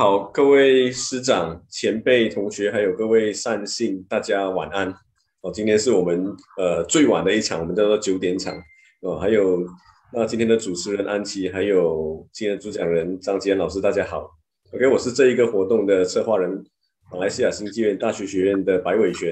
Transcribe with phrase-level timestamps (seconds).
[0.00, 4.90] 好，各位师长、前辈、同学，还有各位善信，大家晚安。
[5.42, 6.24] 哦，今天是我们
[6.56, 8.56] 呃最晚的一场，我们叫做九点场。
[9.02, 9.62] 哦，还有
[10.14, 14.26] 那今天的主持人安琪，还有今天的主讲人张吉安老师，大家好。
[14.72, 16.64] OK，我是这一个活动的策划人，
[17.12, 19.30] 马来西亚新纪元大学学院的白伟璇。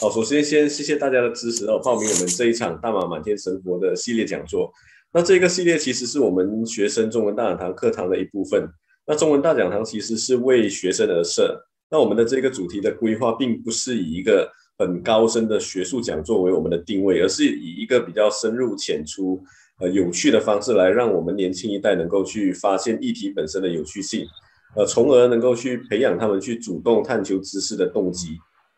[0.00, 4.72] 好，首先先谢谢大家的支持哦，报名我们这一场大马满天神佛的系列讲座。
[5.12, 8.64] 那这个系列其实是我们学生中文大讲堂课堂的一部分。
[9.08, 11.58] 那中文大讲堂其实是为学生而设。
[11.90, 14.46] 那我们的这个主题的规划，并不是以一个
[14.78, 19.42] 很高深的学术讲座为我们的定位，而是以一个比较深入浅出、
[19.80, 24.26] 呃有趣的方式来让我们年轻一代能够去发现议题本身的有趣性，
[24.76, 28.36] 呃，从而能够去培养他们去主动探求知识的动机。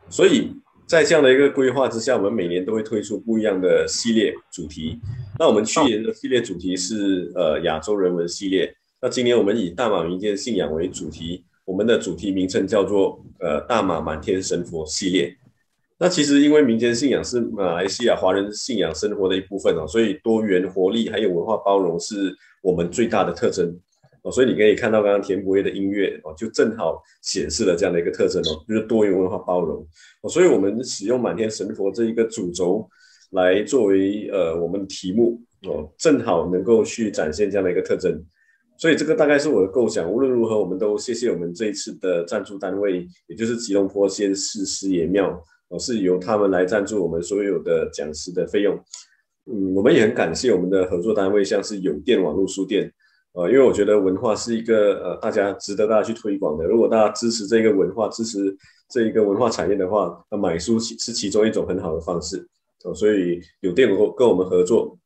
[0.09, 0.53] 所以
[0.87, 5.01] 在这样的一个规划之下，我们每年都会推出不一样的系列主题。
[5.41, 8.73] 那我们去年的系列主题是呃亚洲人文系列。
[9.03, 15.35] 那今年我们以大马民间信仰为主题，我们的主题名称叫做呃大马满天神佛系列。
[15.99, 23.75] 那其实因为民间信仰是马来西亚华人信仰生活的一部分哦，所以多元活力还有文化包容是我们最大的特征
[24.23, 24.31] 哦。
[24.31, 29.87] 所以你可以看到刚刚田伯爷的音乐哦，就正好显示了这样的一个特征哦，就是多元文化包容
[30.21, 30.29] 哦。
[30.29, 32.87] 所以我们使用满天神佛这一个主轴
[33.31, 38.23] 来作为呃我们题目哦，正好能够去展现这样的一个特征。
[38.81, 40.11] 所以这个大概是我的构想。
[40.11, 48.75] 无论如何，我们都谢谢我们这一次的赞助单位，也就是吉隆坡仙寺师爷庙，哦，是由他们来赞助我们所有的讲师的费用。
[49.53, 52.91] 嗯，我们也很感谢我们的合作单位，像是有电网络书店，
[53.35, 56.65] 呃，因为我觉得文化是一个呃大家值得大家去推广的。
[56.65, 58.57] 如果大家支持这个文化，支持
[58.89, 62.49] 这一个文化产业的话，那买书是其中一种很好的方式。
[62.85, 64.97] 哦，所以有电跟跟我们合作。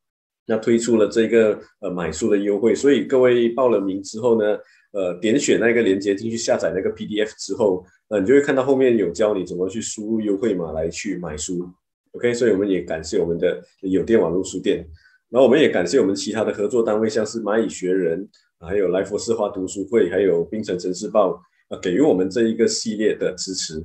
[0.47, 4.59] 那推出了这个呃买书的优惠，所以各位报了名之后呢，
[4.93, 11.69] 呃点选那个链接进去下载那个 PDF 之后，呃你就会看到后面有教你怎么去输入优惠码来去买书
[12.13, 14.87] ，OK，所以我们也感谢我们的有电网络书店，
[15.31, 18.29] 然后我们也感谢我们其他的合作单位，像是蚂蚁学人，
[18.61, 21.41] 还有来佛士华读书会，还有冰城城市报，
[21.83, 23.85] 给予我们这一个系列的支持。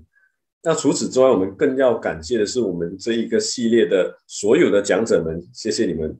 [0.61, 6.19] 那除此之外，我们更要感谢的是我们这一个系列的所有的讲者们，谢谢你们。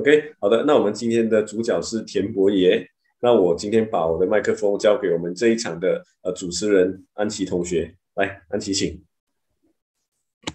[0.00, 2.88] OK，好的，那我们今天的主角是田伯爷。
[3.20, 9.04] 那我今天把我的麦克风交给我们这一场的呃主持人安琪同学，来，安琪请。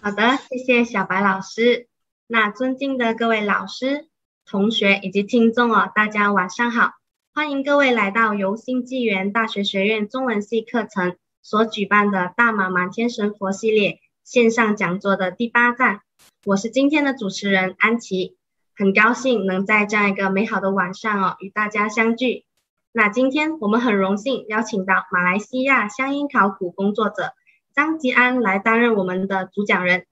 [0.02, 1.86] 好的，谢谢小白老师。
[2.26, 4.08] 那尊敬的各位老师、
[4.44, 6.94] 同学以及听众哦，大家晚上好，
[7.32, 16.00] 欢迎各位来到由新纪元大学学院中文系课程所举办的大马满天神佛系列线上讲座的第八站。
[16.44, 18.36] 我是今天的主持人安琪。
[18.78, 22.44] 很高兴能在这样一个美好的晚上哦，与大家相聚。
[22.92, 27.32] 那今天我们很荣幸邀请到马来西亚乡音考古工作者
[27.74, 30.04] 张吉安来担任我们的主讲人。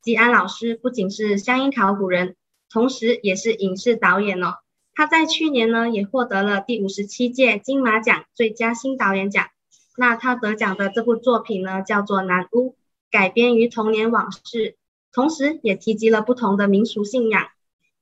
[0.00, 2.36] 吉安老师不仅是乡音考古人，
[2.70, 4.54] 同时也是影视导演哦。
[4.94, 9.44] 他在去年呢也获得了第五十七届金马奖最佳新导演奖。
[9.98, 12.70] 那他得奖的这部作品呢叫做《南屋》，
[13.10, 14.76] 改编于童年往事，
[15.12, 17.48] 同时也提及了不同的民俗信仰。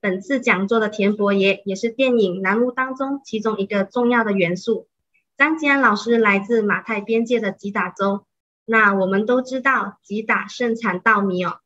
[0.05, 4.87] 本次讲座的田伯爷也是电影《南屋》当中其中一个重要的元素。
[5.35, 8.23] 张吉安老师来自马太边界的吉打州，
[8.65, 11.57] 那我们都知道吉打盛产稻米哦，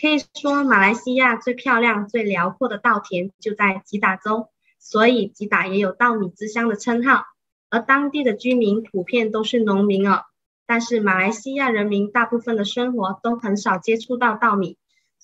[0.00, 4.46] 可以说马来西亚最漂亮、最辽阔的稻田就在吉打州，
[4.78, 7.24] 所以吉打也有稻米之乡的称号。
[7.68, 10.22] 而当地的居民普遍都是农民哦，
[10.68, 14.78] 但是马来西亚人民大部分的生活都很少接触到稻米。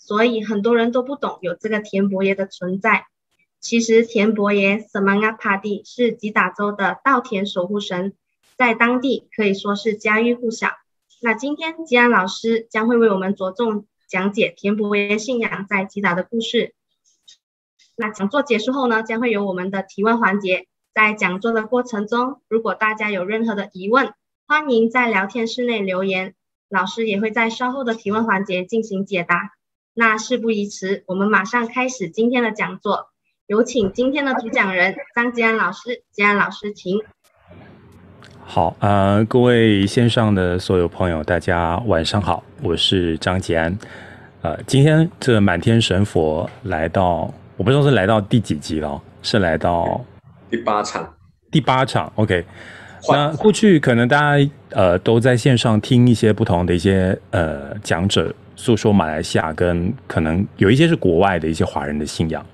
[0.06, 3.06] 所以很多人都不懂有这个田伯爷的存在。
[3.58, 8.12] 其实田伯爷 Semangapadi 是吉打州的稻田守护神，
[8.58, 10.68] 在当地可以说是家喻户晓。
[11.22, 16.74] 那今天吉安老师将会为我们着重讲解田伯爷信仰在吉打的故事。
[17.96, 20.66] 那讲座结束后呢，将会有我们的提问环节。
[20.92, 24.12] 在讲座的过程中，如果大家有任何的疑问，
[24.46, 26.34] 欢迎在聊天室内留言，
[26.68, 29.54] 老师也会在稍后的提问环节进行解答。
[29.96, 33.10] 那事不宜迟，我们马上开始今天的讲座。
[33.46, 37.00] 有请今天的主讲人张吉安老师，吉安老师请。
[38.42, 43.78] 好，呃，各位线上的所有朋友，大家晚上好，我是张吉安。
[44.42, 50.04] 呃，今天这满天神佛来到，我不知道是来到第几集了，是来到
[50.50, 51.14] 第八场。
[51.52, 52.44] 第八场，OK。
[53.08, 58.34] 那过去可能大家呃都在线上听一些不同的一些呃讲者。
[58.64, 62.44] 诉说马来西亚跟可能有一些是国外的一些华人的信仰，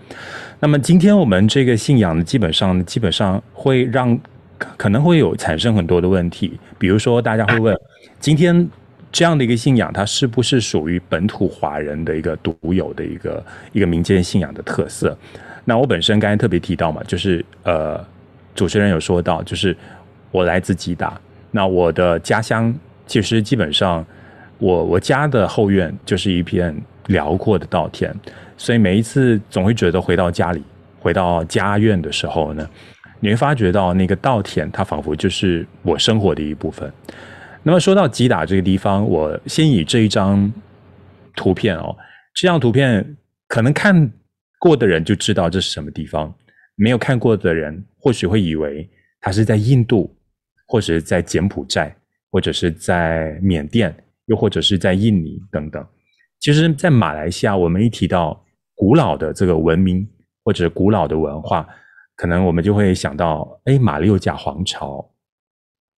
[0.58, 4.18] 那么今天我们这个信仰呢，基本上基本上会让
[4.76, 7.78] 可能会有产生很多的问题，比如说大家会问，
[8.18, 8.68] 今天
[9.12, 15.16] 这样的一个信仰，它是不是属于本土华人的一个独有的一个一个民间信仰的特色？
[15.64, 18.04] 那我本身刚才特别提到嘛，就是呃，
[18.54, 19.76] 主持人有说到，就是
[20.32, 21.20] 我来自吉打，
[21.52, 22.74] 那我的家乡
[23.06, 24.04] 其实基本上，
[24.60, 26.76] 我我家的后院就是一片
[27.06, 28.14] 辽阔的稻田，
[28.56, 30.62] 所以每一次总会觉得回到家里，
[31.00, 32.68] 回到家院的时候呢，
[33.18, 36.92] 你会发觉到那个稻田，它仿佛就是我生活的一部分。
[37.62, 40.52] 那么说到吉打这个地方，我先以这一张
[41.34, 41.96] 图片哦，
[42.34, 43.16] 这张图片
[43.48, 44.12] 可能看
[44.58, 46.32] 过的人就知道这是什么地方，
[46.76, 48.88] 没有看过的人或许会以为
[49.20, 50.14] 它是在印度，
[50.66, 51.94] 或者是在柬埔寨，
[52.30, 53.94] 或者是在缅甸，
[54.30, 55.84] 又或者是在印尼等等。
[56.38, 58.42] 其实，在马来西亚，我们一提到
[58.74, 60.08] 古老的这个文明
[60.44, 61.68] 或者古老的文化，
[62.16, 65.04] 可能我们就会想到，哎，马六甲皇朝，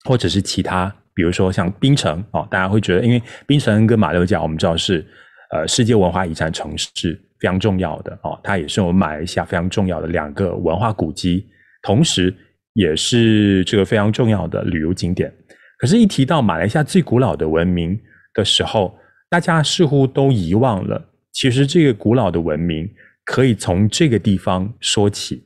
[0.08, 0.92] 或者是其他。
[1.14, 5.06] 比如说像槟城哦，大家会觉得，因为槟城跟马六甲，我们知道是
[5.52, 11.46] 呃世界文化遗产城市，非常重要的哦，它也是我们马来西亚非常重要的两个文化古迹，
[11.82, 12.34] 同时
[12.72, 15.30] 也是这个非常重要的旅游景点。
[15.78, 18.00] 可是，一提到马来西亚最古老的文明
[18.34, 18.96] 的时候，
[19.28, 22.88] 大家似乎都遗忘了，其实这个古老的文明
[23.24, 25.44] 可以从这个地方说起。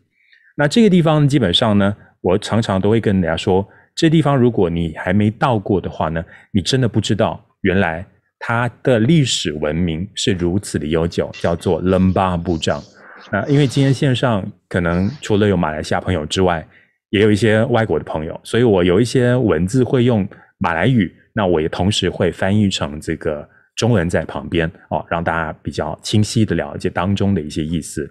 [0.56, 3.66] 那这个地方基本上呢，我常常都会跟人家说。
[3.94, 6.22] 这地方，如果你还没到过的话呢，
[6.52, 8.04] 你真的不知道，原来
[8.38, 12.84] 它的历史文明是如此的悠久，叫做 Lembah Bujang。
[13.32, 16.66] 那因为今天线上可能除了有马来西亚朋友之外，
[17.08, 20.28] 也有一些外国的朋友，所以我有一些文字会用
[20.58, 23.46] 马来语，那我也同时会翻译成这个
[23.76, 28.10] 中文在旁边哦，让大家比较清晰的了解当中的一些意思。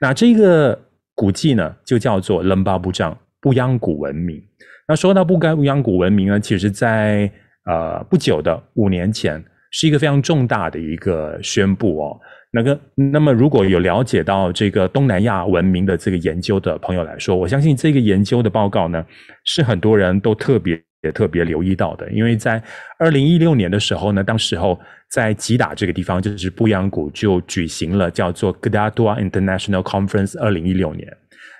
[0.00, 0.80] 那这个
[1.16, 4.40] 古迹呢，就叫做 Lembah Bujang 布央古文明。
[4.86, 7.30] 那说到布干布央古文明呢，其实在
[7.64, 12.20] 呃不久的五年前，是一个非常重大的一个宣布哦。
[12.52, 12.80] 那个，
[13.12, 19.04] 那么如果有了解到这个东南亚文明的这个研究的朋友来说，我相信这个研究的报告呢，
[19.44, 22.10] 是很多人都特别也特别留意到的。
[22.10, 22.62] 因为在
[22.98, 24.78] 二零一六年的时候呢，当时候
[25.10, 31.16] 在吉打这个地方，就是布阳谷就举行了叫做 Kedah-Dua International Conference 二零一六年。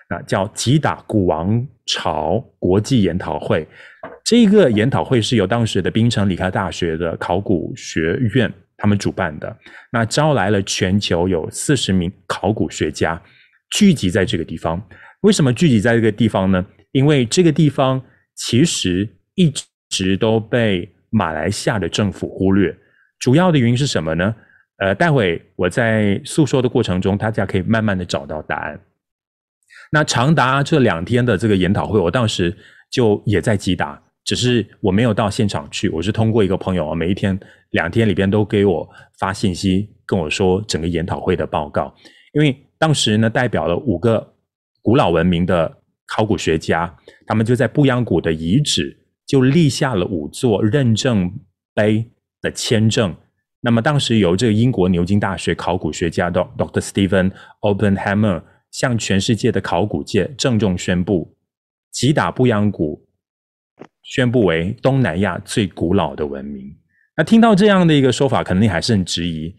[0.08, 3.64] 那叫吉打古王朝国际研讨会，
[4.24, 9.56] 这个研讨会是由当时的槟城理科大学的考古学院他们主办的。
[9.92, 13.22] 那招来了全球有四十名考古学家
[13.70, 14.82] 聚集在这个地方。
[15.20, 16.66] 为什么聚集在这个地方呢？
[16.90, 18.02] 因为这个地方
[18.34, 19.08] 其实
[19.40, 19.50] 一
[19.88, 22.76] 直都被马来西亚的政府忽略。
[23.18, 24.34] 主要的原因是什么呢？
[24.76, 28.78] 呃，待会我在诉说的过程中，大家可以慢慢的找到答案。
[29.90, 32.54] 那长达这两天的这个研讨会，我当时
[32.90, 37.38] 就也在吉打，只是我没有到现场去，我是通过一个朋友啊，每一天
[37.70, 38.88] 两天里边都给我
[39.18, 41.94] 发信息，跟我说整个研讨会的报告。
[42.34, 44.34] 因为当时呢，代表了五个
[44.82, 46.94] 古老文明的考古学家，
[47.26, 48.96] 他们就在布央谷的遗址
[49.30, 51.32] 就立下了五座认证
[51.72, 52.10] 碑
[52.42, 53.14] 的签证。
[53.60, 56.80] 那么当时由这个英国牛津大学考古学家 Dr.
[56.80, 61.36] Stephen Oppenheimer 向全世界的考古界郑重宣布，
[61.92, 63.06] 吉打布央谷
[64.02, 66.76] 宣布为东南亚最古老的文明。
[67.16, 69.54] 那听到这样的一个说法，肯定还是很质疑。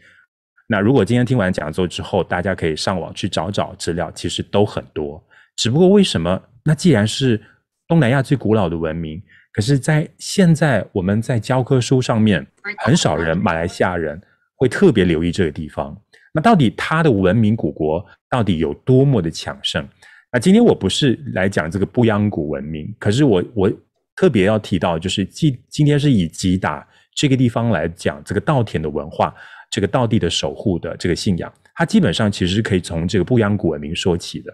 [0.67, 5.25] 那如果今天听完讲座之后，大家可以上网去找找资料，其实都很多。
[5.55, 6.41] 只不过为什么？
[6.65, 7.41] 那既然是
[7.87, 9.21] 东南亚最古老的文明，
[9.53, 12.45] 可是，在现在我们在教科书上面，
[12.79, 14.19] 很少人马来西亚人
[14.55, 15.95] 会特别留意这个地方。
[16.33, 19.85] 那到底它的文明古国到底有多么的强盛？
[20.31, 23.71] 那今天我不是来讲这个布央古文明，可是我我
[24.15, 29.35] 特别要提到，就是今今天是以吉打这个地方来讲这个稻田的文化，
[29.69, 34.53] 这个稻地的守护的这个信仰，它基本上其实是可以从这个布央古文明说起的。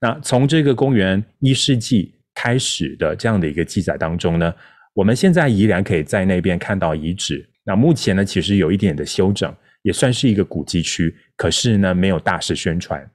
[0.00, 4.54] 那从这个公元一世纪开始的这样的一个记载当中呢，
[4.92, 7.48] 我们现在依然可以在那边看到遗址。
[7.64, 9.54] 那目前呢，其实有一点的修整。
[9.84, 13.06] 也算是一个古迹区，可是呢，没有大肆宣传。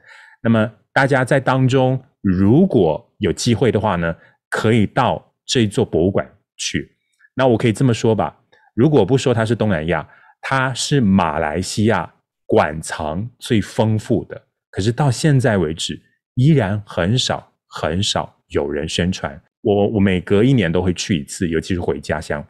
[0.44, 4.16] 那么大家在当中如果有机会的话呢，
[4.52, 6.96] 可以到这座博物馆去。
[7.34, 8.40] 那我可以这么说吧，
[8.76, 10.08] 如果不说它是东南亚，
[10.42, 12.14] 它是马来西亚
[12.46, 14.40] 馆藏最丰富的。
[14.70, 16.00] 可是到现在为止，
[16.36, 19.42] 依然很少很少有人宣传。
[19.62, 22.46] 我我每隔一年都会去一次，尤其是回家乡。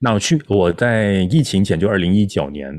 [0.00, 2.70] 那我去，我在疫情前就二零一九年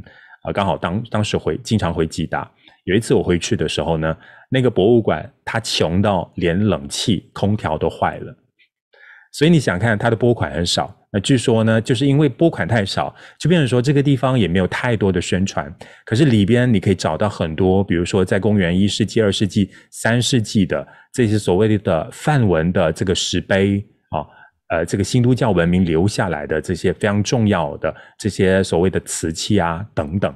[0.43, 2.49] 啊，刚好当当时回经常回吉大。
[2.85, 4.17] 有一次我回去的时候呢，
[4.49, 8.35] 那个博物馆它穷到连冷气空调都坏了。
[9.31, 10.93] 所以你想看它的拨款很少。
[11.13, 15.73] 那据说呢，就是因为拨款太少，就变成说这个地方也没有太多的宣传。
[16.05, 24.23] 可是里边你可以找到很多，比如说在公元一世纪、二世纪、三世纪的这些所谓的梵文的这个石碑啊，
[24.69, 30.33] 呃，这个新都教文明留下来的这些非常重要的这些所谓的瓷器啊等等。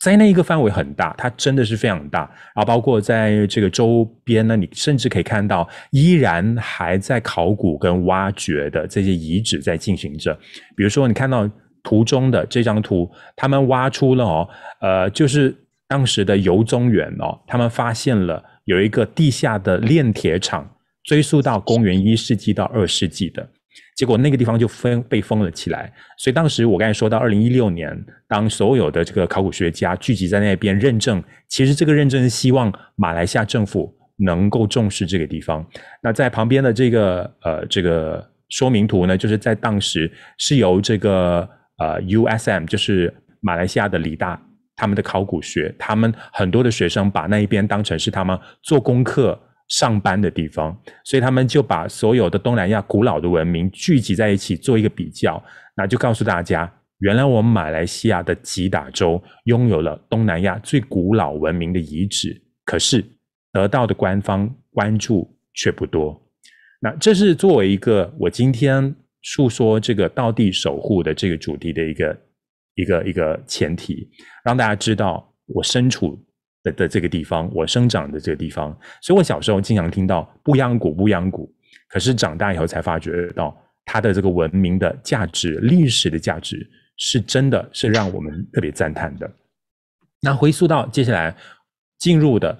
[0.00, 2.20] 在那一个范围很大，它真的是非常大。
[2.54, 10.34] 然后包括在这个周边呢，你甚至可以看到依然还在考古跟挖掘的这些遗址在进行着。
[10.74, 11.48] 比如说，你看到
[11.82, 14.48] 图中的这张图，他们挖出了哦，
[14.80, 15.54] 呃，就是
[15.86, 23.46] 当时的游宗园哦，他们发现了有一个地下的炼铁厂，追溯到公元一世纪到二世纪的。
[24.00, 27.94] 结果那个地方就封被封了起来，所以当时我刚才说到二零一六年，
[28.26, 35.62] 当所有的这个考古学家聚集在那边认证，其实这个认证是希望马来西亚政府能够重视这个地方。
[36.02, 44.40] 那在旁边的这个呃这个说明图呢，就是在当时是由这个呃 USM，就是马来西亚的理大
[44.76, 49.38] 他们的考古学，他们很多的学生把那一边当成是他们做功课。
[49.70, 55.42] 上班的地方，所以他们就把所有的东南亚古老的文明聚集在一起做一个比较，
[55.76, 63.02] 那就告诉大家，原来我们马来西亚的吉打州拥有了东南亚最古老文明的遗址，可是
[63.52, 66.20] 得到的官方关注却不多。
[66.80, 72.20] 那这是作为一个我今天述说这个道地守护的这个主题的一个
[72.74, 74.08] 一个一个前提，
[74.44, 76.18] 让大家知道我身处。
[76.62, 81.52] 的的这个地方，我生长的这个地方，所以我小时候经常听到“布央古，布央古”，
[81.88, 89.30] 可是长大以后才发觉到它的这个文明的价值、历史的价值，是真的是让我们特别赞叹的。
[90.20, 91.34] 那回溯到接下来
[91.98, 92.56] 进入的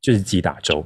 [0.00, 0.84] 就是吉打州，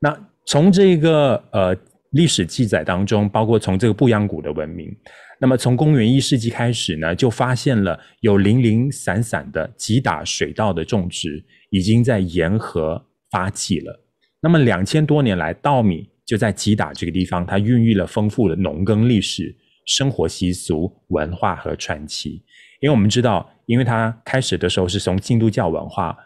[0.00, 1.76] 那从这个呃
[2.10, 4.94] 历史记载当中，包括从这个布央古的文明。
[5.38, 14.02] 那么从公元一世纪开始呢，就发现了有零零散散的吉打水稻的种植，已经在沿河发迹了。
[14.40, 22.42] 那么两千多年来，稻米就在吉打这个地方，它孕育了丰富的农耕历史、生活习俗、文化和传奇。
[22.80, 26.16] 因为我们知道，因为它开始的时候是从印度教文化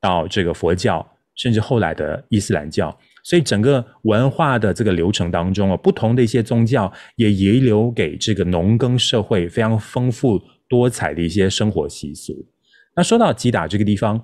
[0.00, 2.98] 到这个佛教，甚至后来的伊斯兰教。
[3.22, 12.34] 所以整个文化的这个流程当中啊，不同的一些宗教也遗留给这个农耕社会非常丰富多彩的一些生活习俗。
[12.94, 14.20] 那说到吉打这个地方，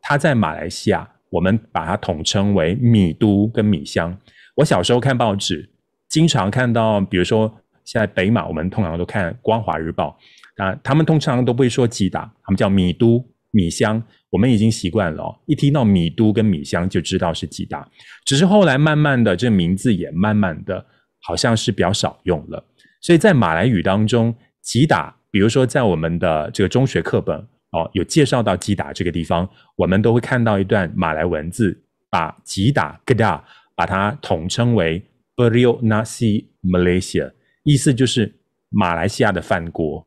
[0.00, 4.16] 它在马来西亚，我们把它统称为米都跟米乡。
[4.56, 5.70] 我小时候看报纸，
[6.08, 7.52] 经常看到，比如说
[7.84, 10.18] 现在北马，我们通常都看《光华日报》
[10.64, 13.24] 啊，他们通常都不会说吉打，他们叫米都。
[13.52, 17.88] 米香，我们已经习惯了，一听到米都跟米香就知道是吉打。
[18.24, 20.86] 只是后来慢慢的，这名字也慢慢的，
[21.22, 22.64] 好像是比较少用了。
[23.00, 27.36] 所以在马来语当中，吉打，比如说在我们的这个中学课本
[27.72, 33.40] 哦，有介绍到吉打这个地方，我们都会看到一段马来文字，把吉打 geda
[33.74, 35.02] 把它统称为
[35.34, 37.32] Periuk Nasi Malaysia，
[37.64, 38.32] 意思就是
[38.68, 40.06] 马来西亚的饭锅。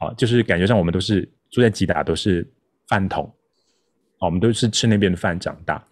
[0.00, 1.32] 哦，就是感觉上我们都是。
[1.50, 2.46] 住在吉打都是
[2.88, 3.32] 饭桶，
[4.20, 5.84] 我们都是吃那边的饭长大。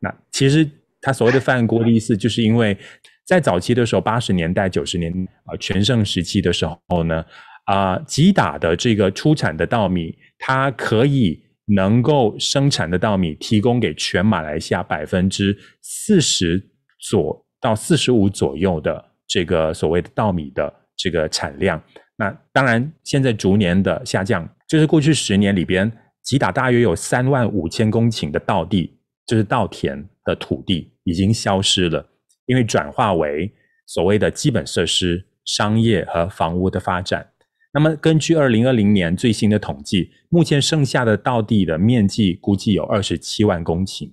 [0.00, 0.68] 那其实
[1.00, 2.76] 他所谓的饭锅的意思，就是因为
[3.24, 5.12] 在早期的时候，八十年代、九十年
[5.44, 7.24] 啊全盛时期的时候呢，
[7.64, 21.80] 啊吉打的这个出产的稻米，它可以能够生产的稻米提供给全马来西亚百分之四十左到四十五左右的这个所谓的稻米的这个产量。
[22.22, 24.48] 那当然现在逐年的下降。
[24.68, 25.90] 就是过去十年里边，
[26.22, 32.06] 吉打大约有三万五千公顷的稻地，就是稻田的土地已经消失了，
[32.46, 33.52] 因为转化为
[33.86, 37.28] 所谓的基本设施、商业和房屋的发展。
[37.74, 44.12] 那么根据二零二零年最新的统计，目前剩下的稻地的面积估计有二十七万公顷。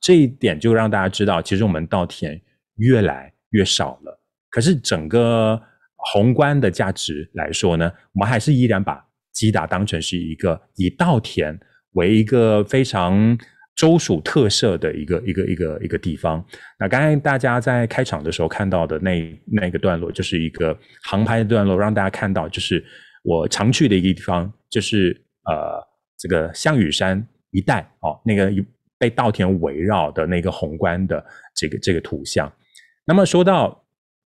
[0.00, 2.40] 这一点就让大家知道，其实我们稻田
[2.76, 4.20] 越来越少了。
[4.48, 5.60] 可是整个
[6.12, 11.58] 宏观的价值来说呢，我们还是依然把吉打当成是一个以稻田
[11.92, 13.38] 为一个非常
[13.76, 16.44] 州属特色的一个一个一个一个地方。
[16.78, 22.84] 那刚才大家在开场的时候看到的那那个段落，就是一个航拍的段落，让大家看到就是
[23.22, 25.80] 我常去的一个地方，就是呃
[26.18, 28.52] 这个象屿山一带哦，那个
[28.98, 32.52] 被稻田围绕的那个宏观的这个这个图像。
[33.06, 33.79] 那么说到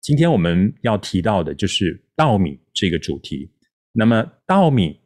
[0.05, 3.51] 今天我们要提到的就是稻米这个主题。
[3.93, 5.01] 那么稻米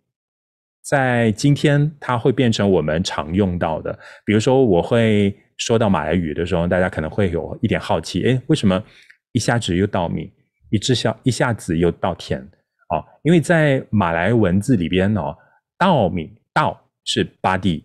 [0.83, 8.83] 在今天它会变成我们常用到的，比如说我会说到马来语的时候，大家可能会有一点好奇，诶，为什么
[9.31, 10.33] 一下子又稻米，
[10.71, 12.41] 一直下一下子又稻田
[12.89, 15.33] 哦，因为在马来文字里边哦，
[15.79, 17.85] 稻米稻是巴蒂，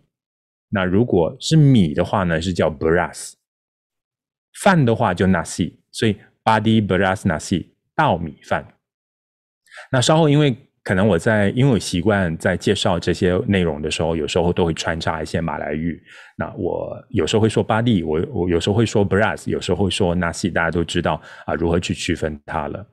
[0.70, 3.34] 那如果是米的话呢，是叫 BRAS
[4.64, 8.68] 饭的话就 nasi，所以巴蒂 beras nasi 稻米饭。
[9.92, 10.56] 那稍后因为。
[10.86, 15.98] 可能我在，因为我习惯在介绍这些内容的时候，有时候都会穿插一些马来语。
[16.36, 22.86] 那我有时候会说巴蒂，我我有时候会说 beras，有时候会说 nasi，大家都知道啊如何去区分它了。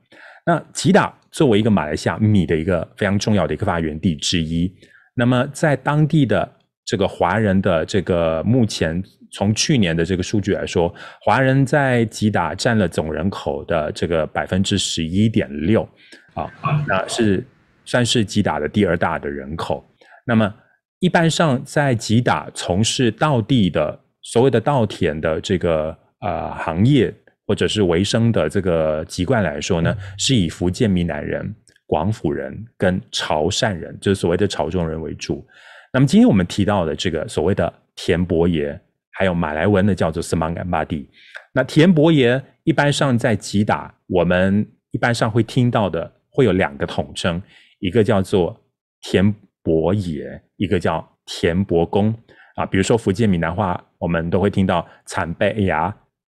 [0.47, 4.73] 那吉打作为一个马来西亚米的一个非常重要的一个发源地之一，
[5.17, 6.49] 那么在当地的
[6.85, 15.89] 这个华人的这个目前从去年的这个数据来说，华人在吉打占了总人口的这个百分之十一点六
[16.35, 16.51] 啊，
[16.87, 17.45] 那是。
[17.87, 19.85] 算是吉打的第二大的人口。
[20.25, 20.55] 那么，
[21.01, 27.13] 一般上在吉打从事稻地的所谓的稻田的这个呃行业
[27.49, 31.53] 或者是维生的这个籍贯来说呢，是以福建闽南人、
[31.85, 35.45] 广府人跟潮汕人，就是所谓的潮州人为主。
[35.93, 38.79] 那么，今天我们提到的这个所谓的田伯爷，
[39.21, 41.07] 还有马来文的叫做 Semangambadi。
[41.53, 47.43] 那田伯爷一般上在吉打，我们一般上会听到的会有两个统称。
[47.81, 48.59] 一个叫做
[49.03, 49.31] 田
[49.63, 52.15] 伯爷，一个叫田伯公
[52.57, 52.65] 啊。
[52.65, 55.71] 比如说福建闽南话，我们都会听到惨伯爷、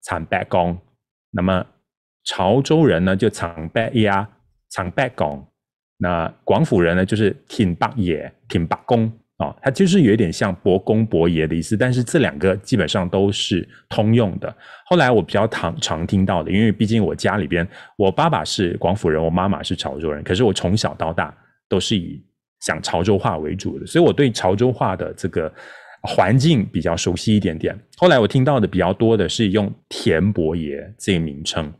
[0.02, 0.76] 惨伯公。
[1.30, 1.64] 那么
[2.24, 4.10] 潮州人呢，就惨伯爷、
[4.68, 5.46] 惨伯公。
[5.96, 9.54] 那广府人呢，就是田伯爷、田伯公啊。
[9.62, 14.54] 它就是有一点像伯公、伯爷的意思，但是这两个基本上都是通用的。
[14.86, 21.34] 后来我比较常常听到的，因为毕竟我家里边，我爸爸是广府人，我妈妈是潮州人，可是我从小到大。
[21.68, 22.22] 都是以
[22.60, 25.50] 讲潮州话为主的，所以我对潮州话的这个
[26.02, 27.74] 环境比较熟悉一点点。
[27.96, 31.72] 后来我听到的比较多的是用田伯爷这个名称。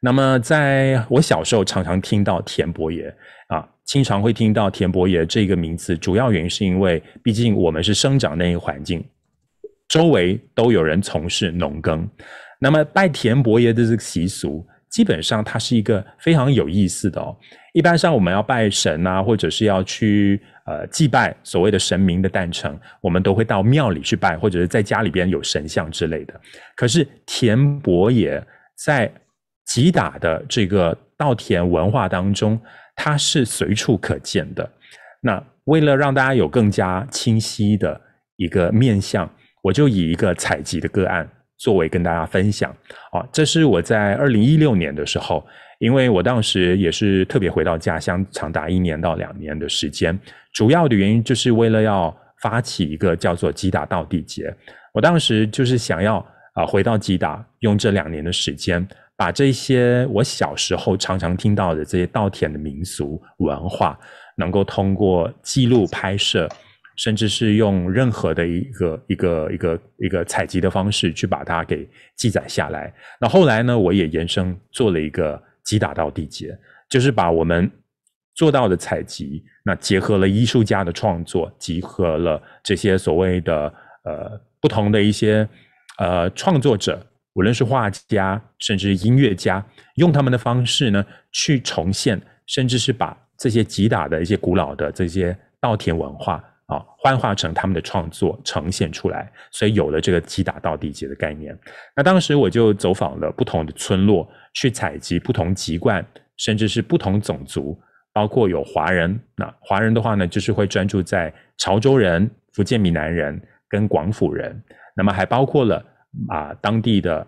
[0.00, 3.14] 那么在我小时候常常听到田伯爷
[3.48, 9.04] 啊，经常会听到田伯爷这个名字，主要原因是因为毕竟我们是生长那个环境，
[9.88, 12.08] 周围都有人从事农耕。
[12.60, 17.36] 那么拜田伯爷的这个习俗，基本上它是一个非常有意思的哦。
[17.72, 26.40] 一般上我们要拜神啊，或者是要去呃祭拜所谓的神明的诞辰，我们都会到庙里去拜，或者是在家里边有神像之类的。
[26.76, 28.40] 可是田伯爷
[28.76, 29.12] 在
[29.66, 32.56] 吉打的这个稻田文化当中，
[32.96, 34.70] 它是随处可见的。
[35.20, 38.00] 那为了让大家有更加清晰的
[38.36, 39.30] 一个面向，
[39.62, 42.70] 我就以一个采集的个案作为跟大家分享。
[43.12, 45.46] 啊，这是我在二零一六年的时候。
[45.80, 50.20] 因为我当时也是特别回到家乡，长达一年到两年的时间。
[50.52, 54.54] 主要的原因就是为了要发起一个叫做吉打稻地节。
[54.92, 56.18] 我当时就是想要
[56.52, 58.86] 啊回到吉打，用这两年的时间，
[59.20, 63.98] 把这些我小时候常常听到的这些稻田的民俗文化，
[64.36, 66.48] 能够通过记录拍摄，
[66.96, 72.90] 甚至是用任何的一个一个一个一个采集的方式去把它给记载下来。
[73.20, 75.38] 那后来呢，我也延伸做了一个。
[75.62, 77.70] 击打稻地节，就是把我们
[78.34, 85.46] 做到的采集，那结合了艺术家的创作，集合了这些所谓的呃不同的一些
[85.98, 89.64] 呃创作者，无论是画家，甚至音乐家，
[89.96, 101.56] 用他们的方式呢去重现，甚至是把这些吉打的一些古老的这些稻田文化啊，幻化成他们的创作呈现出来，所以有了这个吉打稻地节的概念。
[101.96, 104.28] 那当时我就走访了不同的村落。
[104.52, 106.04] 去采集不同籍贯，
[106.36, 107.80] 甚至是不同种族，
[108.12, 109.16] 包括有华人。
[109.36, 114.60] 那华人的话呢，就是会专注在潮州人、福建闽南人跟广府人。
[114.96, 115.80] 那么还包括了
[116.28, 117.26] 啊当地的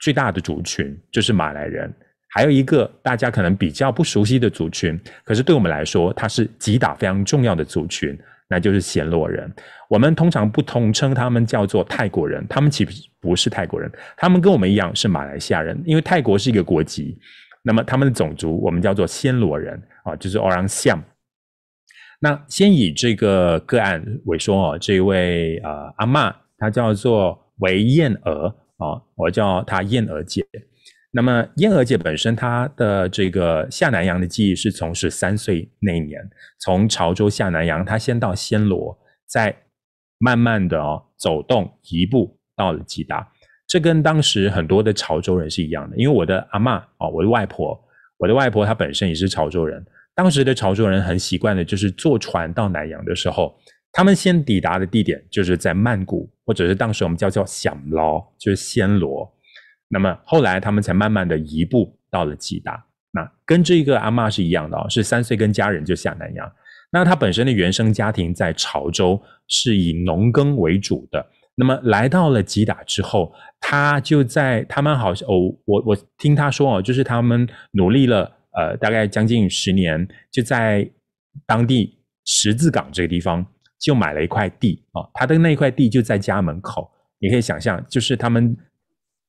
[0.00, 1.92] 最大的族群，就是马来人。
[2.34, 8.18] 还有一个大家可能比较不熟悉的族群，可是对我们来说，它是吉打非常重要的族群。
[8.46, 9.50] 那就是暹罗人，
[9.88, 17.18] 我们通常不统称他们叫做泰国人，他们其实不是泰国人，他们跟我们一样是马来西亚人，因为泰国是一个国籍。
[17.62, 21.00] 那么他们的种族我们叫做暹罗人啊，就是 Orang Siam。
[22.20, 30.44] 那先以这个个案为说哦，这位呃阿嬷，她叫做为燕娥啊，我叫她燕娥姐。
[31.12, 36.20] 那么燕娥姐本身，她的这个下南洋的记忆是从十三岁那一年，
[36.58, 39.56] 从潮州下南洋，她先到暹罗，再
[40.18, 43.30] 慢慢的哦走动移步到了吉达。
[43.68, 47.80] 这跟当时很多的潮州人是一样的，因为我的阿嬷哦，我的外婆，
[48.18, 49.84] 我的外婆她本身也是潮州人。
[50.16, 53.56] 当时的潮州人很习惯的就是坐船到南洋的时候，
[53.96, 59.32] 他们先抵达的地点就是在曼谷，或者是当时我们叫叫响捞，就是暹罗。
[59.86, 62.84] 那么后来他们才慢慢的移步到了吉打。
[63.12, 66.52] 那跟这个阿嬷是一样的哦，是三岁跟家人就下南洋。
[66.90, 71.24] 那他本身的原生家庭在潮州是以农耕为主的。
[71.54, 78.28] 那么来到了吉打之后，他就在他们好像哦，我我听他说哦，就是他们努力了
[78.58, 80.90] 呃大概将近十年，就在
[81.46, 83.46] 当地十字港这个地方
[83.78, 88.56] 就买了一块地哦，他的那块地就在家门口，你可以想象，就是他们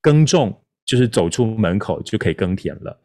[0.02, 0.56] 耕种，
[0.86, 3.02] 就是走出门口就可以耕田了。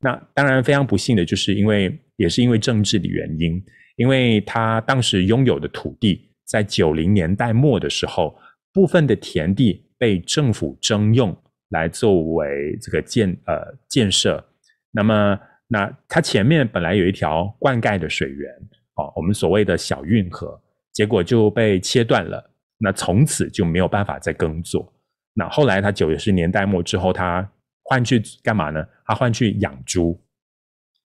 [0.00, 3.62] 那当然非常不幸的就是因为也是因为政治的原因。
[3.96, 8.38] 因为他当时拥有的土地，在九零年代末的时候，
[8.72, 11.36] 部分的田地被政府征用
[11.70, 13.56] 来作为这个建呃
[13.88, 14.52] 建设。
[14.92, 18.48] 那么，那它前面本来有一条灌溉的水源，
[18.94, 20.62] 哦，我们所谓的小运河，
[20.98, 22.50] 结果就被切断了。
[22.78, 24.92] 那从此就没有办法再耕作。
[25.32, 27.48] 那后来他九十年代末之后，他
[27.84, 28.84] 换去干嘛呢？
[29.06, 30.20] 他换去养猪，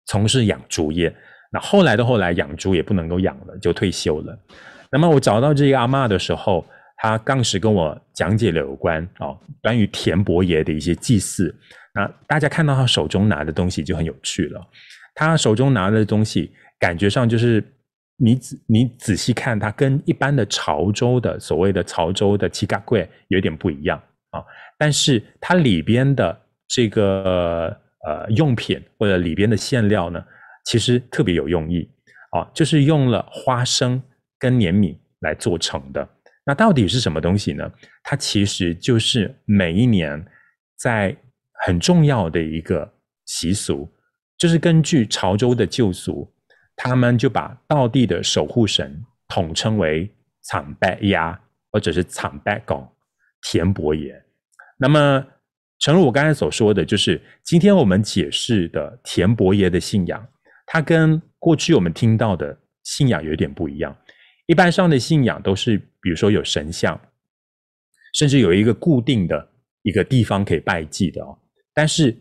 [0.05, 1.13] 从事养猪业。
[1.51, 4.39] 那后来的后来，养猪也不能够养了，就退休了。
[4.93, 11.53] 那么我找到这个阿嬷的时候，她当时跟我讲解了有关哦，关于田伯爷的一些祭祀。
[11.93, 14.65] 那大家看到他手中拿的东西就很有趣了。
[15.15, 17.61] 他手中拿的东西，感觉上就是
[18.23, 24.43] 你仔你仔细看，它跟一般的潮州的所谓的潮州的七嘎柜有点不一样啊。
[24.77, 27.75] 但是它里边的这个
[28.07, 30.23] 呃用品或者里边的馅料呢，
[30.65, 31.89] 其实特别有用意
[32.31, 34.01] 啊，就是用了花生
[34.37, 36.07] 跟粘米来做成的。
[36.45, 37.71] 那到底是什么东西呢？
[38.03, 40.23] 它其实就是每一年
[40.77, 41.15] 在
[41.65, 42.91] 很重要的一个
[43.25, 43.87] 习俗，
[44.37, 46.27] 就是根据潮州的旧俗，
[46.83, 50.09] 他们就把道地的守护神统称为
[50.41, 51.39] 长白鸭
[51.71, 52.91] 或者是长白公
[53.43, 54.19] 田伯爷。
[54.79, 55.23] 那么，
[55.77, 60.27] 诚如我刚才所说的，就是今天我们解释的田伯爷的信仰。
[60.65, 63.95] 它跟过去我们听到的信仰有点不一样。
[64.47, 66.99] 一般上的信仰都是，比如说有神像，
[68.15, 69.49] 甚至有一个固定的
[69.83, 71.37] 一个地方可以拜祭的哦。
[71.75, 72.17] 但是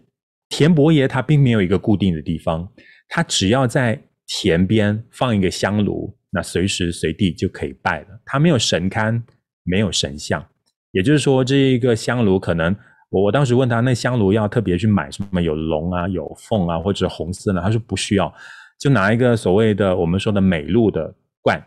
[0.50, 2.70] 田伯爷他并没有一个固定的地方，
[3.08, 3.98] 他只要在
[4.32, 8.20] 田边放一个香炉，那随时随地就可以拜了。
[8.24, 9.20] 他没有神龛，
[9.64, 10.46] 没有神像，
[10.92, 12.74] 也就是说，这一个香炉可能。
[13.08, 15.42] 我我当时问他，那香炉要特别去买什么？
[15.42, 17.60] 有龙啊，有凤啊，或者红色呢？
[17.60, 18.32] 他说不需要，
[18.78, 21.12] 就拿一个所谓的我们说的美禄的
[21.42, 21.60] 罐，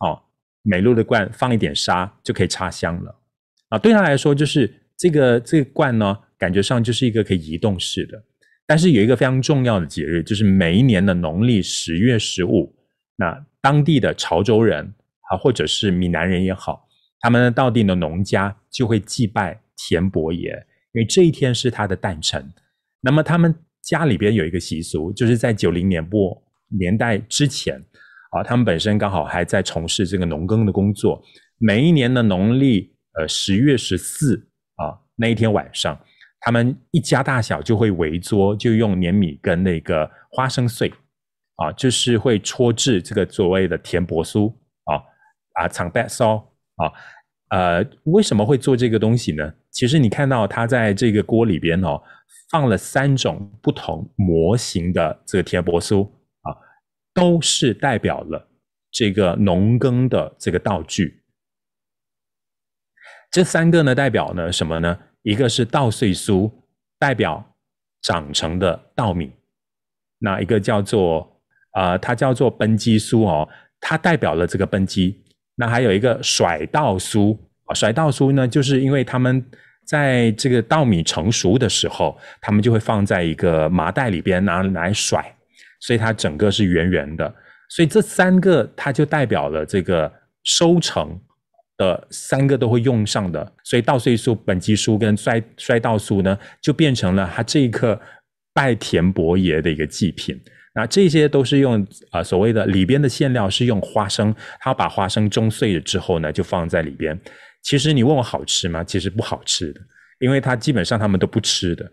[0.00, 0.20] 哦，
[0.62, 3.14] 美禄的罐放一点沙就可以插香了。
[3.68, 8.20] 啊，对他来说，就是这个这个罐呢，感觉上就是一个可以移动式的。
[8.68, 12.76] 但是有一个非常重要的节日，就是每一年的农历十月十五，
[13.16, 14.84] 那当地的潮州人
[15.30, 16.86] 啊，或者是闽南人也好，
[17.20, 20.50] 他们到地的农家就会祭拜田伯爷。
[20.92, 22.46] 因为这一天是他的诞辰，
[23.00, 26.42] 那么他们家里边有一个习俗，就是在九零年末
[26.78, 27.82] 年代之前
[28.32, 31.22] 啊，他们本身刚好还在从事这个农耕的工作。
[31.58, 34.36] 每一年的农历呃十月十四
[34.76, 35.98] 啊那一天晚上，
[36.40, 40.92] 他们一家大小就会围桌，就用粘米跟那个花生碎
[41.56, 44.52] 啊，就是会搓制这个所谓的甜薄酥
[44.84, 45.02] 啊
[45.54, 46.36] 啊长白烧
[46.76, 46.92] 啊。
[47.50, 49.54] 呃，为什么会做这个东西呢？
[49.70, 52.02] 其实你看到它在这个锅里边哦，
[52.50, 56.04] 放了三种不同模型的这个甜薄酥
[56.42, 56.52] 啊，
[57.14, 58.50] 都是代表了
[58.90, 61.22] 这个农耕的这个道具。
[63.30, 64.98] 这三个呢，代表呢什么呢？
[65.28, 66.50] 一个是稻穗酥，
[66.98, 67.44] 代表
[68.00, 69.28] 长成的稻米；
[70.20, 71.20] 那一个叫做
[71.72, 73.46] 啊、呃，它叫做畚箕酥哦，
[73.78, 75.14] 它代表了这个畚箕。
[75.56, 77.36] 那还有一个甩稻酥，
[77.74, 79.44] 甩稻酥呢，就是因为他们
[79.84, 85.22] 在这个稻米成熟的时候，他们就会放在一个麻袋里边拿来甩，
[85.80, 87.34] 所以它整个是圆圆的。
[87.68, 90.10] 所以这三个它就代表了这个
[90.44, 91.20] 收成
[91.78, 97.98] 的三个都会用上的，所以稻穗酥、畚箕酥跟衰衰稻酥呢，就变成了它这一个
[98.52, 100.38] 拜田伯爷的一个祭品。
[100.74, 107.18] 那这些都是用啊、所谓的里边的馅料是用花生，他把花生舂碎了之后呢，就放在里边。
[107.62, 108.84] 其实你问我好吃吗？
[108.84, 109.80] 其实不好吃的，
[110.20, 111.90] 因为它基本上他们都不吃的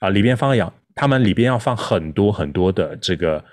[0.00, 0.08] 啊。
[0.08, 3.44] 里边放养，他们里边要放很多很多的这个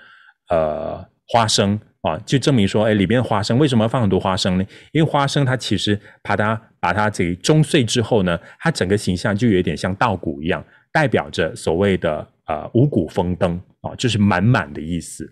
[0.48, 4.64] 呃花生啊，就证明说，哎，里边花生为什么要放很多花生呢？
[4.92, 13.60] 因为花生它其实把它把它这个舂碎之后呢，它整个形象就有点像稻谷一样，代表着所谓的呃五谷丰登。
[13.82, 15.26] 啊，就是满满的意思，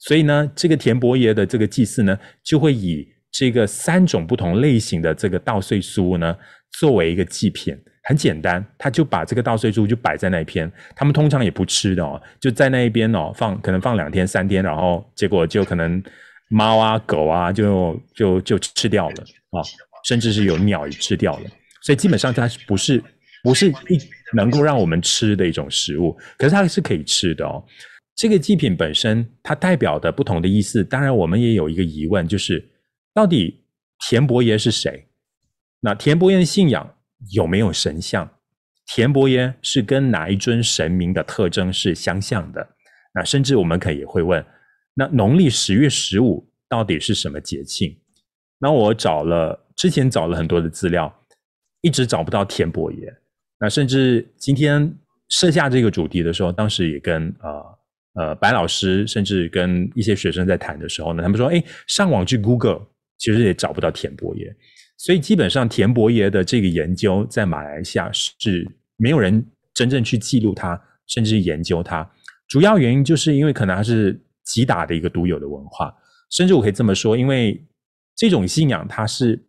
[0.00, 6.36] 所以呢，这个田伯爷的这个祭祀呢，就会以这个三种不同类型的这个稻穗酥呢，
[6.80, 7.72] 作为一个祭品，
[8.04, 16.02] 很简单，他就把这个稻穗猪就摆在那一边，他们通常也不吃的哦，就在那一边哦放，可能放两天三天，然后结果就可能
[16.50, 19.62] 猫啊狗啊就就就吃掉了啊、
[20.04, 21.50] 甚至是有鸟也吃掉了，
[21.82, 23.02] 所以基本上它不是
[23.42, 23.98] 不是一
[24.34, 27.64] 能够让我们吃的一种食物，可是它是可以吃的哦。
[28.16, 32.64] 这个祭品本身它代表的不同的意思，当然我们也有一个疑问，就是
[33.14, 33.64] 到底
[34.06, 35.06] 田伯爷是谁？
[35.80, 36.94] 那田伯爷的信仰
[37.32, 38.28] 有没有神像？
[38.86, 42.68] 田伯爷是跟哪一尊神明的特征是相像的？
[43.14, 44.44] 那甚至我们可以会问，
[44.94, 47.96] 那农历十月十五到底是什么节庆？
[48.58, 51.12] 那我找了之前找了很多的资料，
[51.80, 53.14] 一直找不到田伯爷。
[53.58, 54.94] 那甚至今天
[55.28, 57.78] 设下这个主题的时候，当时也跟呃
[58.14, 62.82] 呃白老师，甚至跟一些学生在谈的时候呢，他们说，哎，上网去 Google，
[63.16, 64.54] 其实也找不到田伯爷。
[64.96, 72.08] 所以基本上，田伯爷的这个研究在马来西亚是没有人真正去记录它，甚至研究它。
[72.48, 75.94] 主要原因就是因为可能它是吉打的一个独有的文化，
[76.30, 77.62] 甚至我可以这么说，因为
[78.14, 79.42] 这种信仰它是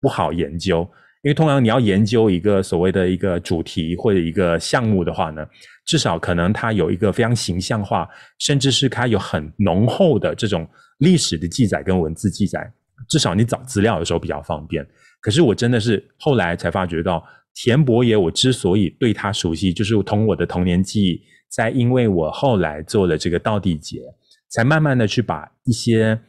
[0.00, 0.88] 不好研究，
[1.22, 5.44] 因为通常你要研究一个所谓的一个主题或者一个项目的话呢，
[5.84, 12.72] 至少可能它有一个非常形象化，甚至是它有很浓厚的这种历史的记载跟文字记载。
[13.08, 14.86] 至少你找资料的时候比较方便。
[15.20, 24.02] 可是我真的是后来才发觉到，田伯爷我之所以对他熟悉，就是从我的童年记忆，在因为我后来做了这个道地节，
[24.50, 26.20] 才慢慢的去把一些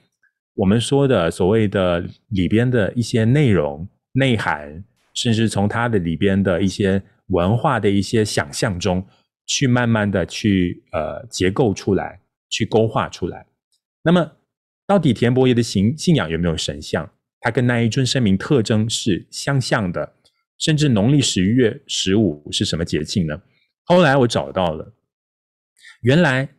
[0.53, 4.83] 我们说的所谓的里边的一些内容、内涵，
[5.13, 9.05] 甚至从它的里边的一些文化的一些想象中，
[9.45, 13.45] 去慢慢的去呃结构出来，去勾画出来。
[14.03, 14.31] 那么。
[14.87, 17.11] 到底田伯爷的信信仰有没有神像？
[17.41, 20.15] 他跟那一尊神明特征是相像的，
[20.57, 23.41] 甚至农历十一月十五是什么节庆呢？
[23.83, 24.93] 后来我找到了，
[26.01, 26.49] 原来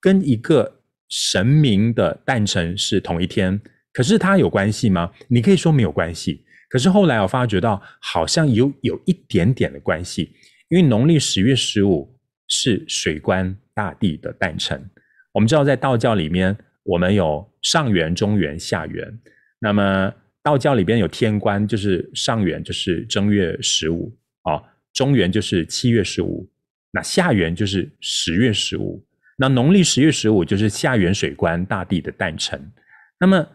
[0.00, 3.60] 跟一个神明的诞辰是同一天，
[3.92, 5.12] 可是它有关系吗？
[5.28, 10.32] 你可以说没有关系，可是后来我发觉到好像有有一点点的关系，
[10.68, 14.90] 因为农历十月十五是水官大帝的诞辰。
[15.32, 16.56] 我们知道在道教里面。
[16.86, 19.18] 我们有上元、中元、下元。
[19.58, 26.48] 那么道教里边有天官，就是上元就是正月十五啊，中元就是七月十五，
[26.92, 29.04] 那下元就是十月十五。
[29.36, 32.72] 那农历十月十五就是下元水官大帝的诞辰。
[33.18, 33.46] 那么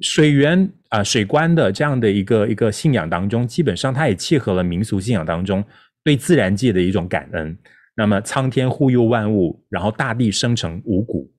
[0.00, 5.62] 水元啊、水官的这样的一个一个信仰当中，基本上它也契合了民俗信仰当中
[6.02, 7.56] 对自然界的一种感恩。
[7.94, 11.30] 那么苍天护佑万物，然后大地生成五谷。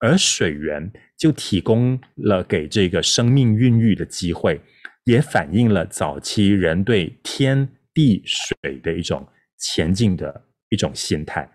[0.00, 4.60] 而水源就提供了给这个生命孕育的机会，
[5.04, 9.26] 也反映了早期人对天地水的一种
[9.58, 11.50] 前进的一种心态。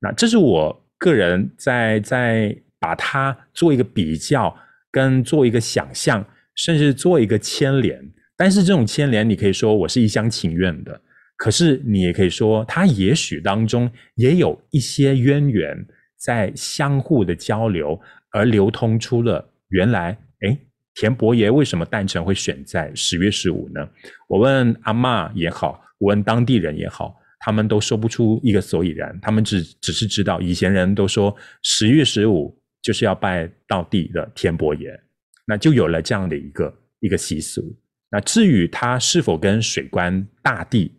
[0.00, 4.54] 那这是我个人在在把它做一个比较，
[4.90, 6.26] 跟做一个想象，
[6.56, 8.12] 甚至做一个牵连。
[8.36, 11.00] 但是这种牵连，你可以说我是一厢情愿的，
[11.36, 15.86] 可是你也可以说，它也许当中也有一些渊源。
[16.24, 20.58] 在相互的交流，而流通出了原来，诶，
[20.94, 23.86] 田伯爷为什么诞辰会选在十月十五呢？
[24.26, 29.18] 我问阿嬷也好，我问当地人也好，他们都说不出一个所以然。
[29.20, 34.98] 他们只只是知道，以前人都说十月十五就是要拜到地的田伯爷，
[35.46, 37.62] 那就有了这样的一个一个习俗。
[38.10, 40.90] 那至于他是否跟水官大帝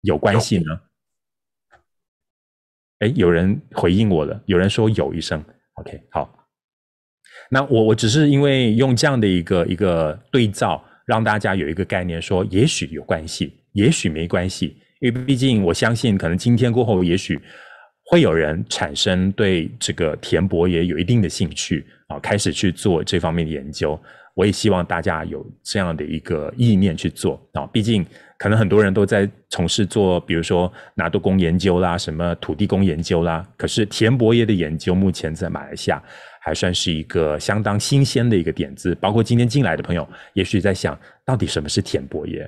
[0.00, 0.80] 有关系呢？
[3.00, 6.30] 哎，有人回应我了，有人说有一声，OK，好。
[7.50, 14.76] 那我我只是因为用这样的一个一个对照，让大家有一个概念说，也许有关系，也许没关系。
[15.00, 17.38] 因为毕竟我相信，可能今天过后，也许
[18.06, 24.00] 会有人产生对这个田伯也有一定的兴趣啊，开始去做这方面的研究。
[24.34, 28.06] 我也希望大家有这样的一个意念去做啊，毕竟。
[28.44, 33.42] 可能很多人都在从事做，比如说拿督公研究啦，什么土地公研究啦。
[33.56, 36.02] 可是田伯爷的研究，目前在马来西亚
[36.42, 38.94] 还算是一个相当新鲜的一个点子。
[38.96, 42.46] 包括今天进来的朋友，也许在想到底什么是田伯爷。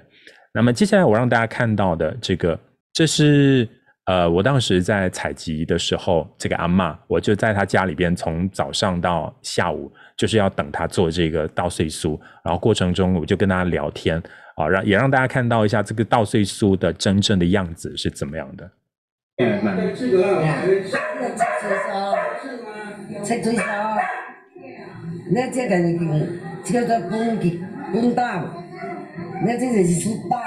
[0.53, 2.61] 那么接下来我让大家看到的这个，
[2.93, 3.67] 这是
[4.05, 14.23] 呃，我当时在采集的时候，这个阿嬷，我就在他家里边，从早上到下午，就是要等他做这个稻穗酥，然后过程中我就跟他聊天。
[14.59, 18.71] 好，让也让大家看到一下这个稻穗酥的真正的样子是怎么样的。
[25.31, 25.77] 那这个
[26.65, 27.61] 叫做 bungi
[28.15, 28.45] bung
[29.45, 30.39] 那这个是酥包。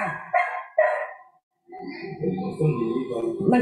[3.52, 3.62] มัน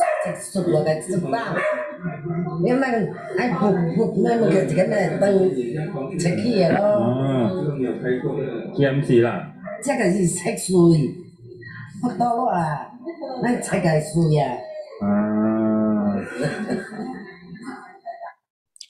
[0.00, 1.48] อ่าจะสุดว่าก็สุดบ้าง
[2.62, 2.94] เนี่ยมัน
[3.36, 5.32] ไอ้พวกพวกนั่นมันเกิดกันเนี่ยตั้ง
[6.20, 6.86] เช็คขี้แล้ว
[8.76, 9.28] TMC 啦，
[9.84, 10.68] 这个是七岁，
[12.00, 12.56] 不多啦，
[13.42, 14.42] 咱七个岁啊。
[15.02, 16.24] 嗯，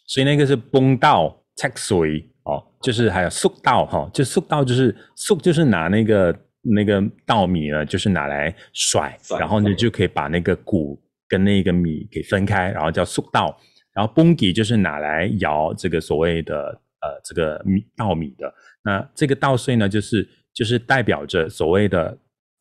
[0.07, 6.35] 所以那个是崩道 check 水哦，就是还有速道哈、哦，就速道就是速就是拿那个
[6.76, 13.58] 那个稻米呢，就是拿来甩，甩然后呢就可以把那个谷跟那个米给分开，然后叫粟稻。
[13.94, 16.56] 然后崩底就是拿来摇这个所谓的
[17.02, 18.54] 呃这个米稻米的。
[18.84, 22.16] 那这个稻穗呢，就是就是代表着所谓的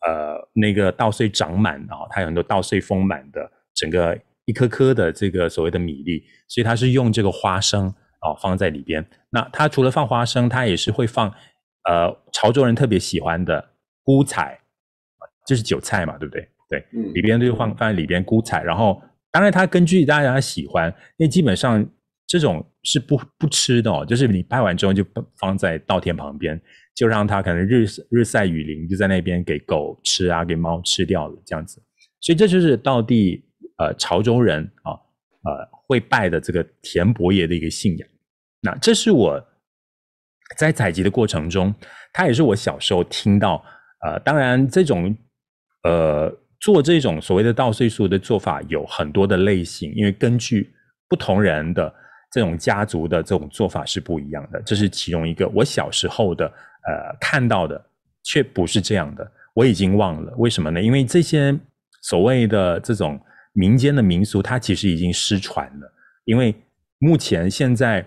[0.06, 7.86] 呃那个稻穗长满啊、哦，它有很多稻穗丰满的整个一颗颗的这个所谓的米粒，所以它是用这个花生
[8.20, 9.06] 啊、哦、放在里边。
[9.28, 11.28] 那它除了放花生，它也是会放
[11.86, 13.62] 呃潮州人特别喜欢的
[14.06, 14.56] 菇菜，
[15.44, 16.48] 就是韭菜嘛，对不对？
[16.68, 21.84] 对，嗯，里边就放放在里边菇菜，然后当然它根据大家喜欢，因为基本上
[22.24, 25.04] 这种是不不吃的哦，就是你拜完之后就
[25.36, 26.60] 放在稻田旁边，
[26.94, 31.82] 就让它可能日日晒雨淋，就在那边给狗吃啊，给猫吃掉了这样子。
[32.20, 33.44] 所以这就是道地
[33.78, 38.08] 呃潮州人啊呃会拜的这个田伯爷的一个信仰。
[38.62, 39.44] 那这是我
[40.56, 41.72] 在采集的过程中，
[42.12, 43.64] 它也是我小时候听到
[44.06, 45.16] 呃，当然这种
[45.82, 46.32] 呃。
[46.58, 50.72] 做这种所谓的稻穗术的做法有很多的类型，因为根据
[51.06, 51.94] 不同人的
[52.32, 54.60] 这种家族的这种做法是不一样的。
[54.62, 57.80] 这是其中一个我小时候的呃看到的，
[58.24, 59.30] 却不是这样的。
[59.54, 60.80] 我已经忘了为什么呢？
[60.80, 61.56] 因为这些
[62.00, 63.20] 所谓的这种
[63.52, 65.92] 民间的民俗，它其实已经失传了。
[66.24, 66.54] 因为
[66.98, 68.04] 目前现在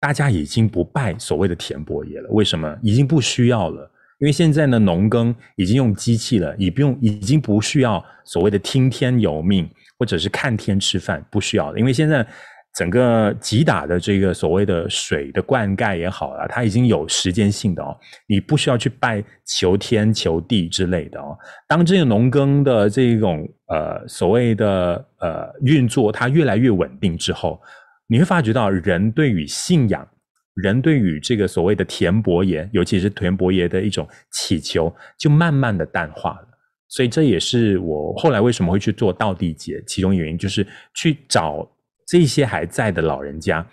[0.00, 2.76] 大家已经不拜所谓的田伯爷了，为什么？
[2.82, 3.88] 已经不需要了。
[4.22, 11.78] 因为现在呢，农耕已经用机器了，已不用，已经不需要所谓的听天由命，或者是看天吃饭，不需要了。
[11.78, 12.24] 因为现在
[12.72, 21.36] 整个吉打的这个所谓的水的灌溉也好啊，它已经有时间性的哦，你不需要去拜求天求地之类的哦。
[21.66, 27.60] 当这个农耕的这种呃所谓的呃运作它越来越稳定之后，
[28.06, 30.06] 你会发觉到人对于信仰。
[30.54, 36.48] 人对于这个所谓的田伯爷，尤其是田伯爷的一种祈求，就慢慢的淡化了。
[36.88, 41.66] 所以这也是我后来为什么会去做道地节，其中原因就是去找
[42.06, 43.66] 这些还在的老人家，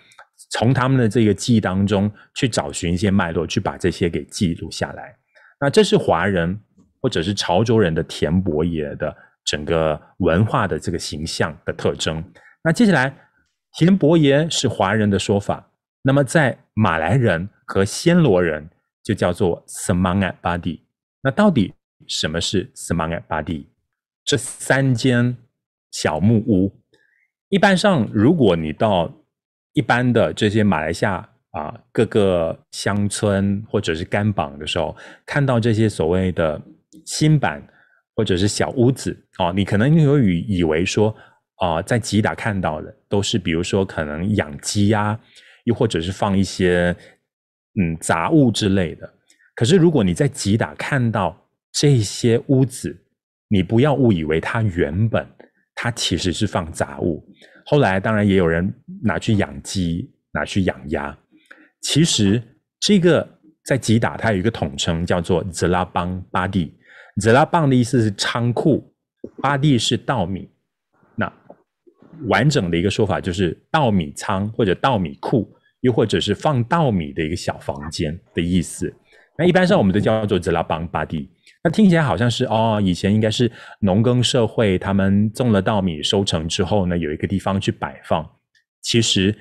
[0.52, 5.14] 从他们的这个记忆当中去找寻一些脉络，去把这些给记录下来。
[5.60, 6.58] 那这是华人
[7.02, 9.14] 或者是潮州人的田伯爷的
[9.44, 12.24] 整个文化的这个形象的特征。
[12.64, 13.14] 那接下来，
[13.78, 15.69] 田伯爷是华人的说法。
[16.02, 18.70] 那么在马来人和暹罗人
[19.02, 20.80] 就叫做 Semangat Badi。
[21.22, 21.74] 那到底
[22.06, 23.66] 什么是 Semangat Padi？
[24.24, 25.36] 这三间
[25.90, 26.72] 小木屋，
[27.48, 29.12] 一般上如果你到
[29.74, 36.60] 一般的这些马来西亚啊各个乡村或者是甘榜的时候，看到这些所谓的
[37.04, 37.62] 新版
[38.16, 41.14] 或者是小屋子啊，你可能有以以为说
[41.56, 45.20] 啊，在吉打看到的都是比如说可能养鸡啊。
[45.64, 46.94] 又或者是放一些
[47.80, 49.12] 嗯杂物之类的，
[49.54, 51.36] 可是如果你在吉打看到
[51.72, 52.96] 这些屋子，
[53.48, 55.26] 你不要误以为它原本
[55.74, 57.24] 它其实是放杂物。
[57.66, 61.16] 后来当然也有人拿去养鸡，拿去养鸭。
[61.80, 62.42] 其实
[62.80, 63.26] 这个
[63.64, 66.72] 在吉打它有一个统称叫做 Jelapang Padi。
[67.20, 68.92] Jelapang 的意思是仓库
[69.42, 70.50] 巴蒂是稻米。
[72.28, 78.92] 完整的一个说法就是稻米仓或者稻米库，又或者是放稻米的一个小房间的意思。
[79.38, 81.28] 那一般上我们都叫做 Jelapang Padi。
[81.62, 83.50] 那听起来好像是哦，以前应该是
[83.80, 88.28] 农耕社会，他们种了稻米收成之后呢，有一个地方去摆放。
[88.82, 89.36] 其实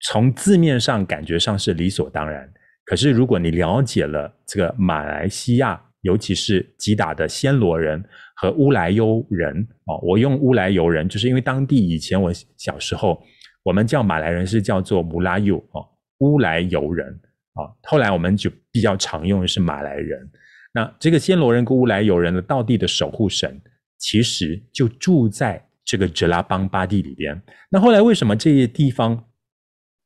[0.00, 2.48] 从字面上感觉上是理所当然，
[2.84, 8.04] 可是如果你了解了这个马来西亚，尤其是吉打的暹罗人。
[8.40, 13.22] 和乌来尤人哦，我用乌来尤人，就是因为当地以前我小时候，
[13.62, 15.86] 我们叫马来人是叫做穆拉尤哦，
[16.20, 17.06] 乌来尤人
[17.52, 20.26] 啊，后来我们就比较常用的是马来人。
[20.72, 23.60] 那这个暹罗人跟乌来尤人的道地的守护神，
[23.98, 27.42] 其实就住在这个 Jelapang Padi 里边。
[27.68, 29.26] 那后来为什么这些地方，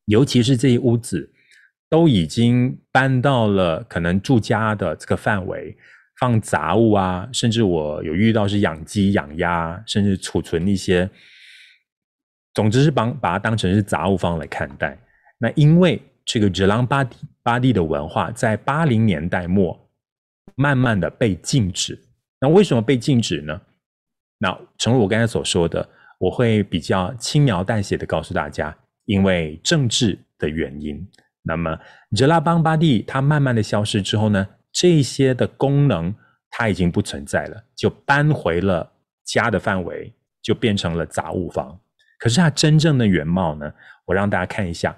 [0.07, 1.30] 尤其是这些屋子，
[1.89, 5.76] 都已经搬到了可能住家的这个范围？
[6.21, 11.11] 放杂物啊，甚至我有遇到是养鸡养鸭，甚至储存一些，
[12.55, 14.99] 总之是帮把它当成是杂物方来看待。
[15.39, 17.11] 那因为这个 Jelapang
[17.43, 19.91] Padi 的文化在八零年代末
[20.55, 21.99] 慢慢的被禁止，
[22.41, 23.61] 那为什么被禁止呢？
[24.39, 25.89] 那诚如我刚才所说的，
[26.19, 31.07] 我会比较轻描淡写的告诉大家，因为政治的原因。
[31.43, 31.79] 那么
[32.12, 36.14] 杰拉邦巴蒂它慢慢的消失之后呢，这些的功能
[36.51, 38.93] 它已经不存在了，就搬回了
[39.25, 40.12] 家的范围，
[40.43, 41.79] 就变成了杂物房。
[42.18, 43.72] 可是它真正的原貌呢，
[44.05, 44.95] 我让大家看一下。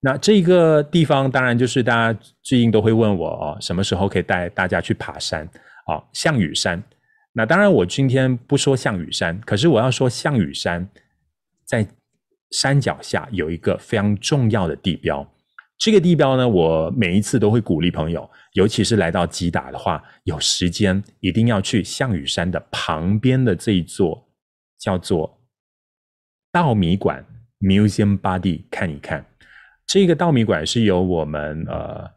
[0.00, 5.44] 那这个地方当然就是大家最近都会问我哦，什么时候可以带大家去爬山
[5.86, 5.96] 啊？
[5.96, 6.82] 哦，象屿山。
[7.32, 10.88] 那当然我今天不说象屿山，可是我要说象屿山
[11.64, 11.86] 在
[12.52, 15.28] 山脚下有一个非常重要的地标。
[15.78, 24.28] 这个地标呢，我每一次都会鼓励朋友，尤其是来到吉打的话，有时间一定要去象雨山的旁边的这一座
[24.76, 25.40] 叫做
[26.50, 27.24] 稻米馆
[27.60, 29.24] （Museum Body） 看一看。
[29.86, 32.10] 这个稻米馆是由我们呃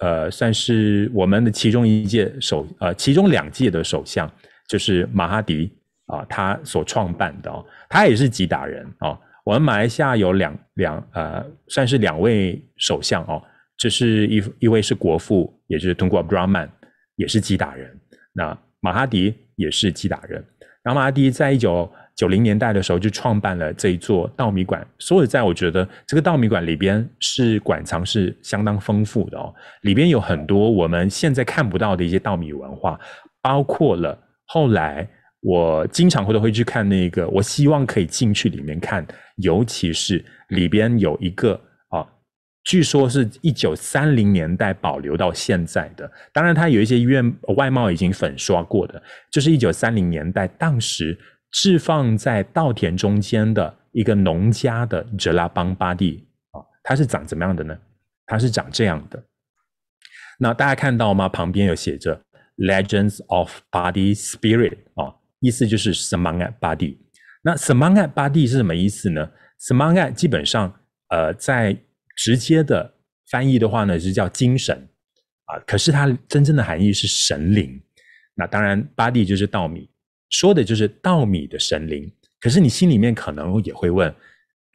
[0.00, 4.30] 呃，算是我们的其中一届首呃，其中两届的首相，
[4.68, 5.76] 就是马哈迪
[6.06, 9.18] 啊，他所创办的哦，他也是吉打人哦。
[9.48, 13.42] 我们马来西亚有两两呃，算是两位首相哦，
[13.78, 16.70] 这是一一位是国父，也就是敦古阿布拉曼，
[17.16, 17.90] 也是吉打人。
[18.34, 20.44] 那马哈迪也是吉打人。
[20.82, 33.00] 然后马哈迪在一九九零年代的时候就创办了这一座稻米馆，所以在我觉得这个稻米馆里边是馆藏是相当丰富的哦，里边有很多我们现在看不到的一些稻米文化，
[33.40, 35.08] 包括了后来
[35.40, 42.06] 我经常会都会去看那个，我希望可以进去里面看，尤其是里边有一个啊，
[42.64, 51.18] 据说是一九三零年代保留到现在的，当然它有一些院外貌已经粉刷过的，就是一九三零年代当时。
[51.50, 57.74] 置放在稻田中间的一个农家的哲拉邦巴蒂啊，它是长怎么样的呢？
[58.26, 59.24] 它是长这样的。
[60.38, 61.26] 那大家看到吗？
[61.26, 62.20] 旁边有写着
[62.58, 66.96] “Legends of Body Spirit” 啊，意思就是 Semangat Badi。
[67.42, 69.30] 那 Semangat Badi 是什么意思呢
[69.60, 71.76] ？Semangat 基本上呃，在
[72.16, 72.94] 直接的
[73.30, 74.88] 翻译的话呢，是叫精神
[75.44, 77.80] 啊，可是它真正的含义是神灵。
[78.34, 79.90] 那当然，，“badi” 就是稻米。
[80.30, 84.14] 说的就是稻米的神灵，可是你心里面可能也会问，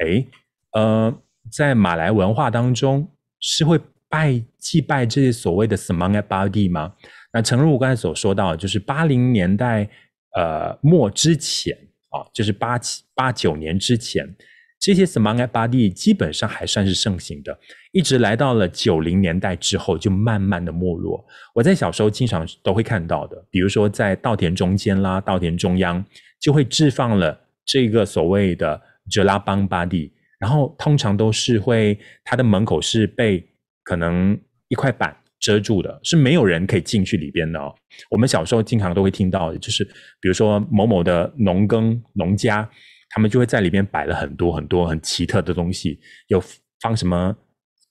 [0.04, 0.28] 诶，
[0.72, 1.14] 呃，
[1.52, 3.08] 在马来文化当中
[3.40, 6.96] 是会拜祭拜这些所谓的 Semangat Badi 吗？
[7.32, 9.88] 那诚如我刚才所说到，就是八零年代
[10.36, 11.78] 呃末之前
[12.10, 14.36] 啊，就是八七八九年之前。
[14.80, 17.58] 这些 Semangat Badi 基本上还算是盛行的，
[17.94, 21.26] 一直来到了九零年代之后，就慢慢的没落。
[21.56, 26.04] 我在小时候经常都会看到的，比如说在稻田中间啦，稻田中央
[26.38, 33.48] 就会置放了这个所谓的 Jelapang Badi，然后通常都是会它的门口是被
[33.84, 37.76] 可能一块板遮住的，是没有人可以进去里边的哦。
[38.10, 39.84] 我们小时候经常都会听到的，就是
[40.20, 42.70] 比如说某某的农耕农家。
[43.16, 46.44] 他们就会在里面摆了很多很多很奇特的东西，有
[46.82, 47.38] 放什么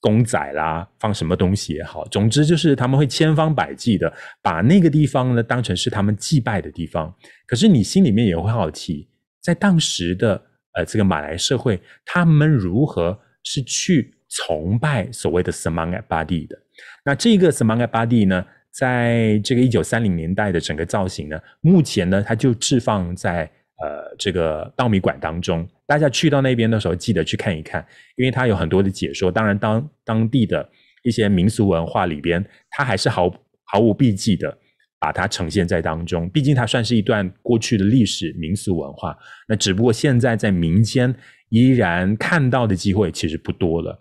[0.01, 7.15] 公仔啦，放什么东西也好，总之就是他们会千方百计的把那个地方呢当成是他们祭拜的地方。
[7.47, 9.07] 可是你心里面也会好奇，
[9.41, 10.43] 在当时的
[10.73, 16.62] 呃这个马来社会，他们如何是去崇拜所谓的 Semangat Badi 的？
[17.05, 23.49] 那这个 Semangat Badi 呢，在这个一九三零年代的整个造型呢，目前呢，它就置放在。
[23.83, 29.29] 呃，这个稻米馆当中，大家去到那边的时候，记得去看一看，因为它有很多的解说。
[29.29, 30.69] 当然，当当地的
[31.01, 33.29] 一些民俗文化里边，它还是毫
[33.65, 34.57] 毫无避忌的
[34.99, 36.29] 把它呈现在当中。
[36.29, 39.17] 毕竟它算是一段过去的历史民俗文化。
[39.49, 41.13] 那只不过现在在民间
[41.49, 43.99] 依然看到的机会其实不多了。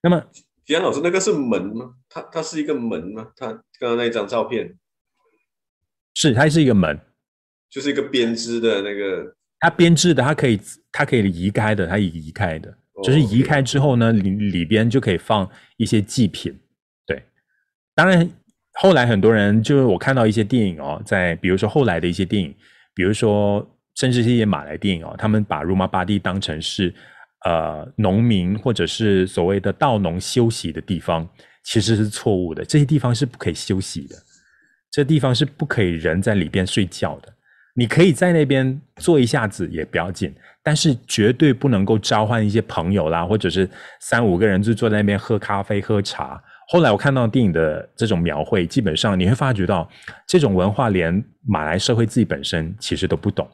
[0.00, 0.22] 那么，
[0.68, 1.94] 吉安老师，那个是门吗？
[2.10, 3.28] 它它是一个门吗？
[3.34, 3.46] 它
[3.80, 4.76] 刚刚那一张照片
[6.12, 7.00] 是，它是一个门。
[7.70, 10.60] 就是一个编织的那个，它编织的，它可以，
[10.92, 16.54] 它可以移开的，它移开的，就是移开之后呢，里里边就可以放一些祭品。
[17.06, 17.22] 对，
[17.94, 18.30] 当然
[18.74, 22.54] 后来很多人就是我看到一些电影哦，在比如说后来的一些电影，
[22.94, 26.94] 比如说甚至是一些马来电影哦，他们把 Rumah Badi 当成是
[27.44, 31.28] 呃农民或者是所谓的稻农休息的地方，
[31.64, 32.64] 其实是错误的。
[32.64, 34.16] 这些地方是不可以休息的，
[34.90, 37.32] 这地方是不可以人在里边睡觉的。
[37.74, 40.34] 你可以在那边坐一下子也不要紧，
[40.64, 43.68] 但是绝对不能够召唤一些朋友啦，或者是
[44.00, 46.42] 三五个人就坐在那边喝咖啡、喝茶。
[46.70, 49.88] 后来我看到电影的这种描绘，基本上你会发觉到
[50.26, 53.48] 这种文化连马来社会自己本身其实都不懂。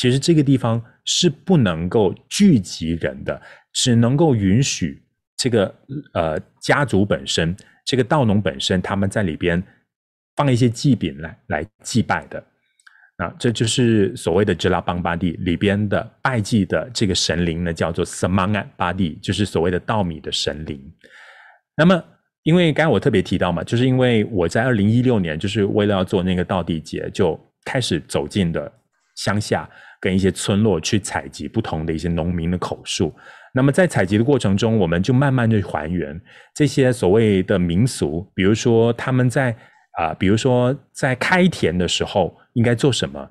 [0.00, 3.38] 其实这个地方是不能够聚集人的，
[3.70, 5.02] 只能够允许
[5.36, 5.74] 这个
[6.14, 9.62] 呃家族本身、这个稻农本身他们在里边
[10.36, 12.42] 放一些祭品来来祭拜的。
[13.18, 20.80] 那这就是所谓的支拉邦巴蒂里边的拜祭的这个神灵呢，叫做 “Samang 巴蒂就是所谓的稻米的神灵。
[21.76, 22.02] 那么，
[22.44, 28.72] 因为刚才我特别提到嘛，就是因为我在二零一六年，就是为了要做那个稻地节，就开始走进的
[29.16, 29.68] 乡下
[30.00, 33.14] 跟一些村落去采集不同的一些农民的口述。
[33.52, 36.20] 那么在采集的过程中，我们就慢慢的还原
[36.54, 39.56] 这些所谓的民俗，比如说他们在。
[39.98, 43.28] 啊、比如说在开田的时候应该做什么？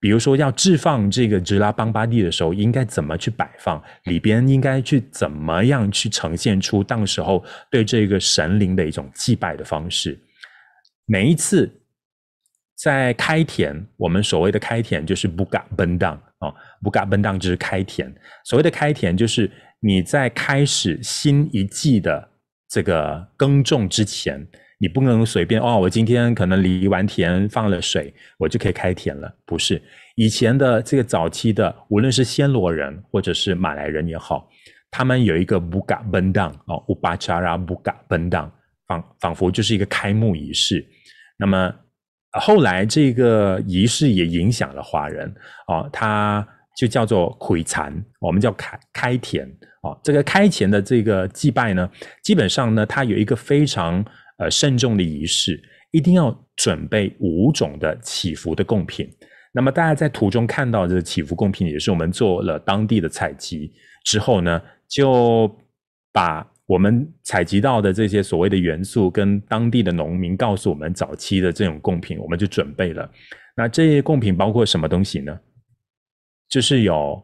[0.00, 3.80] 比如说要置放这个直拉邦巴地的时候，应该怎么去摆放？
[4.04, 10.18] 里边应该去怎么样去呈现出当时候对这个神灵的一种祭拜的方式？
[11.06, 11.70] 每一次
[12.78, 18.14] 在开田，我们所谓的开田就是 Buka Bendang 啊，Buka Bendang 就是开田。
[18.44, 19.50] 所谓的开田，就是
[19.80, 22.28] 你在开始新一季的
[22.68, 24.46] 这个耕种之前。
[24.80, 29.36] 你不能随便哦，我今天可能犁完田放了水，我就可以开田了。
[29.44, 29.82] 不是，
[30.14, 34.48] 以前的这个早期的，无论是暹罗人或者是马来人也好，
[34.88, 38.50] 他们有一个 Buka Bendang 哦，Upacara Buka Bendang，
[38.86, 40.86] 仿仿佛就是一个开幕仪式。
[41.36, 41.74] 那么
[42.32, 45.32] 后来这个仪式也影响了华人
[45.66, 49.46] 哦，它就叫做开田，我们叫开开田
[49.82, 49.98] 哦。
[50.02, 51.90] 这个开田的这个祭拜呢，
[52.22, 54.04] 基本上呢，它有一个非常。
[54.40, 55.60] 呃，慎重的仪式，
[55.90, 59.12] 一定要准备五种的祈福的贡品。
[59.52, 63.72] 那么大家在图中看到的祈福贡品，也是我们做了当地的采集
[64.04, 65.52] 之后呢，就
[66.12, 73.10] 把我们采集到的这些所谓的元素，跟当地的农民告诉我们早期的这种贡品，我们就准备了。
[73.56, 75.40] 那这些贡品包括什么东西呢？
[76.48, 77.20] 就是有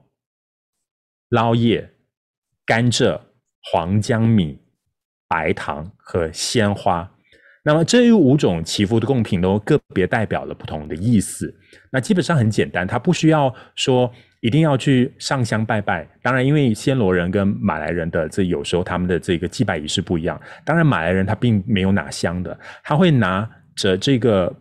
[1.29, 1.89] 捞叶、
[2.67, 3.21] 甘蔗、
[3.71, 4.59] 黄姜米。
[5.27, 7.11] 白糖和鲜花，
[7.65, 11.53] 那么这五种祈福的贡品都个别代表了不同的意思。
[11.91, 14.13] 那基本上很简单，它不需要说
[14.45, 16.07] 一定要去上香拜拜。
[16.21, 20.39] 当然，因为暹罗人跟马来人的这有时候他们的这个祭拜仪式不一样。
[20.67, 24.55] 当然，马来人他并没有拿香的，他会拿着这个，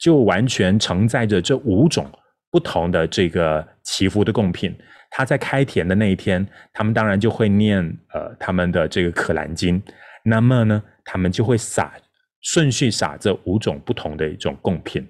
[0.00, 2.10] 就完全承载着这五种
[2.50, 4.76] 不同的这个祈福的贡品。
[5.10, 7.80] 他在开田的那一天，他们当然就会念
[8.12, 9.80] 呃他们的这个可兰经，
[10.24, 11.94] 那么呢，他们就会撒
[12.40, 15.08] 顺序撒这五种不同的一种贡品。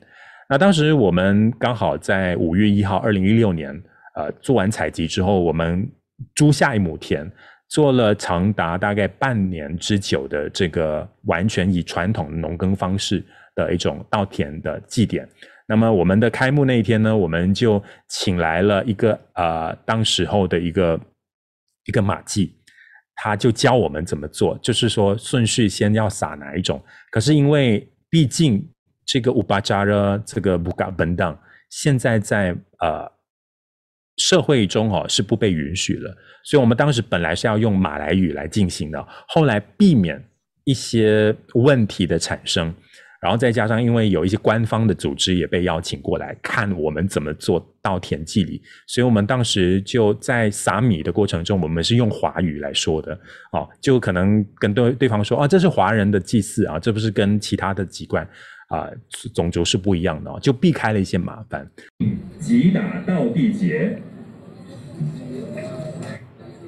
[0.48, 3.70] 那当时我们刚好在五月一号，二零一六年，
[4.14, 5.86] 呃，做完采集之后，我们
[6.34, 7.30] 租下一亩田，
[7.68, 13.22] 做了长达大概半年之久的这个完全以传统农耕方式
[13.54, 15.28] 的一种稻田的祭典。
[15.66, 20.98] 那么我们的开幕那一天呢，我们就请来了一个呃，当时候的一个
[21.84, 22.54] 一个马祭，
[23.16, 26.82] 他就教我们怎么做，就是说顺序先要撒哪一种。
[27.10, 28.66] 可是因为毕竟
[29.08, 31.38] 这个 Upacara 这个 Buka Bendang
[31.70, 33.10] 现在在呃
[34.18, 40.22] 社会中哦是不被允许了，所以我们当时本来是要用马来语来进行的，后来避免
[40.64, 42.74] 一些问题的产生。
[43.20, 53.12] 然后再加上，因为有一些官方的组织也被邀请过来看我们怎么做稻田祭礼，所以我们当时就在撒米的过程中，我们是用华语来说的，
[53.50, 58.24] 哦，就可能跟对对方说，哦，这是华人的祭祀啊，这不是跟其他的籍贯
[58.68, 58.88] 啊
[59.34, 61.68] 种族是不一样的哦，就避开了一些麻烦。
[61.98, 63.98] 嗯吉打稻地节，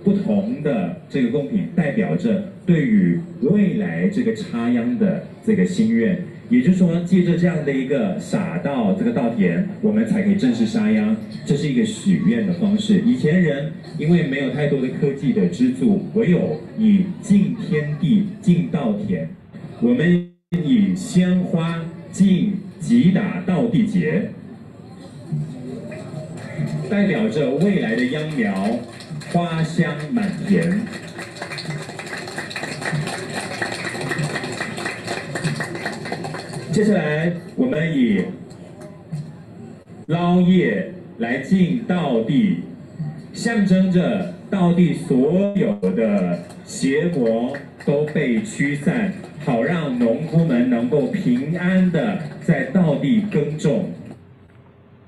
[0.03, 6.22] 不同的这个贡品代表着对于未来这个插秧的这个心愿。
[6.48, 13.01] 也就是说，借着这样的一个撒到这个稻田，我们才可以正式插秧，这是一个许愿的方式。
[13.07, 19.30] 以前人因为没有太多的科技的资助，唯有以敬天地、敬稻田。
[19.80, 21.80] 我们以鲜花
[22.12, 24.30] 敬吉打稻地节，
[26.90, 28.78] 代表着未来的秧苗
[29.32, 30.80] 花香满田。
[36.72, 38.24] 接下来，我们以
[40.06, 42.61] 捞叶来敬稻地，
[43.32, 49.12] 象征着稻地所有的邪魔都被驱散，
[49.51, 53.90] 好让农夫们能够平安的在稻地耕种。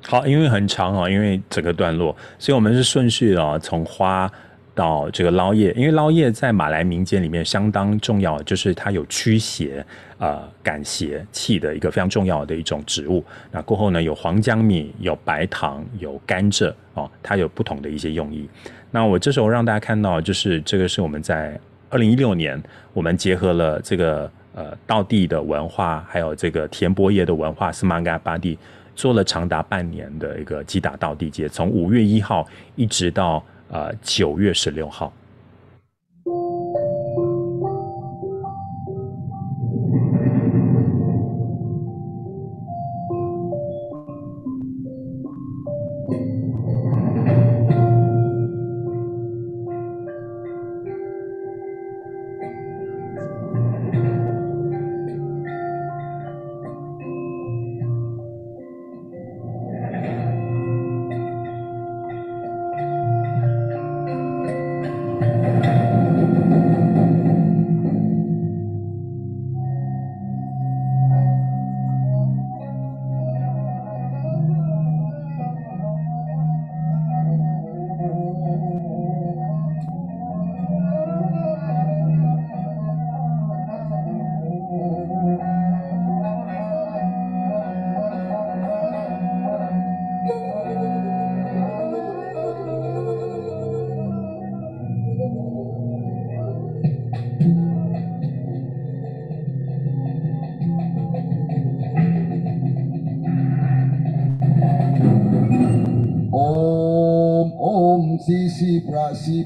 [0.05, 4.28] 好，因为很长啊，因为整个段落，所以我们是顺序啊，从花。
[4.74, 9.84] 到这个捞叶，因为捞叶在马来民间里面相当重要，就是它有驱邪、
[10.16, 13.22] 呃赶邪气的一个非常重要的一种植物。
[13.51, 18.49] 那过后呢，有黄姜米，有白糖，有甘蔗哦，它有不同的一些用意。
[18.90, 21.61] 那我这时候让大家看到，就是这个是我们在
[21.93, 22.61] 二零一六年，
[22.95, 28.59] 我们结合了这个呃道地的文化，还有这个田伯叶的文化，斯玛嘎巴蒂
[28.97, 35.12] 做了长达半年的一个击打道地节，从五月一号一直到呃九月十六号。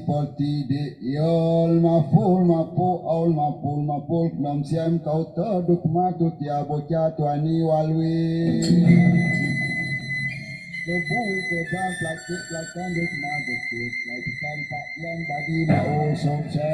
[0.07, 0.83] părti de
[1.27, 6.07] el, ma ful, ma po, aul, ma ful, ma pul, n-am siam căută, duc ma
[6.17, 8.15] tu te abocheat, aniu al lui.
[10.87, 15.79] Le bun, te dam, plăcut, plăcut, duc ma de fiu, plăcut, am pa-lian, ba-di, ma
[15.95, 16.71] o, som-se.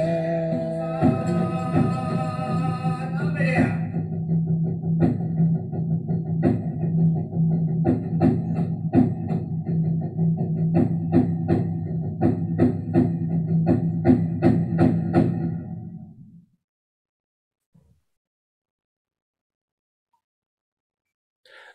[3.43, 3.82] Aleluia!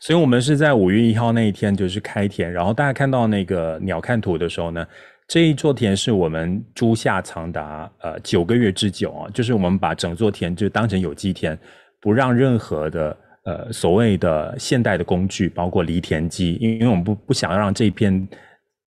[0.01, 4.87] 所以，我们是在五月一号那一天就是开田，然后大家看到那个鸟瞰图的时候呢，
[5.27, 11.59] 这一座田是我们株下长达呃九个月之久啊，就是我们把整座田就当成有机田，
[12.01, 18.29] 不让任何的呃所谓的现代的工具，包括犁田机，因为我们不不想让这片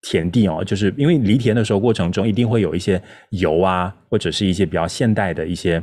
[0.00, 3.00] 田地哦，就是因为犁田的时候过程中一定会有一些
[3.30, 5.82] 油啊，或者是一些比较现代的一些。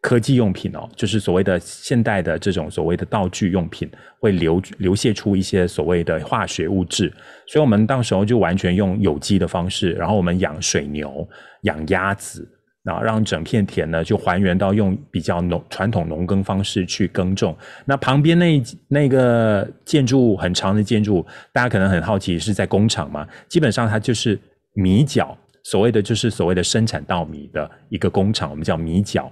[0.00, 3.86] 科技用品哦，就是所谓的现代的这种所谓的道具用品，
[4.18, 7.12] 会流流泻出一些所谓的化学物质，
[7.46, 11.28] 所以我们到时候就完全用有机的方式，然后我们养水牛、
[11.64, 12.48] 养鸭子，
[12.82, 17.54] 然后让整片田呢就还原到用比较农传统农耕方式去耕种。
[17.84, 23.28] 那旁边那那个建筑很长的建筑，大家可能很好奇是在工厂吗？
[23.48, 24.38] 基本上它就是
[24.72, 29.30] 米角，所谓的就是所谓的生产稻米的一个工厂，我们叫米角。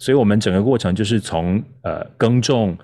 [0.00, 2.74] 所以，我们整个过程就是从呃耕种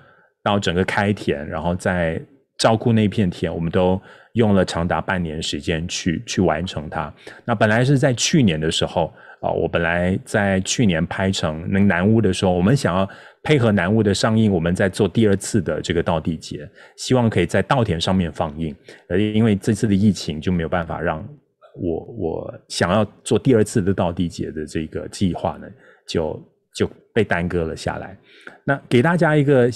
[0.43, 2.21] 到整个开田，然后再
[2.59, 3.99] 照顾那片田，我们都
[4.33, 7.11] 用了长达半年时间去去完成它。
[7.43, 9.11] 那本来是在去年的时候
[9.41, 13.09] 啊，我本来在去年拍成那南屋的时候，我们想要
[13.41, 18.75] 配合南屋的上映，我们在做第二次的这个道地节，希望可以在稻田上面放映。
[19.09, 21.27] 呃，因为这次的疫情就没有办法让
[21.73, 25.67] 我我想要做第二次的道地节的这个计划呢，
[26.07, 26.39] 就。
[26.77, 26.87] 就
[27.17, 28.15] 被耽搁了下来。
[28.63, 29.67] 那给大家一个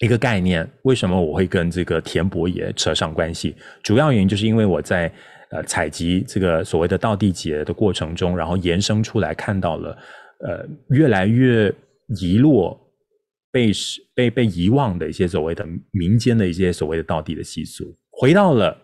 [0.00, 3.54] 一个概念，为什么我会跟这个田伯爷扯上关系？
[3.80, 5.12] 主要原因就是因为我在
[5.50, 9.96] 呃采集这个所谓的道地节的过程中，然后延伸出来看到了
[10.40, 11.72] 呃越来越
[12.18, 12.76] 遗落、
[13.52, 13.70] 被
[14.12, 18.76] 被被遗忘的一些所谓的民间的一些所谓的道地的习俗，回到了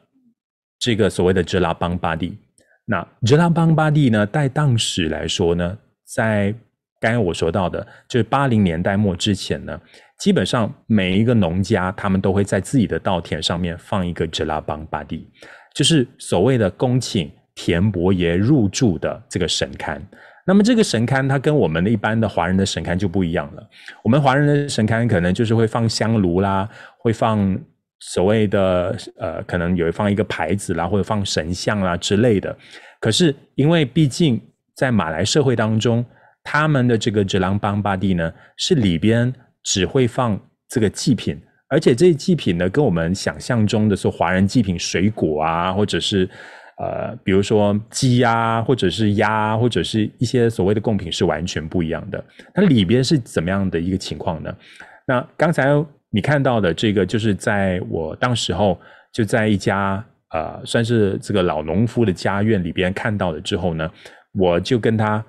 [0.78, 2.38] 这个所谓的哲拉邦巴蒂。
[2.84, 6.54] 那哲拉邦巴蒂呢，在当时来说呢，在
[7.01, 9.80] 刚才我说到的，就是八零年代末之前呢，
[10.18, 15.28] 基本上每一个农家他们都会在自己的稻田上面放一个哲拉邦巴蒂，
[15.74, 20.01] 就是所谓的恭请田伯爷入住的这个神龛。
[20.47, 23.68] 那么这个神龛它跟我们的一般的华人的神龛就不一样了。
[24.05, 26.68] 我们华人的神龛可能就是会放香炉啦，
[26.99, 27.59] 会放
[27.99, 32.57] 所谓的呃，可能有放一个牌子啦，或者放神像啦之类的。
[33.01, 34.40] 可是因为毕竟
[34.74, 36.05] 在马来社会当中，
[36.49, 39.32] 他们的这个哲拉邦巴蒂呢，是里边
[39.64, 41.36] 只会放这个祭品，
[41.68, 46.30] 而且这些祭品呢，跟我们想象中的说华人祭品水果啊，或者是
[46.78, 52.24] 呃，比如说鸡啊，或者是鸭，或者是一些所谓的贡品是完全不一样的。
[52.55, 54.57] 它里边是怎么样的一个情况呢？
[55.05, 55.66] 那刚才
[56.11, 58.80] 你看到的这个，就是在我当时候
[59.12, 63.90] 就在一家呃，算是这个老农夫的家院里边看到了之后呢，
[64.32, 65.24] 我就跟他。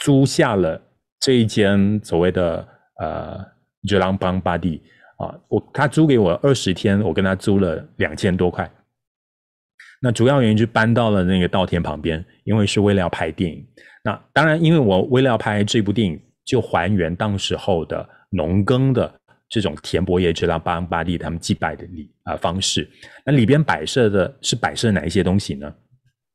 [0.00, 0.80] 租下了
[1.18, 2.66] 这一间所谓的
[3.00, 3.38] 呃
[3.84, 4.80] Jelang Bang Badi
[5.18, 8.70] 啊，我他租给我二十天，我跟他租了两千多块。
[10.02, 13.66] 那主要原因就搬到了那个稻田旁边，因为是为了要拍电影。
[14.02, 19.14] 那当然，因为我为了要拍这部电影，就还原当时候的农耕的
[19.50, 22.88] 这种田伯爷、Jelang Bang Badi 他们祭拜的礼啊方式。
[23.26, 25.70] 那里边摆设的是摆设哪一些东西呢？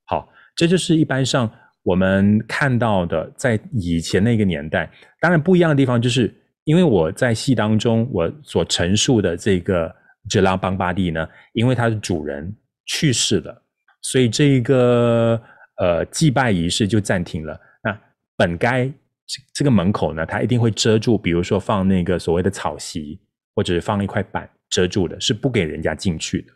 [0.06, 1.52] 好，这就是一般上
[1.86, 6.42] 我们看到的，在以前那个年代，当然不一样的地方就是。
[6.66, 9.88] 因为我在戏当中，我所陈述的这个
[10.28, 12.52] Jelang Bang Badi 呢，因为他的主人
[12.88, 13.62] 去世了，
[14.02, 15.40] 所以这个
[15.78, 17.56] 呃祭拜仪式就暂停了。
[17.84, 17.96] 那
[18.36, 18.92] 本该
[19.54, 23.22] 这个门口呢，它一定会遮住，比如说放那个所谓的草席，
[23.54, 26.52] 或者是放一块板遮住的，是不给人家进去的。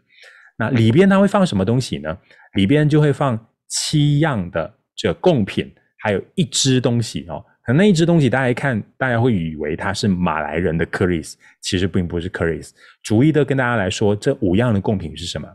[0.58, 2.18] 那里边它会放什么东西呢？
[2.54, 7.44] 里边就会放七样的这贡品，还有一只东西哦。
[7.64, 12.72] 可那一只东西，大家一看，大家会以为它是马来人的 keris，其实并不是 keris。
[13.02, 15.48] 逐一的跟大家来说，这五样的贡品是什么？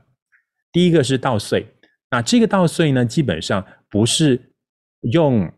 [0.73, 1.67] 第一个是稻穗，
[2.11, 4.41] 那这个稻穗呢，基本上不是
[5.13, 5.53] 用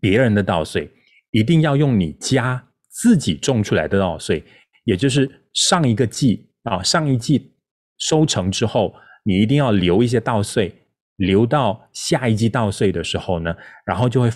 [0.00, 0.90] 别人的稻穗，
[1.30, 4.42] 一定要用你家自己种出来的稻穗，
[4.84, 7.52] 也就是上一个季啊，上一季
[7.98, 8.94] 收成之后，
[9.24, 10.72] 你一定要留一些稻穗，
[11.16, 13.54] 留到下一季稻穗的时候呢，
[13.84, 14.30] 然后就会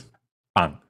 [0.53, 0.81] 绑。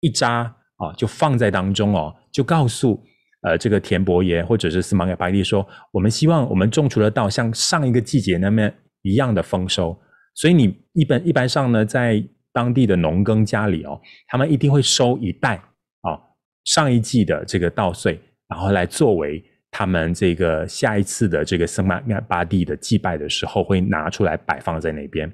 [0.00, 3.02] 一扎啊，就放在当中哦，就告诉
[3.40, 8.70] 呃这个田伯爷或者是司马给白帝说，我们希望我们种出的稻像上一个季节那么
[9.02, 9.98] 一样的丰收。
[10.34, 12.22] 所以你一般一般上呢，在
[12.52, 15.56] 当地的农耕家里哦，他们一定会收一袋
[16.02, 16.20] 啊
[16.64, 19.42] 上一季的这个稻穗，然后来作为
[19.78, 25.30] 他们这个下一次的这个斯芒盖巴蒂的祭拜的时候会拿出来摆放在那边。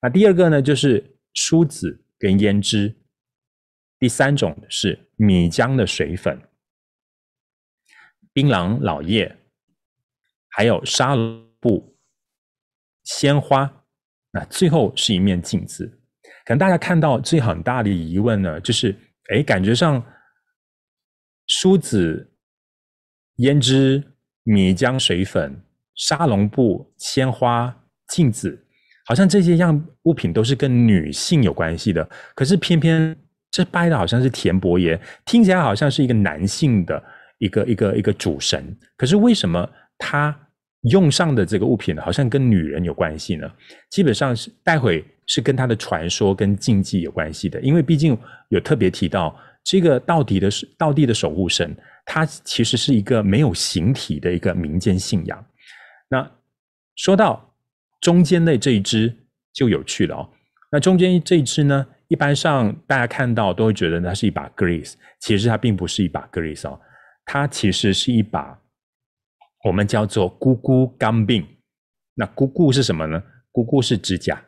[0.00, 2.94] 那第二个呢，就是梳子跟胭脂。
[3.98, 6.40] 第三种是米浆的水粉、
[8.32, 9.36] 槟榔老叶，
[10.50, 11.16] 还有纱
[11.58, 11.98] 布、
[13.02, 13.84] 鲜花。
[14.30, 15.84] 那最后是一面镜子。
[16.44, 18.94] 可能大家看到最很大的疑问呢，就是
[19.32, 20.00] 哎，感觉上
[21.48, 22.29] 梳子、
[23.40, 24.02] 胭脂、
[24.44, 25.60] 米浆水粉、
[25.94, 27.74] 沙龙布、鲜花、
[28.08, 28.64] 镜子，
[29.04, 32.08] 好像这些样物品都是跟女性有关系的。
[32.34, 33.16] 可是偏偏。
[33.52, 37.02] 这拜的好像是田伯爷，听起来好像是一个男性的
[37.38, 38.64] 一个一个一个主神。
[38.96, 39.68] 可是为什么
[39.98, 40.32] 他
[40.82, 43.50] 用上的这个物品好像跟女人有关系呢？
[43.90, 48.16] 基本上是待会是跟他的传说跟禁忌有关系的，因为毕竟
[48.50, 55.44] 有特别提到这个到底的是到地的守护神，它其实是一个没有形体的一个民间信仰。
[56.08, 56.30] 那
[56.96, 57.54] 说到
[58.00, 59.14] 中间的这一支
[59.52, 60.28] 就有趣了哦，
[60.72, 61.86] 那中间这一支呢？
[62.08, 66.80] 一般上，大家看到都会觉得它是一把 keris，其实它并不是一把 keris 哦，
[67.24, 68.60] 它其实是一把
[69.64, 71.46] 我们叫做咕咕钢病。
[72.14, 74.42] 那 kuku 是什么呢？kuku 是指甲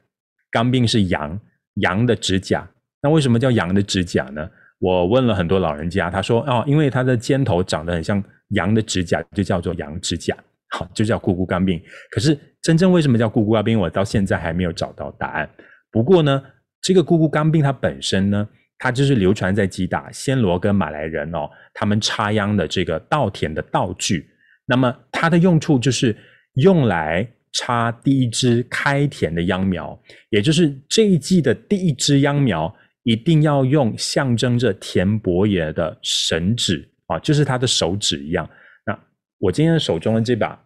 [0.50, 1.38] 钢病是羊，
[1.74, 2.68] 羊的指甲。
[3.00, 4.50] 那为什么叫羊的指甲呢？
[4.82, 10.36] 我问了很多老人家，他说哦，因为它的尖头长得很像羊的指甲，就叫做羊指甲，
[10.70, 11.80] 好，就叫 kuku kambing。
[12.10, 15.48] 可是真正为什么叫 kuku kambing，我到现在还没有找到答案。
[15.90, 16.42] 不过呢。
[16.84, 24.26] 这个咕咕刚病它本身呢，它就是流传在吉打暹罗跟马来人哦，他们插秧的这个稻田的道具。
[24.66, 26.16] 那么它的用处就是
[26.54, 29.96] 用来插第一支开田的秧苗，
[30.30, 38.48] 也就是这一季的第一支秧苗，一定要用象征着田伯爷的神指啊，就是他的手指一样。
[38.86, 38.98] 那
[39.38, 40.58] 我今天手中的这把，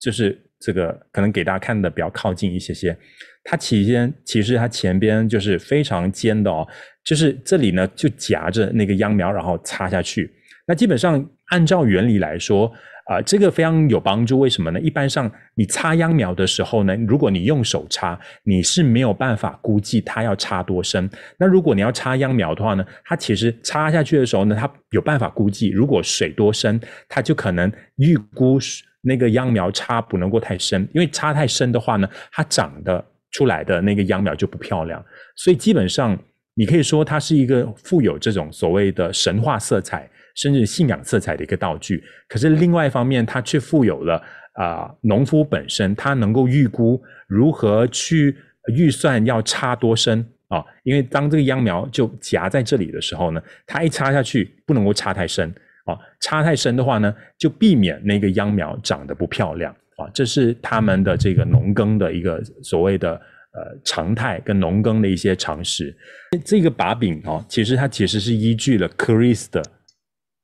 [0.00, 2.96] 就是这个可能给大家看的比较靠近一些些。
[3.42, 6.66] 它起先其实它前边就是非常尖的哦，
[7.04, 10.30] 就是这里呢就夹着那个秧苗，然后插下去。
[10.66, 12.70] 那基本上按照原理来说，
[13.10, 14.38] 啊、这个非常有帮助。
[14.38, 14.80] 为什么呢？
[14.80, 21.10] 一般上你插秧苗的时候呢，如果你用手插，你是没有办法估计它要插多深。
[21.36, 28.60] 那如果你要插秧苗的话呢，它其实插下去的时候呢，它有办法估计，如果水多深，它就可能预估
[29.00, 33.04] 那个秧苗插不能够太深，因为插太深的话呢，它长的。
[33.32, 35.00] 出来的那个秧苗就不漂亮，
[35.36, 36.18] 所以基本上
[36.54, 42.02] 你可以说它是一个富有这种所谓的神话色彩，甚至信仰色彩的一个道具。
[42.28, 44.22] 可是另外一方面，它却富有了
[44.54, 48.36] 啊、农夫本身他能够预估如何去
[48.74, 55.48] 预算要插多深啊、因为当这个秧苗就夹在这里的时候呢，它一插下去不能够插太深
[55.84, 59.72] 啊、插太深的话呢，就避免那个秧苗长得不漂亮。
[59.96, 65.96] 啊，这是他们的这个农耕的一个所谓的呃常态跟农耕的一些常识。
[66.44, 69.62] 这个把柄哦，其实它其实是依据了 Chris 的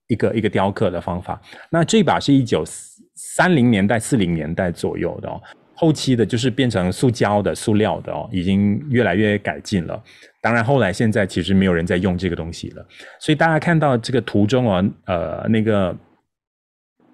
[0.09, 1.41] 一个一个雕刻的方法。
[1.71, 2.65] 那这把是一九
[3.15, 5.41] 三零年代、四零年代左右的哦，
[5.75, 10.03] 后期的就是变成塑胶的、塑料的哦，已经越来越改进了。
[10.41, 12.87] 当然，后来现在其实没有人在用这个东西了。
[13.21, 15.97] 所以大家看到这个图中哦，呃，那个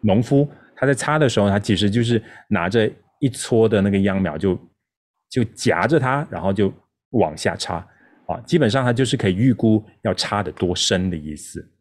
[0.03, 2.91] 农夫他在插的时候，他其实就是拿着
[3.21, 4.59] 一撮的那个秧苗就，
[5.31, 6.73] 就夹着它，然后就
[7.11, 7.77] 往下插
[8.27, 8.39] 啊。
[8.45, 11.72] 基本上它就是可以预估要插得多深的意思。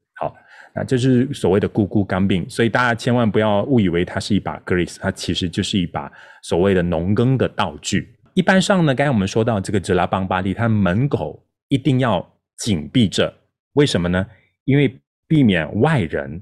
[0.73, 0.81] 好。
[0.81, 6.11] 那这是所谓的咕咕钢柄，所以大家千万不要误以为它是一把 Gris，它其实就是一把
[6.43, 8.15] 所谓的农耕的道具。
[8.33, 12.25] 一般上呢，刚才我们说到这个哲拉邦巴利，它门口一定要
[12.57, 13.33] 紧闭着，
[13.73, 14.25] 为什么呢？
[14.63, 16.41] 因为避免外人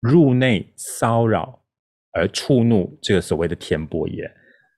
[0.00, 1.60] 入内骚扰
[2.12, 4.30] 而触怒这个所谓的田伯爷，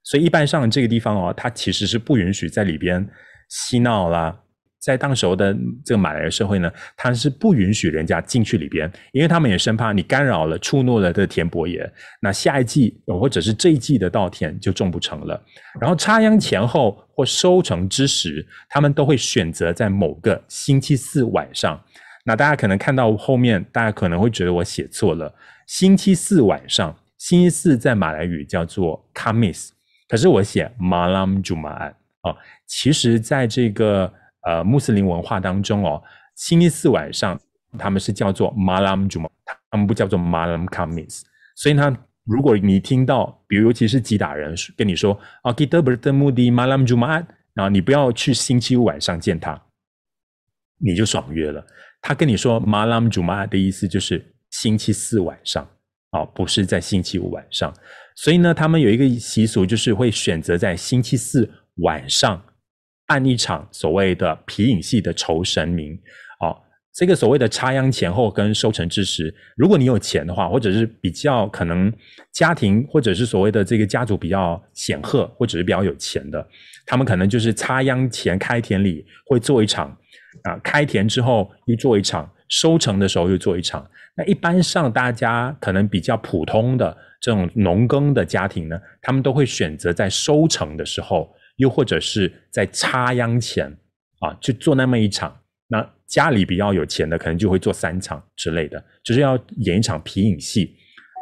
[0.03, 3.07] 所以一般上这个地方哦，它其实是不允许在里边
[3.47, 4.41] 嬉闹啦。
[4.79, 5.53] 在当时候的
[5.83, 15.43] 这个马来社会呢，他是不允许人家进去里边，因为他们也生怕你干扰了、触怒了这个田伯爷，那下一季或者是这一季的稻田就种不成了。
[15.81, 21.77] 然后插秧前后或收成之时，他们都会选择在某个星期四晚上。
[22.23, 25.33] 那大家可能看到后面，大家可能会觉得我写错了。
[25.67, 29.71] 星期四晚上，星期四在马来语叫做 Kamis，
[30.07, 34.13] 可是我写 Malam Jumaat 哦，其实在这个。
[34.47, 36.01] 呃，穆斯林文化当中哦，
[36.35, 37.39] 星期四晚上
[37.77, 39.29] 他们是叫做 malam juma，
[39.69, 41.21] 他们不叫做 Malam kamis。
[41.55, 49.61] 所以呢，如果你听到，比如尤其是吉打人跟你说啊，Kita bertemu di malam juma，然后你不要去星期五晚上见他，
[50.77, 51.65] 你就爽约了。
[52.01, 55.67] 他跟你说 malam juma 的意思就是星期四晚上
[56.11, 57.73] 啊，不是在星期五晚上。
[58.15, 61.51] 所以呢，他们有一个习俗，就是会选择在星期四
[61.83, 62.41] 晚上。
[63.09, 65.93] 按一场所谓的皮影戏的酬神明，
[66.39, 66.55] 哦，
[66.93, 71.91] 这个所谓的插秧前后跟收成之时，如果你有钱的话，或者是比较可能
[72.31, 76.47] 家庭或者是所谓的这个家族比较显赫，或者是比较有钱的，
[76.85, 79.89] 他们可能就是插秧前开田礼会做一场，
[80.43, 83.89] 啊，开田之后又做一场，收成的时候又做一场。
[84.15, 91.27] 那一般上大家可能比较普通的这种农耕的家庭呢，他们都会选择在收成的时候。
[91.59, 93.69] 又或者是在插秧前
[94.21, 95.37] 啊，去做那么一场。
[95.67, 100.75] 那家里比较有钱的，可能就会做三场之类的，就是要演一场皮影戏。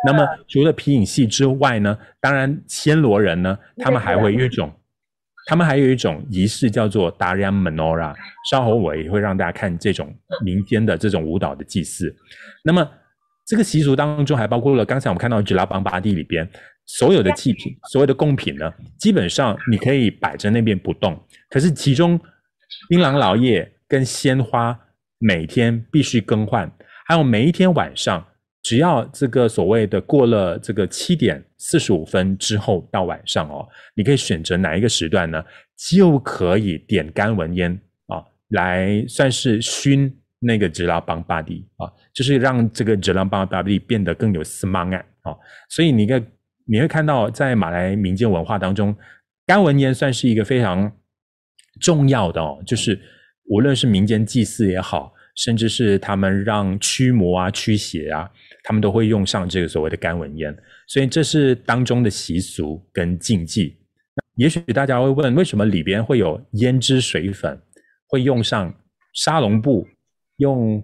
[0.06, 4.72] 那么除了皮影戏之外呢，当然暹罗人呢，他们还会有一种，
[5.48, 8.16] 他们还有一种仪式叫做 Tarian Menora。
[8.50, 10.16] 稍后我也会让大家看这种
[10.46, 12.16] 民间的这种舞蹈的祭祀。
[12.64, 12.88] 那么
[13.48, 16.48] 这个习俗当中还包括了刚才我们看到吉拉邦巴蒂里边。
[16.90, 21.22] 所有的祭品，所有的贡品呢，基本上你可以摆在那边不动。
[21.50, 22.18] 可是其中，
[22.88, 24.80] 槟榔老叶跟鲜花
[25.20, 26.72] 每天必须更换，
[27.06, 28.26] 还有每一天晚上，
[28.64, 35.44] 只要这个所谓的过了这个七点四十五分之后到晚上哦，你可以选择哪一个时段呢，
[35.90, 37.78] 就可以点干文烟
[38.08, 45.36] 啊，来算是熏那个吉拉邦巴蒂啊，就是让这个吉拉邦巴蒂变得更有 semangat 啊，
[45.68, 46.24] 所以你个。
[46.68, 48.96] 你会看到，在马来民间文化当中，
[49.46, 50.92] 干文烟算是一个非常
[51.80, 53.00] 重要的哦，就是
[53.46, 58.30] 无论是民间祭祀也好，甚至是他们让驱魔啊、驱邪啊，
[58.64, 60.56] 他们都会用上这个所谓的干文烟，
[60.88, 63.78] 所以这是当中的习俗跟禁忌。
[64.36, 67.60] 也许大家会问，为什么里边会有胭脂水粉，
[68.08, 68.74] 会用上
[69.14, 69.88] 沙龙布，
[70.38, 70.82] 用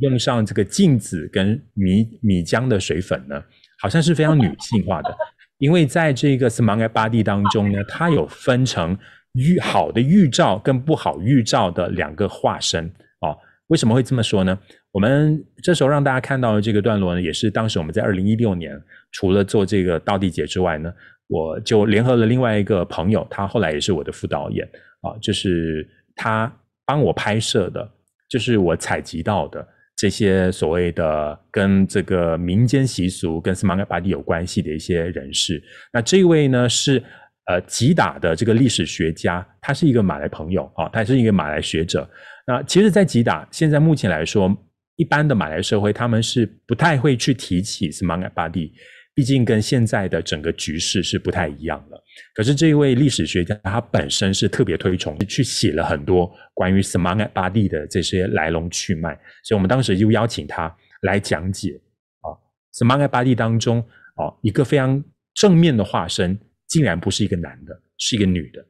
[0.00, 3.42] 用上这个镜子跟米米浆的水粉呢？
[3.82, 5.12] 好像是非常女性化的，
[5.58, 8.96] 因为在这个 Semangat Padi 当中呢，它有分成
[9.32, 12.86] 预好的预兆跟不好预兆的两个化身
[13.22, 13.36] 哦。
[13.66, 14.56] 为什么会这么说呢？
[14.92, 18.80] 我们这时候让大家看到的这个段落呢，也是当时我们在二零一六年
[19.10, 20.92] 除了做这个道地节之外呢，
[21.26, 24.64] 我就联合了另外一个朋友，他后来也是我的副导演
[25.00, 26.52] 啊，就是他
[26.86, 27.90] 帮我拍摄的，
[28.28, 29.66] 就是我采集到的。
[30.02, 37.00] 这些所谓的跟这个民间习俗、跟斯玛盖巴蒂有关系的一些人士，那这位呢是
[37.46, 42.10] 呃吉打的这个历史学家，他是一个马来朋友啊，他是一个马来学者。
[42.48, 44.52] 那其实，在吉打现在目前来说，
[44.96, 48.72] 一般的马来社会他们是不太会去提起斯玛盖巴蒂。
[49.14, 52.02] 毕竟跟现在的整个局势是不太一样的。
[52.34, 59.14] 可是这一位历史学家，他本身是特别推崇，去写了很多关于 Semangat Padi 的这些来龙去脉。
[59.44, 61.80] 所以我们当时就邀请他来讲解
[62.20, 62.32] 啊
[62.74, 63.80] ，Semangat Padi 当中
[64.14, 65.02] 啊，一个非常
[65.34, 68.66] 正面的化身，竟然不是一个男的，是一个女的。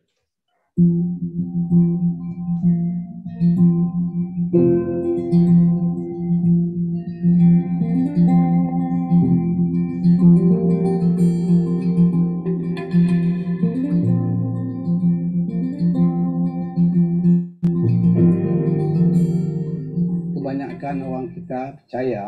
[20.93, 22.23] Kebanyakan orang kita percaya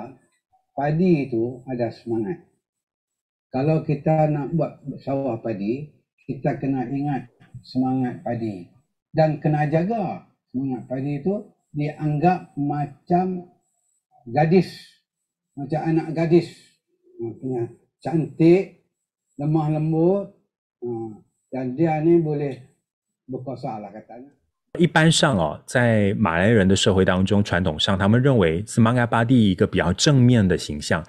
[0.73, 2.39] padi itu ada semangat.
[3.53, 4.73] Kalau kita nak buat
[5.05, 5.93] sawah padi,
[6.27, 7.31] kita kena ingat
[7.62, 8.67] semangat padi
[9.15, 11.35] dan kena jaga semangat padi itu
[11.71, 13.53] dianggap macam
[14.27, 14.71] gadis,
[15.55, 16.51] macam anak gadis,
[17.15, 17.62] Ha, punya
[18.03, 18.91] cantik,
[19.39, 20.35] lemah lembut,
[20.83, 21.15] ha,
[21.47, 22.59] dan dia ni boleh
[23.31, 24.35] berkuasa lah katanya.
[24.79, 31.05] 一般上哦，在马来人的社会当中，传统上他们认为斯玛加巴蒂一个比较正面的形象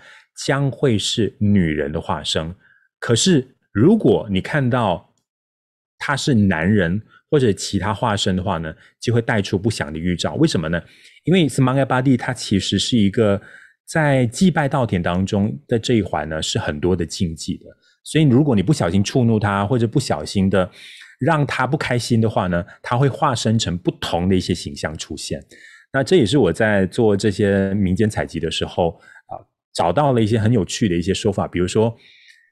[0.46, 2.54] 将会是女人的化身。
[3.00, 5.12] 可是如果你看到
[5.98, 7.02] 他是男人
[7.32, 10.36] 或者其他化身的话呢，就会带出不祥的预兆。
[10.36, 10.80] 为什么呢？
[11.24, 13.42] 因为 Semangka Padi 它其实是一个
[13.88, 17.66] 在祭拜稻田当中的这一环呢，是很多的禁忌的。
[18.04, 20.70] 所以如果你不小心触怒他，或者不小心的。
[21.20, 25.44] 让他不开心的话呢，他会化身成不同的一些形象出现。
[25.94, 29.40] 那这也是我在做这些民间采集的时候啊，
[29.74, 31.48] 找到了一些很有趣的一些说法。
[31.48, 31.96] 比如说，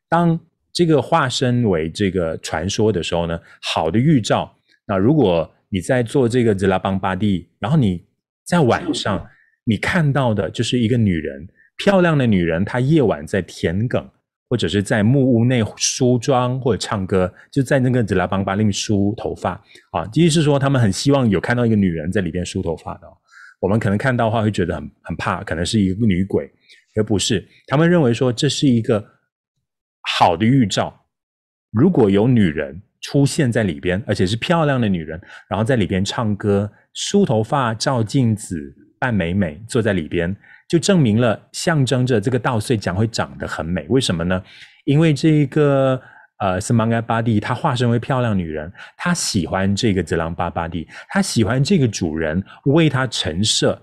[0.08, 0.40] 当
[0.72, 4.56] 这个化身为这个传说的时候呢，好的预兆。
[4.86, 8.06] 那如果你在做这个 Jelapang Padi，然后你
[8.46, 9.28] 在晚上
[9.66, 11.48] 你看到的就是一个女人，
[11.78, 14.10] 漂亮的女人，她夜晚在田埂。
[14.54, 19.54] 或者是在木屋内梳妆或者唱歌，就在那个 Jelapang Padi 里梳头发
[19.90, 23.08] 啊，意思是说他们很希望有看到一个女人在里边梳头发的。
[23.60, 26.48] 我们可能看到的话会觉得很很怕，可能是一个女鬼，
[26.96, 27.44] 而不是。
[27.66, 29.04] 他们认为说这是一个
[30.02, 30.94] 好的预兆。
[31.72, 40.38] 如果有女人出现在里边，而且是漂亮的女人，然后在里边唱歌、梳头发、照镜子、扮美美，坐在里边。
[40.68, 43.86] 就证明了，象征着这个稻穗将会长得很美。
[43.90, 44.44] 为什么呢？
[44.86, 46.02] 因为这个
[46.40, 53.80] 呃，Semangka Padi，她化身为漂亮女人，她喜欢这个 Jelapang Padi，她喜欢这个主人为她陈设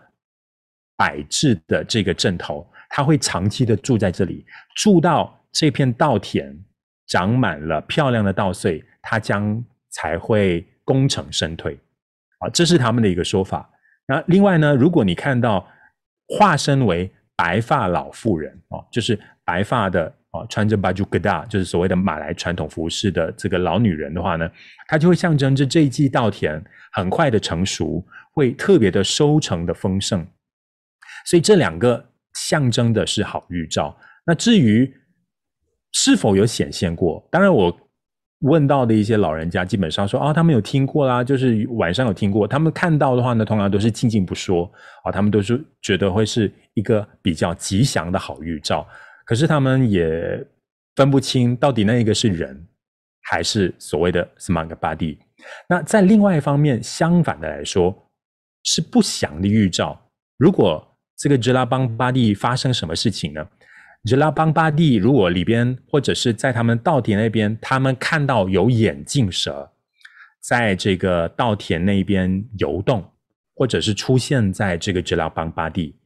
[0.96, 6.58] 摆置的这个阵头，她会长期的住在这里，住到这片稻田
[7.06, 11.78] 长满了漂亮的稻穗，她将才会功成身退。
[12.40, 13.70] 啊，这是他们的一个说法。
[14.06, 15.64] 那另外呢，如果你看到。
[16.30, 24.50] 化身为白发老妇人哦，就是白发的哦，穿着 baju kedah，就是所谓的马来传统服饰的这个老女人的话呢，
[24.86, 26.62] 她就会象征着这一季稻田
[26.92, 30.26] 很快的成熟，会特别的收成的丰盛。
[31.26, 33.96] 所以这两个象征的是好预兆。
[34.24, 34.94] 那至于
[35.92, 37.89] 是否有显现过，当然我。
[38.40, 42.46] 问到的一些老人家，基本上说啊、他们有听过啦，就是晚上有听过。
[42.48, 44.70] 他们看到的话呢，通常都是静静不说
[45.04, 48.86] 啊、他们都是觉得会是一个比较吉祥的好预兆。
[49.24, 50.44] 可是他们也
[50.96, 52.66] 分不清到底那一个是人，
[53.22, 55.18] 还是所谓的 Semangka Padi。
[55.68, 57.94] 那在另外一方面，相反的来说，
[58.64, 60.00] 是不祥的预兆。
[60.38, 60.86] 如果
[61.16, 63.46] 这个 Jelapang Padi 发生什么事情呢
[64.04, 69.70] 吉拉邦巴蒂如果里边或者是在他们稻田那边，他们看到有眼镜蛇
[70.40, 73.12] 在这个稻田那边游动，
[73.54, 75.96] 或者是出现在这个吉拉邦巴蒂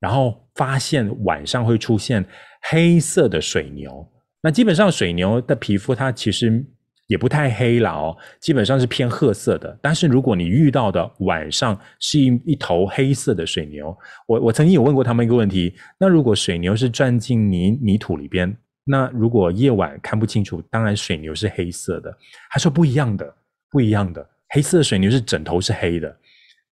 [0.00, 2.24] 然后发现晚上会出现
[2.70, 4.06] 黑色的水牛，
[4.42, 6.64] 那基本上水牛的皮肤它其实。
[7.06, 9.78] 也不太黑了哦，基本上是偏褐色的。
[9.80, 13.96] 但是如果你遇到的晚上是一一头黑色的水牛，
[14.26, 22.12] 我我曾经有问过他们一个问题：那如果水牛是钻进泥泥土里边，那如果夜晚看不清楚，当然水牛是黑色的。
[22.50, 23.34] 他说不一样的，
[23.70, 26.16] 不一样的，黑色的水牛是整头是黑的。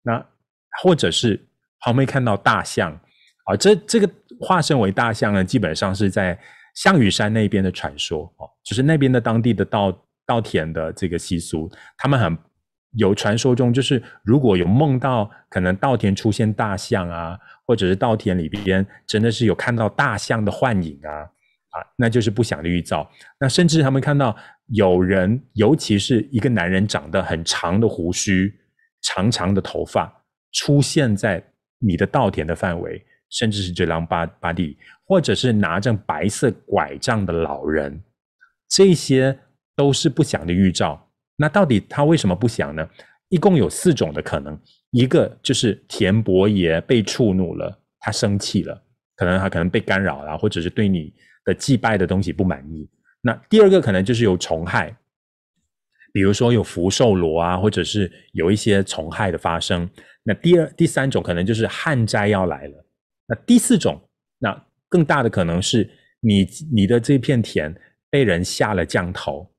[0.02, 0.24] 那
[0.82, 1.40] 或者是
[1.78, 2.92] 旁边看到大象
[3.44, 4.10] 啊，这这个
[4.40, 6.36] 化身为大象呢，基本上是在
[6.74, 9.96] 象屿山那边的传说哦，就是那边的当地的道。
[10.26, 12.36] 稻田的这个习俗，他们很
[12.96, 23.10] 有传说中，就是如果有梦到可能稻田出现大象啊，或者是稻田里边真的是有看到大象的幻影啊，啊，那就是不祥的预兆。
[23.40, 24.36] 那甚至他们看到
[24.68, 28.54] 有人，尤其是一个男人，长得很长的胡须、
[29.02, 31.44] 长长的头发，出现在
[31.80, 38.04] 你的稻田的范围，甚至是 Jelapang Padi，或者是拿着白色拐杖的老人，
[38.68, 39.36] 这些。
[39.76, 41.10] 都是不祥的预兆。
[41.36, 42.88] 那到底他为什么不祥呢？
[43.28, 44.58] 一共有四种的可能。
[44.90, 48.80] 一个就是田伯爷被触怒了，他生气了，
[49.16, 51.12] 可能他可能被干扰了，或者是对你
[51.44, 52.88] 的祭拜的东西不满意。
[53.20, 54.96] 那第二个可能就是有虫害，
[56.12, 59.90] 比如说有福寿螺啊，或者是有一些虫害的发生。
[60.22, 62.86] 那第二、第三种可能就是旱灾要来了。
[63.26, 64.00] 那第四种，
[64.38, 67.74] 那更大的可能是你你的这片田
[68.08, 69.50] 被人下了降头。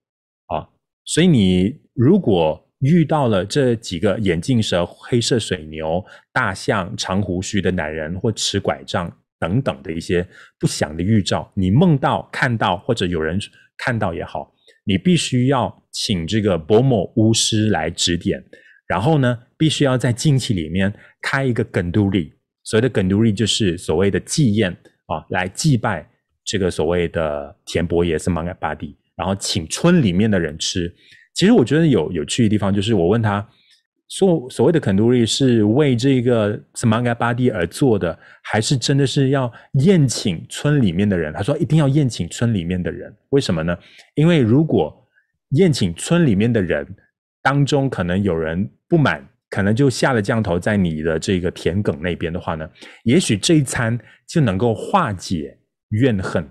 [1.06, 6.04] 所以你如果遇到了这几个眼镜蛇、黑色水牛、
[6.34, 10.28] 大象、长胡须的男人或持拐杖等等的一些
[10.60, 13.40] 不祥的预兆，你梦到、看到或者有人
[13.78, 14.54] 看到也好，
[14.84, 18.44] 你必须要请这个伯某巫师来指点，
[18.88, 22.34] 然后呢，必须要在近期里面开一个梗杜利，
[22.64, 24.72] 所谓的梗杜利就是所谓的祭宴
[25.06, 26.10] 啊，来祭拜
[26.44, 30.94] 这个所谓的田伯爷是玛盖巴蒂，然后请村里面的人吃。
[31.34, 33.46] 其实我觉得有有趣的地方就是，我问他，
[34.08, 39.52] 所所谓的肯杜利是为这个什么盖巴蒂而做的，还是真的是要
[39.84, 41.34] 宴请村里面的人？
[41.34, 43.78] 他说一定要宴请村里面的人，为什么呢？
[44.14, 44.96] 因为如果
[45.50, 46.88] 宴请村里面的人
[47.42, 52.70] 当中可能有人不满，可能就下了降头在你的这个田埂那边的话呢，
[53.04, 55.58] 也许这一餐就能够化解
[55.90, 56.50] 怨恨。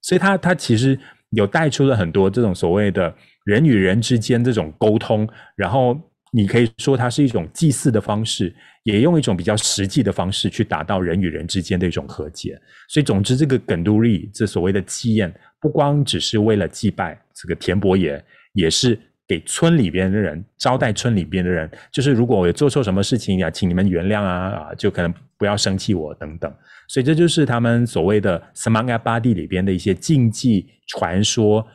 [0.00, 0.98] 所以他他其实
[1.30, 3.14] 有带出了很多这种所谓的。
[3.46, 5.24] 人与人之间这种沟通，
[5.54, 5.96] 然后
[6.32, 8.52] 你可以说它是一种祭祀的方式，
[8.82, 12.60] 也用一种比较实际的方式去达到人与人之间的一种和解。
[12.88, 18.20] 所以，总之，这个耿都利这所谓的祭宴，不光只是为了祭拜这个田伯爷，
[18.52, 18.98] 也是
[19.28, 26.52] 给村里边的人招待村里边的人，就是如果我做错什么事情呀，请你们原谅啊啊，就可能不要生气我等等。
[26.88, 31.66] 所以，这就是他们所谓的 s a m a n g a b a d i 里边的一些禁忌传说。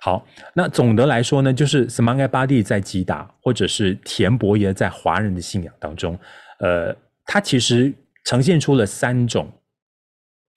[0.00, 6.18] 好，那总的来说呢，就是 s a m a n g a b a d i 在吉达，或者是田伯爷在华人的信仰当中，
[6.58, 6.94] 呃，
[7.24, 7.92] 它其实
[8.24, 9.50] 呈现出了三种，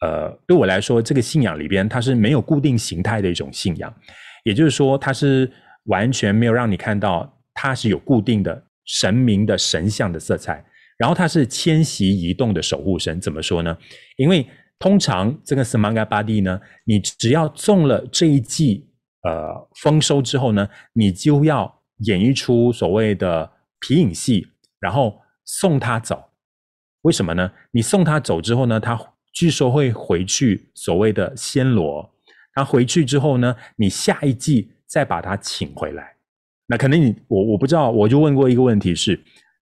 [0.01, 3.93] 呃，对我来说，这个信仰里边它是没有固定形态的一种信仰，
[4.43, 5.49] 也就是说，它是
[5.85, 10.61] 完全没有让你看到它是有固定的神明的神像的色彩，
[11.03, 13.19] 然后它是迁徙移动的守护神。
[13.19, 13.77] 怎么说呢？
[14.15, 14.47] 因为
[14.79, 18.87] 通常这个 Semangabadi 呢，你只要中了这一季。
[19.25, 23.49] 呃，丰收之后呢，你就要演一出所谓的
[23.79, 24.45] 皮影戏，
[24.81, 26.21] 然后送他走。
[27.03, 27.49] 为什么呢？
[27.71, 28.99] 你送他走之后呢，他
[29.33, 32.13] 据说会回去所谓的暹罗。
[32.53, 36.15] 他回去之后呢，你下一季再把他请回来。
[36.67, 39.17] 那可能你我我不知道，我就问过一个问题是：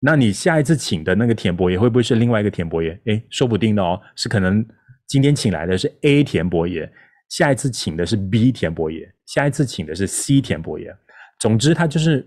[0.01, 2.99] 那你下一次请的那个田伯爷会不会是另外一个田伯爷？
[3.07, 4.65] 诶，说不定的哦，是可能
[5.07, 6.91] 今天请来的是 A 田伯爷。
[7.29, 10.97] 下一次请的是 B 田伯爷，下一次请的是 C 田伯爷。
[11.39, 12.27] 总之，他就是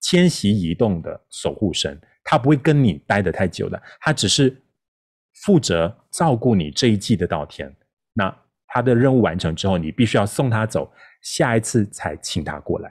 [0.00, 4.56] 迁徙移动的守护神，他不会跟你待得太久的，他只是
[5.42, 7.70] 负责照顾你这一季的稻田。
[8.14, 8.34] 那
[8.68, 10.90] 他的任务完成之后，你必须要送他走，
[11.20, 12.90] 下一次才请他过来。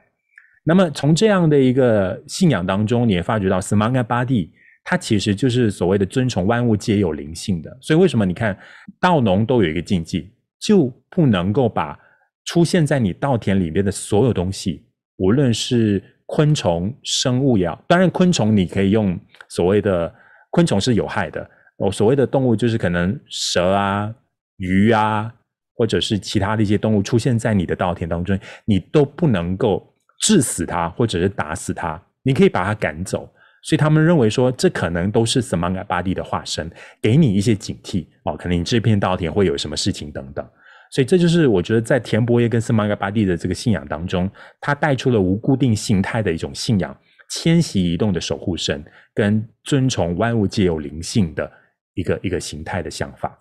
[0.63, 4.49] 那么从这样的一个信仰当中，你也发觉到 Semangabadi，
[4.83, 7.77] 它其实就是所谓的尊崇万物皆有灵性的。
[7.81, 8.57] 所以为什么你看
[8.99, 10.31] 稻农都有一个禁忌？
[10.59, 11.99] 就不能够把
[12.45, 14.85] 出现在你稻田里面的所有东西，
[15.17, 19.19] 无论是昆虫、生物也好，当然昆虫你可以用
[19.49, 20.13] 所谓的
[20.51, 21.45] 昆虫是有害的，
[21.75, 24.15] 我所谓的动物就是可能蛇啊、
[24.55, 25.33] 鱼啊，
[25.75, 29.92] 或者是其他的一些动物出现在你的稻田当中，你都不能够
[30.23, 33.29] 治死他，或者是打死他，你可以把他赶走。
[33.61, 36.71] 所以他们认为说，这可能都是 Semangabadi 的化身，
[37.01, 40.45] 给你一些警惕哦，可能你这片稻田会有什么事情等等。
[40.91, 44.31] 所以这就是我觉得在田伯爷跟 Semangabadi 的这个信仰当中，
[44.61, 46.95] 他带出了无固定形态的一种信仰，
[47.29, 48.81] 迁徙移动的守护神，
[49.13, 51.51] 跟尊崇万物皆有灵性的
[51.95, 53.37] 一个一个形态的想法。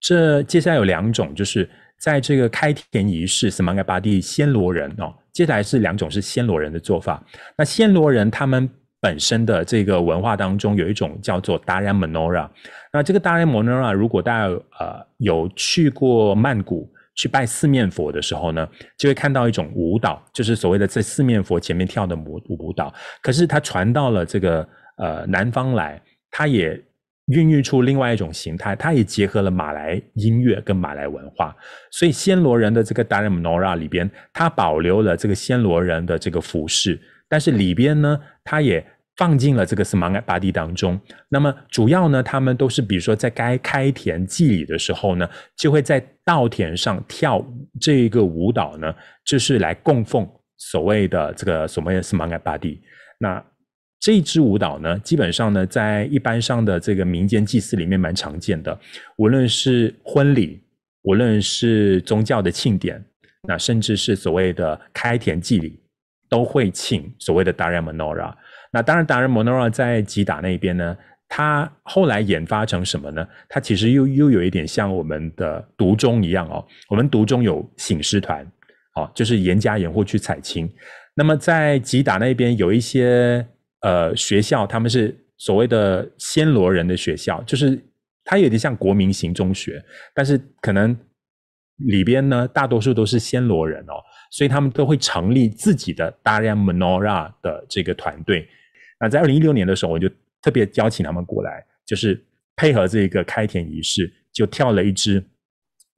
[0.00, 1.68] 这接下来有两种，就是
[1.98, 7.22] 在这个开田仪式 Semangabadi 暹罗人哦，接下来是两种是暹罗人的做法。
[7.56, 8.68] 那暹罗人他们。
[9.00, 12.50] 本身的这个文化当中有一种叫做 Tarian Menora，
[12.92, 14.46] 那这个 Tarian Menora 如果大家
[14.80, 22.92] 呃有去过曼谷去拜四面佛的时候呢，就会看到一种舞蹈，就是所谓的在四面佛前面跳的舞舞蹈。
[23.22, 26.76] 可是它传到了这个呃南方来，它也
[27.28, 31.54] 孕育出另外一种形态，它也结合了马来音乐跟马来文化，
[31.90, 36.98] 所以暹罗人的这个 d a r a m Nora 里边，它保留了这个暹罗人的这个服饰。
[37.28, 38.84] 但是里边呢，它也
[39.16, 40.98] 放进了这个 Semangabadi 当中。
[41.28, 47.44] 那么主要呢，他们都是比如说在该开田祭礼的时候呢，就会在稻田上跳
[47.78, 48.94] 这一个舞蹈呢，
[49.24, 50.26] 就是来供奉
[50.56, 52.78] 所谓的这个所谓的 Semangabadi。
[53.18, 53.44] 那
[54.00, 58.78] 这一支舞蹈呢，基本上呢，在一般上的这个民间祭祀里面蛮常见的，
[59.16, 60.60] 无论是婚礼，
[61.02, 63.04] 无论是宗教的庆典，
[63.46, 65.80] 那甚至是所谓的开田祭礼。
[66.30, 68.34] 都会请所谓的 Tarian Menora，
[68.70, 70.94] 那当然 Tarian Menora 在吉打那边呢，
[71.26, 73.26] 它后来演发成什么呢？
[73.48, 76.62] 它其实又又有一点像我们的独中一样哦。
[76.90, 78.46] 我们独中有醒狮团，
[78.96, 80.70] 哦，就是严家严户去采青。
[81.14, 83.42] 那么在吉打那边有一些
[83.80, 87.78] 呃学校，他们是所谓的暹罗人的学校，就是
[88.24, 89.82] 它有点像国民型中学，
[90.14, 90.96] 但是可能
[91.76, 93.94] 里边呢大多数都是暹罗人哦，
[94.30, 98.48] 所以他们都会成立自己的 Tarian Menora 的这个团队。
[99.00, 100.08] 那在二零一六年的时候，我就
[100.42, 102.20] 特别邀请他们过来，就是
[102.56, 105.24] 配合这个开田仪式，就跳了一支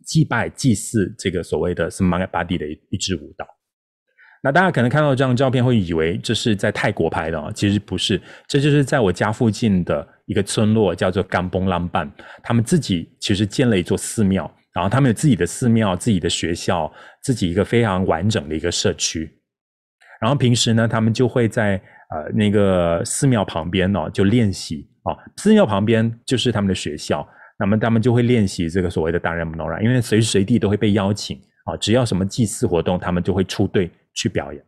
[0.04, 3.46] 祭拜祭祀这个所谓的 Semangat Padi 的一一支舞蹈。
[4.42, 12.10] 那大家可能看到这张照片会以为这是在泰国拍的啊，其实不是，这就是在我家附近的一个村落，叫做 Kampong Lamban，
[12.42, 16.90] 他们自己其实建了一座寺庙，然后他们有自己的寺庙、自己的学校、
[17.22, 19.30] 自己一个非常完整的一个社区。
[20.22, 21.74] 然后平时呢，他们就会在
[22.08, 27.26] 呃那个寺庙旁边呢、哦、就练习啊、寺庙旁边就是他们的学校，
[27.58, 33.90] 那么他们就会练习这个所谓的 Tarian Menora，因为随时随地都会被邀请啊、只要什么祭祀活动，他们就会出队。
[34.14, 34.64] 去表演。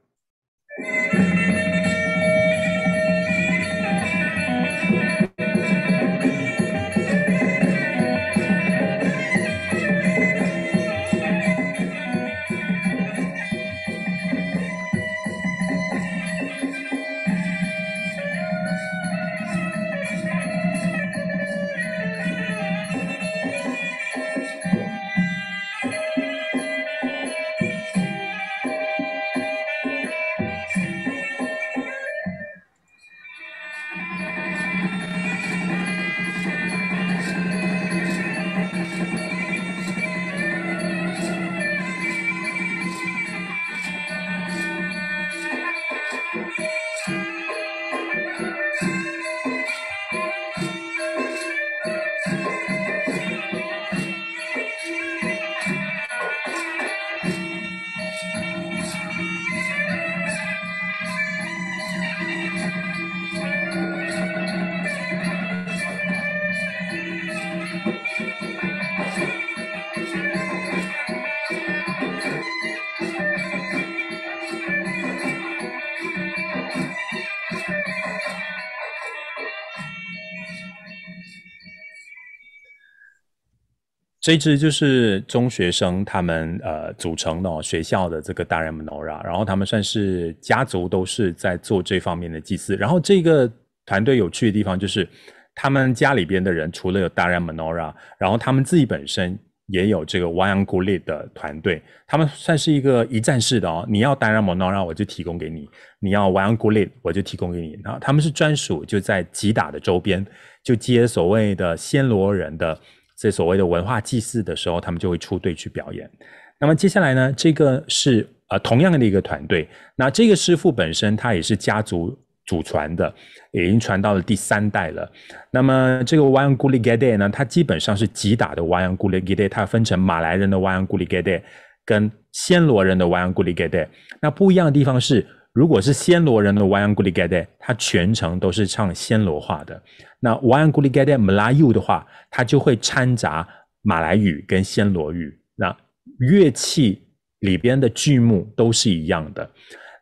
[84.23, 92.77] 这支就是中学生他们呃组成的、学校的这个 Tarian Menora，然后他们算是家族都是在做这方面的祭祀。
[92.77, 93.51] 然后这个
[93.85, 95.09] 团队有趣的地方就是，
[95.57, 99.37] 他们家里边的人除了有 Tarian Menora，然后他们自己本身
[99.67, 101.83] 也有这个 Wayang u l i 的团队。
[102.07, 105.69] 他们算是一个一站式的哦，你要 Tarian Menora 我就提供给你，
[105.99, 107.77] 你要 Wayang u l i 我就提供给你。
[107.83, 110.25] 然后他们是专属就在吉打的周边，
[110.63, 112.79] 就接所谓的暹罗人的。
[113.23, 116.11] 在所谓的文化祭祀的时候，他们就会出队去表演。
[116.59, 119.69] 那么接下来呢，这个是呃同样的一个团队。
[119.95, 123.15] 那这个师傅本身他也是家族祖传的，
[123.53, 125.09] 已经传到了第三代了。
[125.53, 131.43] 那么这个 Wayang Kulit Gede 呢，它基本上是吉打的 Wayang Kulit Gede，它分成马来人的 Wayang Kulit Gede
[131.85, 133.87] 跟暹罗人的 Wayang Kulit Gede。
[134.21, 135.25] 那不一样的地方是。
[135.53, 139.83] 如果是暹罗人的 Wayang Kulit Gedek，他全程都是唱暹罗话的。
[140.21, 143.47] 那 Wayang Kulit Gedek Melayu 的话，他就会掺杂
[143.83, 145.39] 马来语跟暹罗语。
[145.57, 145.77] 那
[146.19, 147.03] 乐器
[147.41, 149.51] 里边的剧目都是一样的。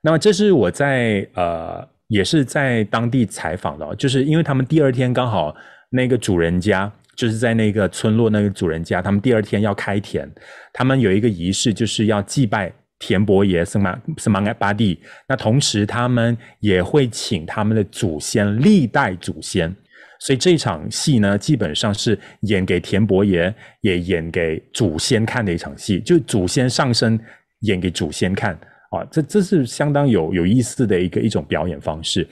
[0.02, 5.54] 那么这是我在呃，也是在当地采访的，就是因为他们第二天刚好
[5.90, 10.30] 那个主人家就是在那个村落那个主人家，他们第二天要开田，
[10.72, 12.72] 他们有一个仪式，就是要祭拜。
[13.00, 14.00] 田伯爷是吗？
[14.18, 14.40] 是吗？
[14.46, 15.00] 爱巴蒂。
[15.26, 19.74] 那同时，他们也会请他们的祖先，历代祖先。
[20.20, 25.98] 所以这场戏呢，基本上是演给田伯爷，也演给祖先看的一场戏。
[26.00, 27.18] 就祖先上身
[27.60, 28.54] 演给祖先看
[28.90, 32.28] 啊，这这是相当有有意思的一个一种表演方式。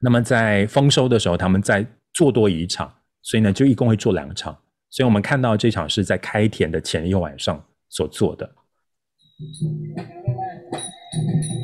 [0.00, 1.84] 那么在丰收的时候，他们再
[2.14, 2.90] 做多一场，
[3.22, 4.56] 所以呢，就一共会做两场。
[4.88, 8.48] 所以我们看到这场是在开田的前一个晚上所做的。
[9.38, 9.60] Thank
[11.44, 11.55] you.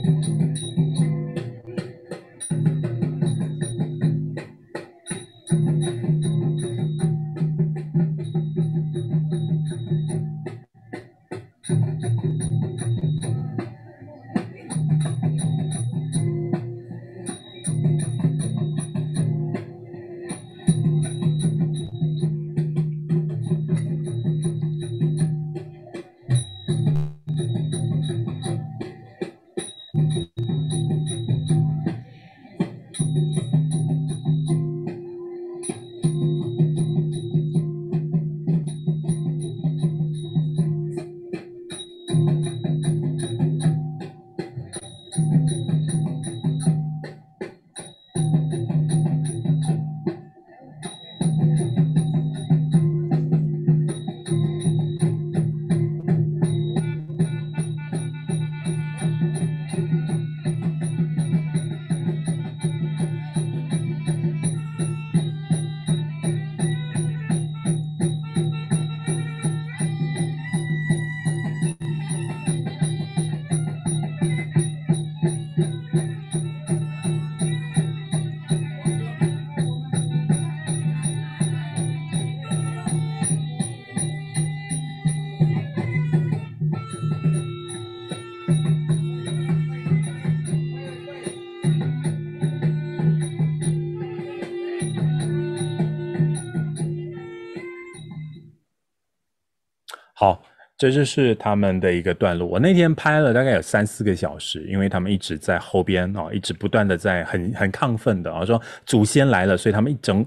[100.83, 102.45] 这就是他们的一个段落。
[102.45, 110.27] 我那天拍了大概有三四个小时，因为他们一直在后边啊，一直不断的在很很亢奋的啊，说祖先来了，所以他们一整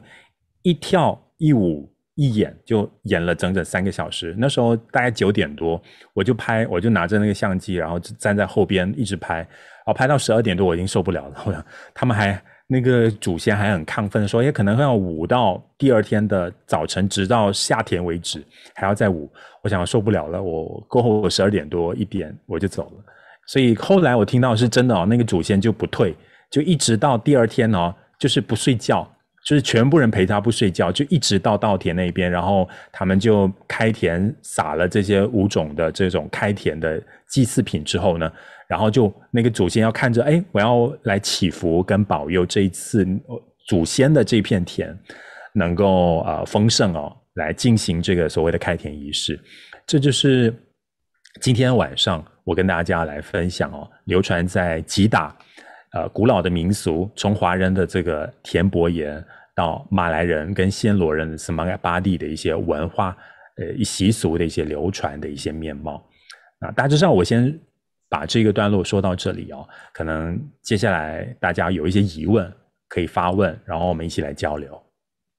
[0.61, 4.33] 一跳一舞一演就演了整整三个小时。
[4.37, 5.81] 那时候大概九点多，
[6.13, 9.47] 我就拍，我就拿着那个相机，然后站在后边一直拍，然
[9.87, 11.43] 后拍到十二点多，我已经受不了了。
[11.45, 11.61] 我想
[11.93, 12.41] 他们还。
[12.67, 18.43] 那个祖先还很亢奋，说也可能要舞到第二天的早晨，直到下田为止，
[18.73, 19.31] 还要再舞。
[19.61, 23.03] 我想受不了了，我过后我十二点多一点我就走了。
[23.47, 26.15] 所以后来我听到是真的哦，那个祖先就不退，
[26.49, 29.07] 就一直到第二天哦，就是不睡觉，
[29.45, 38.31] 就是全部人陪他不睡觉，就一直到稻田那边，然后他们就开田撒了这些五种的这种开田的祭祀品之后呢。
[38.67, 43.05] 然后就那个祖先要看着，哎，我要来祈福跟保佑这一次
[43.67, 44.97] 祖先的这片田
[45.53, 49.39] 能够呃丰盛哦，来进行这个所谓的开田仪式。
[49.85, 50.51] 这就是
[51.41, 55.35] 今天晚上我跟大家来分享哦，流传在吉打
[55.93, 59.23] 呃古老的民俗，从华人的这个田伯爷
[59.55, 63.15] 到马来人跟暹罗人的斯玛盖巴蒂的一些文化
[63.57, 66.03] 呃习俗的一些流传的一些面貌。
[66.61, 67.55] 啊，大致上我先。
[68.07, 72.53] 把这个段落说到这里哦，可能接下来大家有一些疑问
[72.87, 74.83] 可以发问，然后我们一起来交流。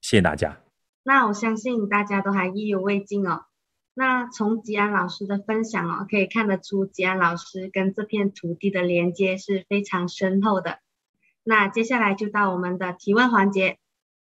[0.01, 0.61] 谢谢大家。
[1.03, 3.45] 那我相信大家都还意犹未尽哦。
[3.95, 10.81] 那从吉安老师的分享哦，可以看得出吉安老师跟这片土地的连接是非常深厚的。
[11.45, 13.79] 那接下来就到我们的提问环节，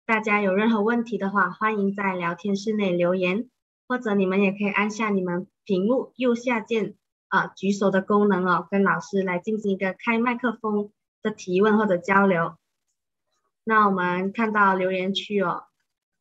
[0.05, 3.49] 大家有任何问题的话，欢迎在聊天室内留言，
[3.89, 6.95] 或者你们也可以按下你们屏幕右下键。
[7.29, 10.91] 啊，举手的功能哦，跟老师来进行一个开麦克风
[11.23, 12.57] 的提问或者交流。
[13.65, 15.65] 那我们看到留言区哦，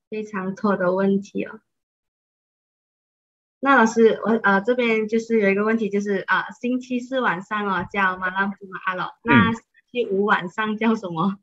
[0.09, 1.59] 非常多的问题哦。
[3.59, 9.61] 那老师，我呃这边就是有一个问题，就是啊，星期四晚上哦叫马拉姆马哈罗，那星
[9.91, 11.35] 期五晚上叫什么？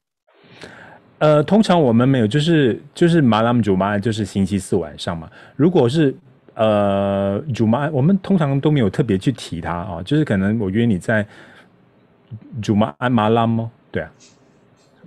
[1.19, 5.31] 呃，通常我们没有，就是就是马拉姆祖马，就是星期四晚上嘛。
[5.57, 6.15] 如果是
[6.55, 11.27] 呃，祖玛，我们通常都没有特别去提它啊，就是可能我约你在
[12.63, 14.13] 祖玛安马拉姆，对啊，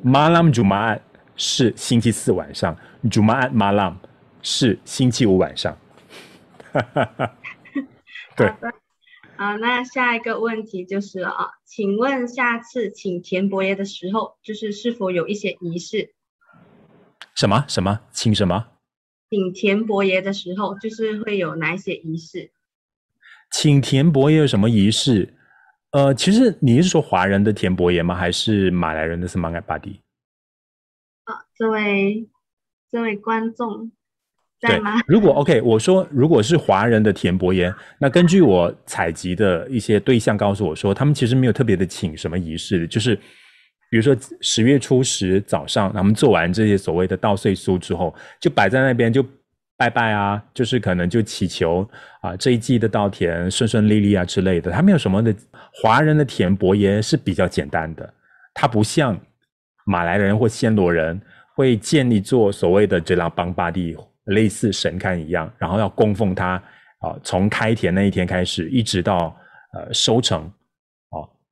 [0.01, 1.01] 马拉姆祖玛安
[1.35, 2.75] 是星期四晚上，
[3.11, 3.97] 祖玛安马拉姆
[4.41, 5.77] 是星期五晚上，
[6.71, 7.31] 哈哈哈。
[8.35, 8.51] 对，
[9.37, 16.13] 好，那下一个问题就是啊，请问下次请田伯爷的时候，就是是否有一些仪式？
[17.35, 17.63] 什么？
[17.67, 18.67] 什么，请什么？
[19.29, 22.51] 请田伯爷的时候，就是会有哪一些仪式？
[23.51, 25.33] 请田伯爷有什么仪式？
[25.91, 28.13] 呃，其实你是说华人的田伯爷吗？
[28.13, 30.01] 还是马来人的是马盖巴蒂？
[31.23, 32.27] 啊，这位
[32.91, 33.91] 这位观众
[34.59, 35.01] 在吗？
[35.07, 43.19] 如果 OK，我说如果是华人的田伯爷，那根据我采集的一些对象告诉我说，他们其实没有特别的请什么仪式，就是。
[43.95, 49.25] 比如说十月初十早上，他们做完这些所谓的稻穗酥之后，就摆在那边就
[49.77, 51.89] 拜拜啊，就是可能就祈求
[52.19, 54.69] 啊这一季的稻田顺顺利利啊之类的。
[54.69, 55.33] 他没有什么的，
[55.81, 58.13] 华人的田伯爷是比较简单的，
[58.53, 59.17] 他不像
[59.85, 61.17] 马来人或暹罗人
[61.55, 63.95] 会建立做所谓的这拉邦巴蒂
[64.25, 66.61] 类似神龛一样，然后要供奉他
[66.99, 69.33] 啊，从开田那一天开始一直到
[69.71, 70.51] 呃收成。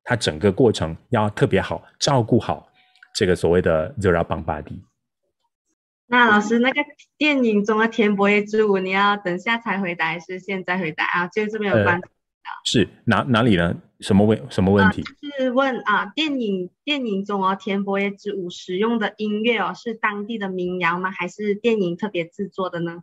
[0.03, 2.67] 他整个过程要特别好照顾好
[3.15, 4.81] 这个所谓的 Zera Bangpadi。
[6.07, 6.81] 那老师，那个
[7.17, 11.27] 电影中的田伯业之舞，你要等下才回答还是现在回答啊？
[11.27, 12.01] 就这边有关、呃、
[12.65, 13.75] 是哪哪里呢？
[13.99, 15.01] 什么问什么问题？
[15.39, 21.09] 是问啊，电影电影中哦，田伯业之舞使用的音乐哦，是当地的民谣吗？
[21.09, 23.01] 还是电影特别制作的呢？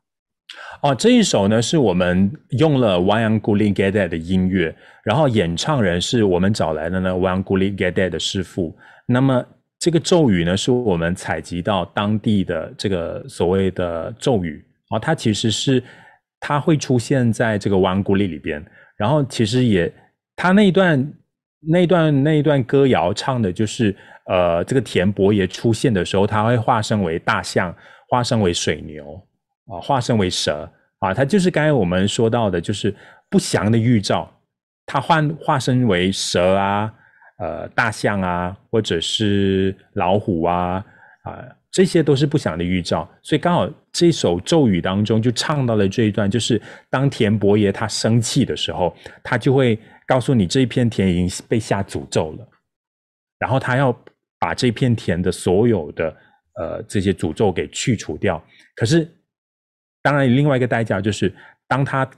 [0.82, 4.74] 哦，这一首呢是我们用了 Wayang Kulit Gedek 的音乐，
[5.04, 8.76] 然后演唱人是我们找来的呢 Wayang Kulit Gedek 的师傅。
[9.06, 9.44] 那么
[9.78, 15.82] 这个咒语呢是我们采集到当地的这个所谓的咒语啊、哦，它其实是
[16.38, 18.64] 它会出现在这个 Wayang Kulit 里边。
[18.96, 19.92] 然后其实也，
[20.36, 21.12] 它那一段
[21.60, 23.94] 那一段那一段歌谣唱的就是
[24.26, 27.74] 呃，这个田伯爷出现的时候，他会化身为大象，
[28.08, 29.20] 化身为水牛。
[29.70, 30.68] 啊，化身为蛇
[30.98, 32.94] 啊，它就是刚才我们说到的，就是
[33.28, 34.30] 不祥的预兆。
[34.84, 36.92] 它换化身为蛇啊，
[37.38, 40.84] 呃，大象啊，或者是老虎啊，
[41.22, 43.08] 啊，这些都是不祥的预兆。
[43.22, 46.60] 所以刚好这首咒语当中就唱到了这一段，就是
[46.90, 48.92] 当田伯爷他生气的时候，
[49.22, 49.78] 他就会
[50.08, 52.48] 告诉你这一片田已经被下诅咒了，
[53.38, 53.96] 然后他要
[54.40, 56.16] 把这片田的所有的
[56.56, 58.42] 呃这些诅咒给去除掉。
[58.74, 59.08] 可是。
[60.02, 61.32] 当然，另外一个代价就是，
[61.68, 62.08] 当他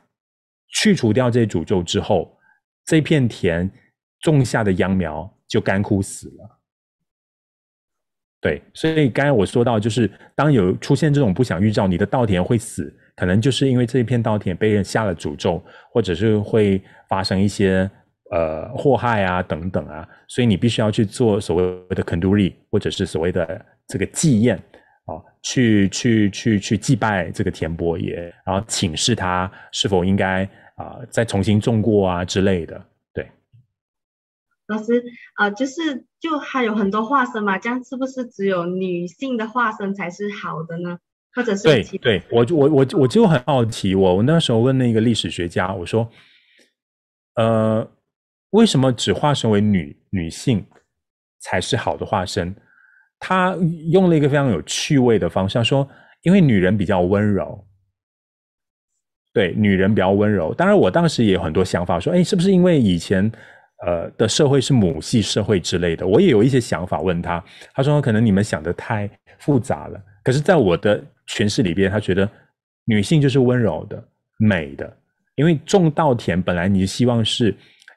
[0.69, 2.39] 去除掉这些诅咒之后，
[2.85, 3.71] 这片田
[4.21, 6.59] 种下的秧苗就干枯死了。
[8.41, 17.89] 对，所以刚才我说到，就是当有出现这种不祥预兆，你的稻田会死，可能就是因为这一片稻田被人下了诅咒，或者是会发生一些
[18.33, 24.61] 呃祸害啊等等啊，所以你必须要去做所谓的肯杜力或者是所谓的这个祭宴
[25.05, 30.45] 啊，去去去去祭拜这个田伯爷，然后请示他是否应该
[30.77, 32.87] 啊、呃、再重新种过啊之类的。
[33.13, 33.29] 对
[34.69, 35.03] 老师，
[35.39, 40.99] 呃，就是就还有很多化身嘛，这样是不是只有女性的化身才是好的呢？
[41.35, 46.09] 或者是对对，我我我我就很好奇，我我那时候问那个历史学家，我说，
[47.35, 47.91] 呃，
[48.51, 50.65] 为什么只化身为女女性
[51.41, 52.55] 才是好的化身？
[53.25, 53.57] 他
[53.93, 55.89] 用了一个非常有趣味的方式，他说，
[56.23, 57.65] 因为女人比较温柔，
[59.33, 60.53] 对，女人比较温柔。
[60.53, 63.31] 当然，我当时也有很多想法，说，哎，是不是因为以前。
[63.85, 67.45] 呃，的社会是母系社会之类的，我也有一些想法问他，
[67.75, 70.01] 他说可能你们想的太复杂了。
[70.23, 72.31] 可是，在我的诠释里边，他觉得
[72.85, 74.01] 女性就是温柔的、
[74.39, 74.97] 美的，
[75.35, 77.53] 因为种稻田本来你希望是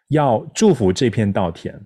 [0.10, 1.80] 要祝福这片稻田，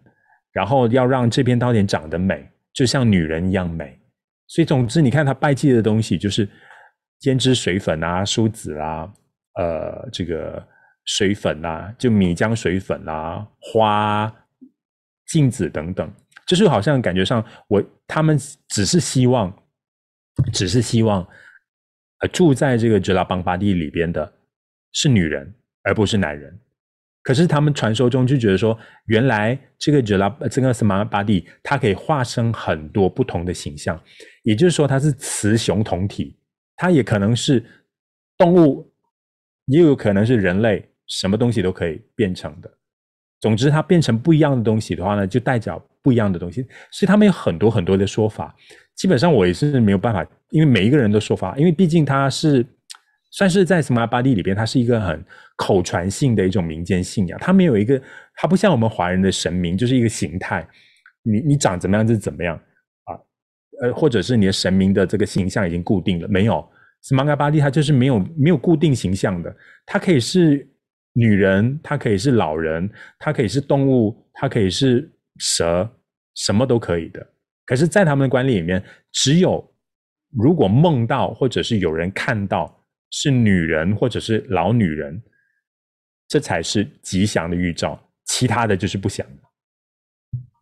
[0.53, 3.99] 然后要让这片稻田长得美，就像女人一样美。
[4.47, 6.47] 所以，总之，你看他拜祭的东西就是
[7.21, 9.13] 胭脂水粉啊、梳子啊，
[9.55, 10.67] 呃，这个。
[11.05, 14.31] 水粉啊，就米浆水粉啊，花、
[15.25, 16.13] 镜子等等，
[16.45, 18.37] 就是好像感觉上我他们
[18.67, 19.51] 只是希望，
[20.53, 21.27] 只是希望，
[22.19, 24.31] 呃，住在这个吉拉邦巴蒂里边的
[24.91, 25.51] 是女人，
[25.81, 26.59] 而不是男人。
[27.29, 28.75] 可是他们传说中就觉得说，
[29.05, 34.01] 原来这个吉拉这个什么巴蒂，它可以化身很多不同的形象，
[34.41, 36.35] 也就是说，它是雌雄同体，
[36.75, 37.63] 它也可能是
[38.35, 38.91] 动物，
[39.67, 40.83] 也有可能是人类。
[41.05, 42.71] 什么东西都可以变成的，
[43.39, 46.65] 总之它变成不一样的东西的话呢，就代表不一样的东西。
[46.89, 48.55] 所以他们有很多很多的说法，
[48.95, 52.65] 基本上我也是没有办法，因为每一个人的说法，因为毕竟它是
[53.31, 55.23] 算是在 Semaya Padi 里边，它是一个很
[55.55, 58.01] 口传性的一种民间信仰，它没有一个，
[58.35, 60.67] 它不像我们华人的神明，就是一个形态，
[61.23, 62.55] 你你长怎么样就怎么样
[63.05, 63.15] 啊，
[63.81, 66.67] 呃，或者是你的神明的这个形象已经固定了，没有
[67.03, 70.67] Semaya Padi 它就是没有没有固定形象的，它可以是。
[71.13, 72.87] 女人，它可以是老人，
[73.17, 75.89] 它可以是动物，它可以是蛇，
[76.35, 77.27] 什么都可以的。
[77.65, 78.81] 可是，在他们的观念里面，
[79.11, 79.73] 只有
[80.31, 82.78] 如果梦到或者是有人看到
[83.09, 85.21] 是女人或者是老女人，
[86.27, 89.25] 这才是吉祥的预兆，其他的就是不祥。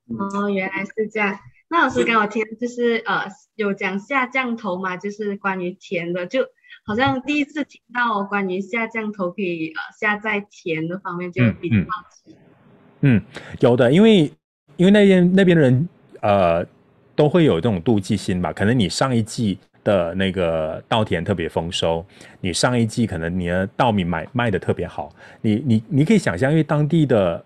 [0.07, 1.37] 哦，原来是这样。
[1.69, 3.25] 那老师刚我听就是呃
[3.55, 6.45] 有讲下降头嘛，就是关于田的就。
[6.85, 12.33] 好像第一次听到关于下降头可以呃下在田的方面，就比较好奇。
[13.01, 13.21] 嗯，
[13.59, 14.31] 有的，因为
[14.77, 15.89] 因为那边那边的人
[16.21, 16.65] 呃
[17.13, 18.53] 都会有这种妒忌心吧。
[18.53, 22.05] 可能你上一季的那个稻田特别丰收，
[22.41, 25.09] 你上一季可能你的稻米卖卖的特别好，
[25.41, 27.41] 你你你可以想象，因为当地的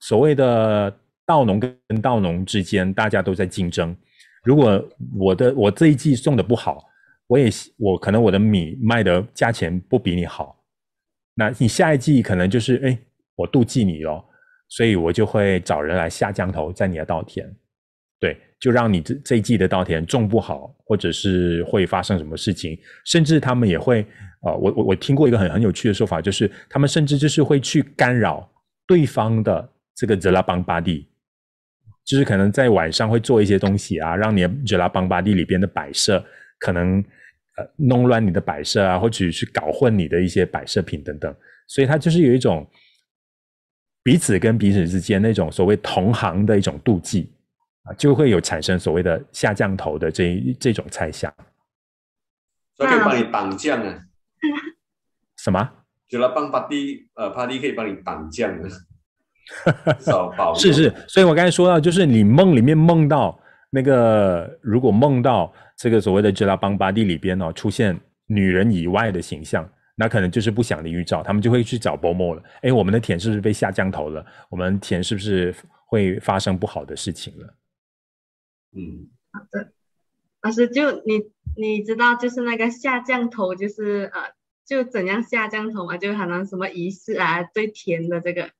[0.00, 0.94] 所谓的
[1.24, 3.96] 稻农跟稻农之间大家都在竞争。
[4.44, 4.86] 如果
[5.18, 6.84] 我的我这一季种的不好。
[7.30, 10.64] 我也我可能我的米卖的价钱不比你好，
[11.34, 12.98] 那你下一季可能就是哎，
[13.34, 14.24] 我妒忌你哦，
[14.66, 17.46] 所以我就会找人来下降头在你的稻田，
[18.18, 24.06] 对，就让你这这一季的稻田种不好，或者是会发生什么事情，甚至他们也会、
[24.42, 28.50] 我我我听过一个很很有趣的说法，就是他们甚至就是会去干扰
[28.86, 31.08] 对方的这个吉拉邦巴蒂，
[32.04, 36.24] 就是可能在晚上会做一些东西啊，让你的吉拉邦巴蒂里边的摆设
[36.58, 37.04] 可能。
[37.74, 41.34] 弄乱你的摆设啊，或者去搞混你的一些摆设品等等，
[41.66, 42.64] 所以它就是有一种
[44.04, 47.28] 彼此跟彼此之间那种所谓同行的一种妒忌
[47.88, 51.32] 啊，就会有产生所谓的下降头的这这种猜想。
[52.76, 53.98] 所以可以帮你挡将啊？
[55.38, 55.70] 什么？
[56.08, 58.68] 就拉帮 party 呃 party 可以帮你挡将啊？
[60.56, 63.40] 是是，所以我刚才说到，就是你梦里面梦到
[63.70, 65.52] 那个，如果梦到。
[65.80, 67.96] 这个所谓的吉拉邦巴蒂里边哦，出现
[68.26, 72.42] 女人以外的形象，那可能就是不祥的预兆，他们就会去找波莫了。
[72.62, 74.26] 哎，我们的田是不是被下降头了？
[74.50, 75.54] 我们田是不是
[75.86, 77.54] 会发生不好的事情了？
[78.76, 79.72] 嗯，好的，
[80.42, 81.22] 老师，就你
[81.56, 84.20] 你知道，就是那个下降头，就是呃，
[84.66, 85.96] 就怎样下降头嘛？
[85.96, 88.50] 就好像什么仪式啊，最甜的这个，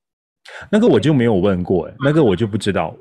[0.70, 2.96] 那个我就没有问过，那个我就不知道。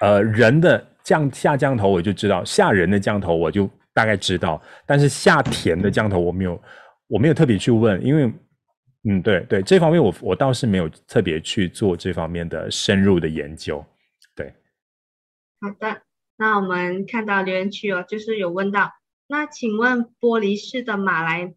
[0.00, 0.88] 呃，人的。
[1.04, 6.62] 降下降头我就知道，吓人的降头我就大概知道，但是下甜的降头我没有，
[7.08, 8.32] 我没有特别去问，因为
[9.10, 13.84] 嗯，对对，这方面我我倒是没有特别去做这方面的深入的研究。
[15.62, 16.02] 对，好的，
[16.36, 18.90] 那我们看到留言区哦，就是有问到，
[19.28, 21.54] 那请问玻璃市的马来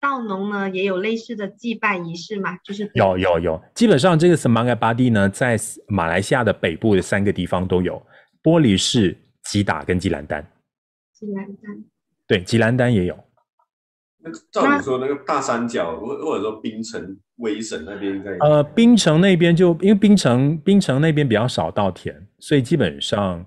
[0.00, 2.56] 道农呢，也有类似的祭拜仪式吗？
[2.64, 5.56] 就是有有有，基本上这个 Semangat Padi 呢，在
[5.86, 8.04] 马来西亚的北部的三个地方都有，
[8.42, 10.44] 玻璃市、吉打跟吉兰丹。
[11.12, 11.84] 吉兰丹，
[12.26, 13.27] 对，吉兰丹也有。
[14.30, 23.44] 那照你说，那个大三角或或者说槟城、威省那边应该呃，槟城那边就因为槟城槟城那边比较少稻田，所以基本上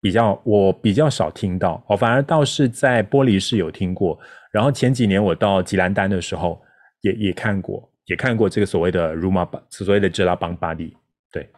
[0.00, 1.84] 比较我比较少听到。
[1.88, 4.18] 哦，反而倒是在玻璃市有听过。
[4.52, 6.60] 然后前几年我到吉兰丹的时候
[7.02, 10.92] 也，也也看过，也看过这个所谓的 Rumah 所谓的 Jelapang Padi。
[11.32, 11.48] 对，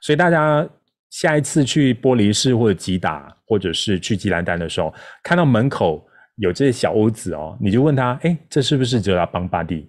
[0.00, 0.68] 所以大家
[1.10, 4.92] 下一次去玻璃市或者吉达，或者是去吉兰丹的时候，
[5.22, 6.06] 看到门口。
[6.42, 9.88] 有这些小屋子哦，你就问他，哎，这是不是哲拉邦巴蒂？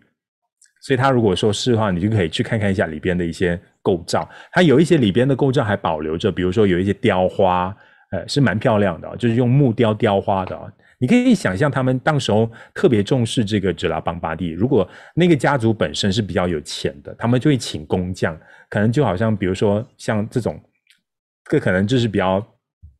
[0.84, 4.30] 所以他如果说是的话，你就可以去看看一下里边的一些构造。
[4.52, 7.76] 它有一些里边的构造还保留着，比如说有一些雕花，
[8.12, 10.74] 呃，是蛮漂亮的，就是用木雕雕花的。
[11.00, 14.50] 你可以想象他们当时候特别重视这个哲拉邦巴蒂。
[14.50, 18.38] 如果那个家族本身是比较有钱的，他们就会请工匠，
[18.70, 20.62] 可能就好像比如说像这种，
[21.50, 22.46] 这可能就是比较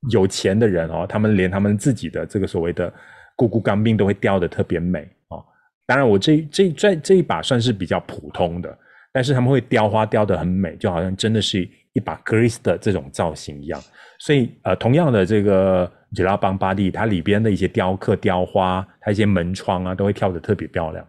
[0.10, 2.92] 有钱的人哦，他们连他们自己的这个所谓的。
[3.36, 5.44] 咕咕钢兵都会雕得特别美哦，
[5.86, 8.78] 当然我这这这这一把算是比较普通的，
[9.12, 13.82] 但是他们会雕花雕得很美，就好像真的是一把 keris 的这种造型一样。
[14.20, 21.06] 所以呃，同样的这个吉拉邦巴蒂它里边的一些雕刻雕花，它一些门窗啊，都会跳得特别漂亮。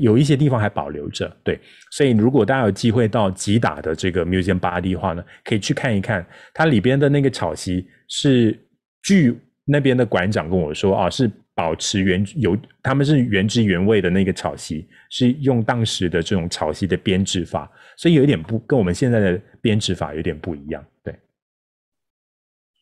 [0.00, 1.58] 有一些地方还保留着，对。
[1.90, 6.24] 所以如果大家有机会到吉打的这个 Museum 巴蒂的话呢，可以去看一看，
[6.54, 8.58] 它里边的那个草席是
[9.02, 11.30] 据那边的馆长跟我说啊，是。
[11.54, 21.14] 保持原有，他们是原汁原味的那个草席，是用当时的这种草席的编制法，所以有一点不跟我们现在的编制法有点不一样，对。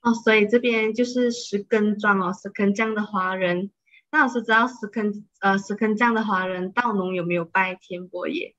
[0.03, 3.71] 哦，所以这边就是石根庄哦，石根这样的华人，
[4.13, 8.55] 那老师知道石根呃石根这样的华人稻农有没有拜天伯爷？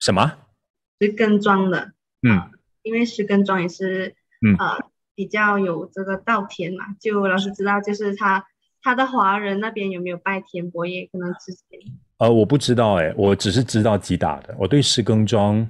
[0.00, 0.34] 什么？
[1.00, 2.50] 石根庄的，嗯、呃，
[2.82, 4.14] 因为石根庄也是
[4.46, 8.46] 嗯呃比较有这个稻田嘛，就老师知道就是他。
[8.82, 11.06] 他的华人那边有没有拜天伯业？
[11.12, 11.78] 可能之前
[12.18, 14.54] 呃，我不知道哎，我只是知道吉打的。
[14.58, 15.68] 我对四更庄，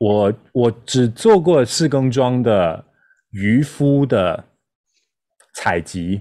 [0.00, 2.84] 我我只做过四更庄的
[3.30, 4.44] 渔夫的
[5.54, 6.20] 采集，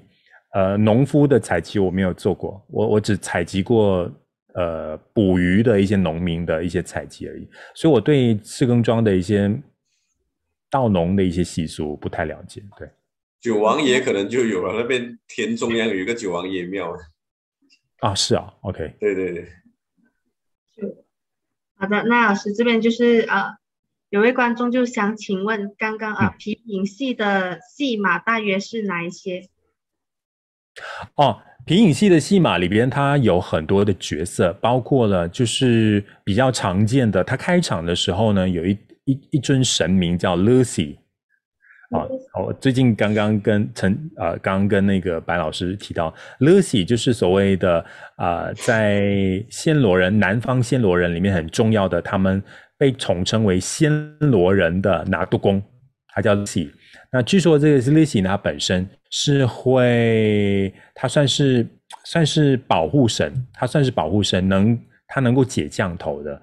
[0.53, 2.65] 呃，农夫的采集我没有做过。
[2.69, 4.09] 我我只采集过
[4.53, 7.47] 呃捕鱼的一些农民的一些采集而已。
[7.73, 9.53] 所以我对四更庄的一些
[10.69, 12.61] 稻农的一些习俗不太了解。
[12.77, 12.89] 对。
[13.45, 16.97] 九王爷可能就有了，那边田中央有一个九王爷庙
[17.99, 19.47] 啊，是啊，OK，对对对，
[21.75, 23.55] 好的，那老师这边就是呃，
[24.09, 29.47] 有位观众就想请问，刚刚啊皮影戏的戏码大约是哪一些？
[31.13, 40.97] 哦，皮影戏的戏码里边，它有很多的角色，包括了就是比较常见的，它开场的时候呢，有一一一尊神明叫 Lucy。
[41.91, 42.01] 啊，
[42.43, 47.79] 我最近刚刚跟陈呃，刚刚跟那个白老师提到，Lucy 就是所谓的
[48.15, 49.03] 啊、呃，在
[49.51, 52.41] 暹罗人南方暹罗人里面很重要的，他们
[52.77, 55.61] 被统称为暹罗人的拿督公，
[56.07, 56.71] 他叫 Lucy。
[57.11, 61.65] 那据说这个 Lucy 呢，他本身是会，他算是
[62.03, 66.41] 算是保护神，他算是保护神，能他能够解降头的。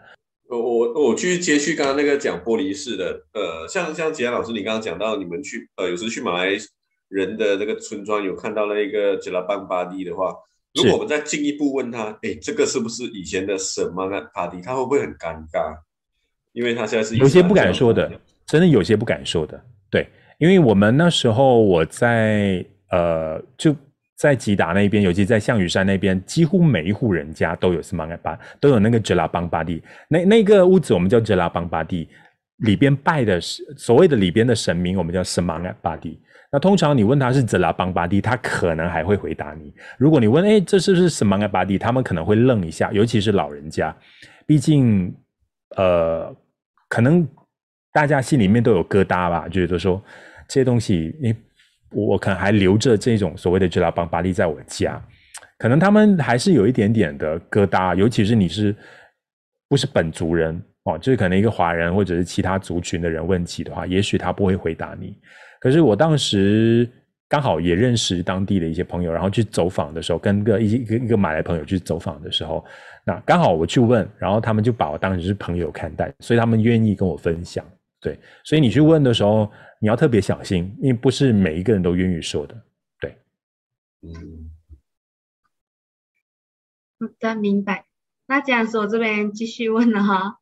[0.58, 6.50] 我我我去接续刚刚那个讲玻璃式的，呃，像像吉安老师，你刚刚讲到你们去，呃，有时去马来
[7.08, 10.34] 人的那个村庄，有看到那个 Jelapang Padi 的话，
[10.74, 14.62] 如果我们再进一步问他，哎，这个是不是以前的 Semangat Padi？
[14.62, 15.76] 他会不会很尴尬？
[16.52, 18.10] 因为他现在是有些不敢说的，
[18.46, 20.06] 真的有些不敢说的，对，
[20.38, 23.74] 因为我们那时候我在呃就。
[24.23, 29.82] 在吉打那边，尤其在象屿山那边，几乎每一户人家都有 Semangat Padi，都有那个 Jelapang Padi。
[30.07, 32.07] 那那个屋子我们叫 Jelapang Padi，
[32.59, 36.16] 里边拜的是所谓的里边的神明，我们叫 Semangat Padi。
[36.53, 39.74] 那通常你问他是 Jelapang Padi，他可能还会回答你。
[39.99, 41.77] 如果你问，哎，这是不是 Semangat Padi？
[41.77, 43.93] 他们可能会愣一下，尤其是老人家，
[44.47, 45.12] 毕竟，
[45.77, 46.32] 呃，
[46.89, 47.27] 可能
[47.93, 50.01] 大家心里面都有疙瘩吧，觉得说
[50.47, 51.35] 这些东西，你。
[51.93, 55.02] 我可能还留着这种所谓的 Jelapang Padi 在我家，
[55.59, 58.74] 可能他们还是有一点点的疙瘩，尤其是你是
[59.69, 65.16] 不是本族人哦，就是可能一个华人或者是其他族群的人问起的话，也许他不会回答你。
[65.60, 66.89] 可是我当时
[67.28, 72.64] 刚好也认识当地的一些朋友，然后去走访的时候，跟个一一个一个马来朋友去走访的时候，
[73.05, 77.64] 那刚好我去问，然后他们就把我当成是朋友看待，所以他们愿意跟我分享。
[78.01, 79.48] 对，所以你去问的时候，
[79.82, 82.62] 你要特别小心，因为不是每一个人都愿意说的。
[83.00, 83.18] 对，
[84.00, 84.52] 嗯，
[87.00, 87.86] 好的，明白。
[88.26, 90.38] 那这样说，我这边继续问了哈。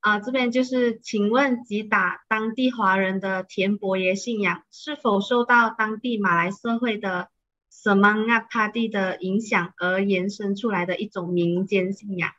[0.00, 7.28] 啊，这边就是，请问吉打当地华人的田伯爷信仰是否受到当地马来社会的
[7.70, 12.32] Semangat Padi 的影响而延伸出来的一种民间信仰？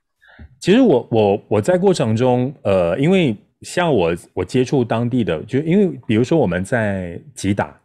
[0.60, 7.76] 其实我我我在过程中，呃，因为像我我接触当地的，就因为比如说我们在吉打，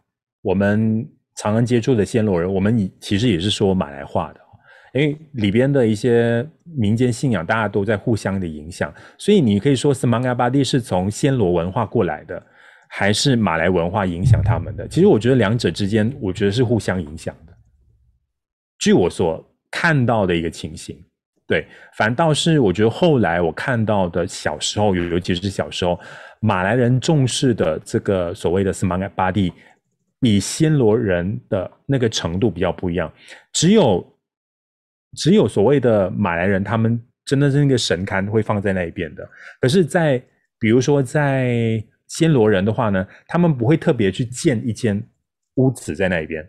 [0.41, 4.39] 我们常常接触的暹罗人，我们其实也是说马来话的。
[4.93, 12.39] 因为里边的一些民间信仰，大家都在互相的影响，所以你可以说 Semangat Padi 是从暹罗文化过来的，
[12.89, 14.87] 还是马来文化影响他们的？
[14.87, 17.53] 其实我觉得两者之间，我觉得是互相影响的。
[18.77, 21.03] 据我所看到的一个情形，
[21.47, 21.67] 对，
[21.97, 25.99] 反倒是我觉得后来我看到的小时候，尤尤其是小时候，
[26.39, 29.51] 马来人重视的这个所谓的 Semangat Padi，
[30.19, 33.11] 比暹罗人的那个程度比较不一样，
[33.51, 34.09] 只有。
[35.15, 39.23] 只有所谓的马来人，他们真的是那个神龛会放在那一边的。
[39.61, 40.25] 可是在，在
[40.57, 41.53] 比如说在
[42.09, 44.99] 暹罗人的话呢，他们不会特别去建一间
[45.57, 46.43] 屋子在那一边，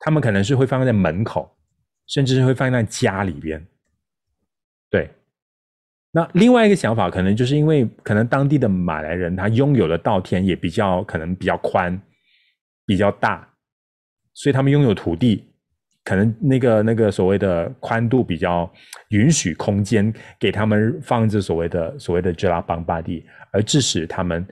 [0.00, 1.50] 他们可能是会放在门口，
[2.08, 3.66] 甚至是会放在家里边。
[4.90, 5.10] 对。
[6.12, 12.00] 那另外一个想法，可能就是因为可能当地的马来人他拥有的稻田也比较可能比较宽、
[12.86, 13.48] 比较大，
[14.34, 15.44] 所以他们拥有土地。
[16.04, 18.72] 可能那个那个所谓的宽度比较
[19.10, 20.10] 允许空间
[20.40, 24.46] 给他们放置所谓的所谓的 Jelapang Padi，而致使他们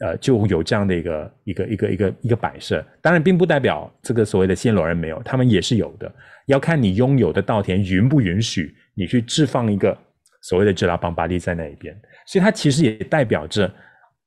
[0.00, 2.84] 呃就有这样的一个一个一个一个一个摆设。
[3.00, 6.14] 当然，并不代表这个所谓的暹罗人没有，他们也是有的。
[6.44, 9.96] 要看你拥有的稻田允不允许你去置放一个
[10.42, 11.98] 所谓的 Jelapang Padi 在那一边。
[12.26, 13.72] 所以它其实也代表着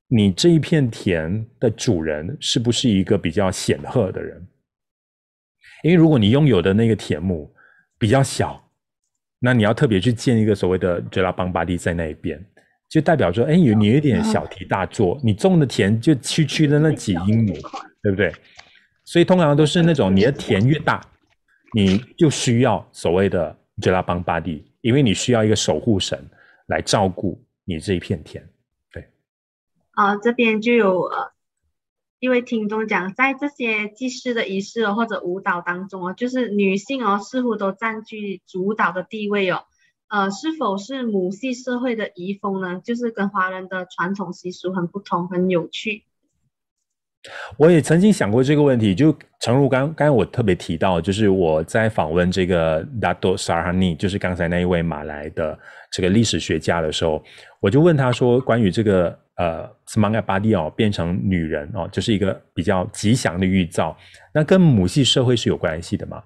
[0.07, 4.45] 你这一片田的主人是不是一个比较显赫的人。
[5.83, 7.53] 因为如果你拥有的那个田亩
[7.97, 8.61] 比较小，
[9.39, 12.43] 那你要特别去建一个所谓的 Jelapang Padi 在那一边，
[12.89, 17.53] 就代表说，哎，你有点小题大做，你种的田就区区的那几英亩，
[18.01, 18.33] 对不对？
[19.03, 20.99] 所以通常都是那种你的田越大，
[21.75, 26.29] 你就需要所谓的 Jelapang Padi，因为你需要一个守护神
[26.67, 28.47] 来照顾你这一片田，
[28.91, 29.09] 对。
[29.91, 31.33] 啊，这边就有呃。
[32.19, 39.65] 一位听众讲，在这些祭祀的仪式哦，或者舞蹈当中哦，就是女性哦，似乎都占据主导的地位哦。
[40.07, 42.81] 呃，是否是母系社会的遗风呢？
[42.83, 46.05] 就是跟华人的传统习俗很不同，很有趣。
[47.57, 55.57] 我也曾经想过这个问题，就诚如刚刚我特别提到，就是我在访问这个 Dato Sarhani，就是刚才那一位马来的
[55.91, 57.23] 这个历史学家的时候，
[57.59, 59.17] 我就问他说，关于这个。
[59.37, 63.93] 呃，Semangat Padi 哦，变成女人哦，就是一个比较吉祥的预兆。
[64.33, 66.23] 那跟母系社会是有关系的嘛？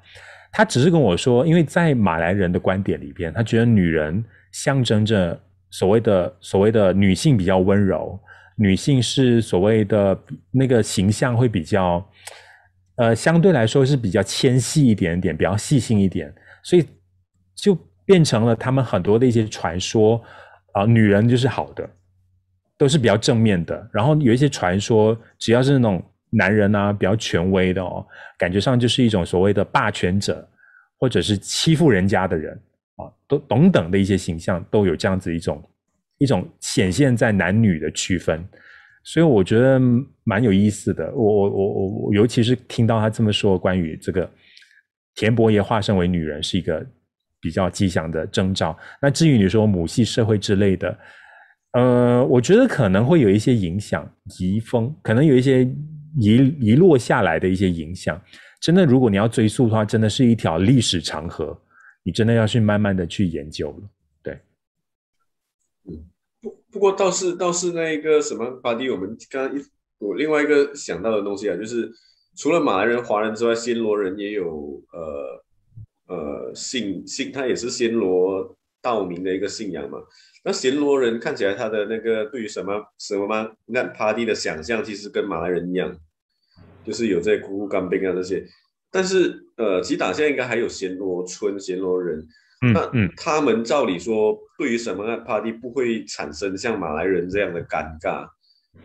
[0.52, 5.36] 他只是跟我说，因为在马来人的观点里边，他觉得女人象征着
[5.72, 8.20] 所谓的所谓的女性比较温柔，
[8.60, 10.20] 女性是所谓的
[10.52, 12.06] 那个形象会比较，
[12.98, 16.34] 呃，相对来说是比较纤细一点点，比较细心一点，
[16.64, 16.86] 所以
[17.56, 17.74] 就
[18.06, 20.22] 变成了他们很多的一些传说
[20.74, 21.90] 啊，女人就是好的。
[22.78, 28.08] 都是比较正面的，然后有一些传说，只要是那种男人啊，比较权威的哦，
[28.38, 30.48] 感觉上就是一种所谓的霸权者，
[30.98, 32.58] 或者是欺负人家的人
[32.96, 35.62] 啊，都等等的一些形象，都有这样子一种
[36.20, 38.48] 一种显现在男女的区分，
[39.04, 39.82] 所以我觉得
[40.24, 41.12] 蛮有意思的。
[41.16, 44.30] 我我我我我，尤其是听到他这么说，关于这个
[45.16, 46.86] 田伯爷化身为女人是一个
[47.42, 48.78] 比较吉祥的征兆。
[49.02, 50.96] 那至于你说母系社会之类的。
[51.74, 55.64] 呃，我觉得可能会有一些影响，遗风，可能有一些
[56.20, 58.20] 遗遗落下来的一些影响。
[58.60, 61.56] 真的，如果你要追溯的话，真的是一条历史长河，
[62.02, 63.90] 你真的要去慢慢的去研究了。
[66.72, 69.64] 不过倒是倒是那个什么 Padi，我们刚刚一
[69.98, 71.92] 我另外一个想到的东西啊，就是
[72.38, 80.00] 除了马来人、华人之外，暹罗人也有呃呃信信，他也是暹罗道明的一个信仰嘛。
[80.46, 83.52] 那暹罗人看起来，他的那个对于什么什么吗？
[83.66, 85.94] 那 Padi 的想象，其实跟马来人一样，
[86.86, 88.46] 就是有这些苦苦干冰啊这些。
[88.90, 92.26] 但是呃，吉打现在应该还有暹罗村、暹罗人，
[92.62, 98.28] 嗯、那他们照理说，对于什么 party 不会产生像马来人这样的尴尬，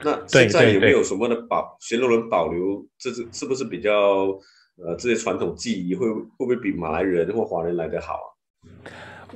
[0.02, 2.86] 那现在有没有什么的保暹罗人保留？
[2.98, 4.28] 这是是不是比较
[4.76, 8.28] 呃这些传统技艺会会不会比马来人或华人来得好啊？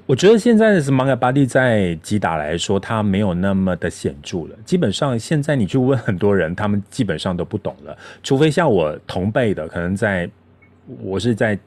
[0.07, 4.57] 我觉得现在的 Semangat Padi 在吉打来说，它没有那么的显著了。
[4.65, 10.31] 基本上现在你去问很多人，他们基本上都不懂了，除非像我同辈的，可能在
[11.03, 11.59] 我是在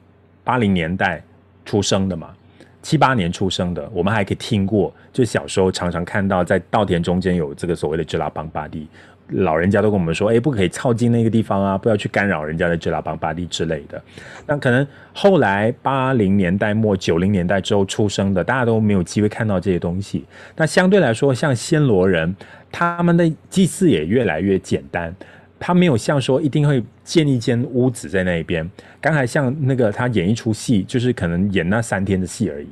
[0.42, 1.22] 八零年代
[1.64, 2.34] 出生的嘛，
[2.82, 8.86] 七八年出生的，我们还可以听过，就小时候常常看到在稻田中间有这个所谓的支拉邦巴蒂。
[9.28, 14.02] 老人家都跟我们说，哎，不可以靠近那个地方啊，不要去干扰人家的支拉邦巴蒂之类的。
[14.46, 20.26] 那可能后来八零年代末、九零年代之后出生的，大家都没有机会看到这些东西。
[20.56, 22.34] 那相对来说，像暹罗人，
[22.70, 25.14] 他们的祭祀也越来越简单，
[25.58, 28.68] 他没有像说一定会建一间屋子在那边。
[29.00, 32.68] 刚才像那个他演一出戏，就是可能演那三天的戏而已，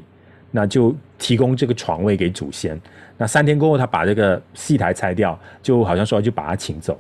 [0.51, 2.81] 那就提供这个床位给祖先。
[3.17, 6.99] 那三天过后，他把这个戏台拆掉，就好像说就把他请走，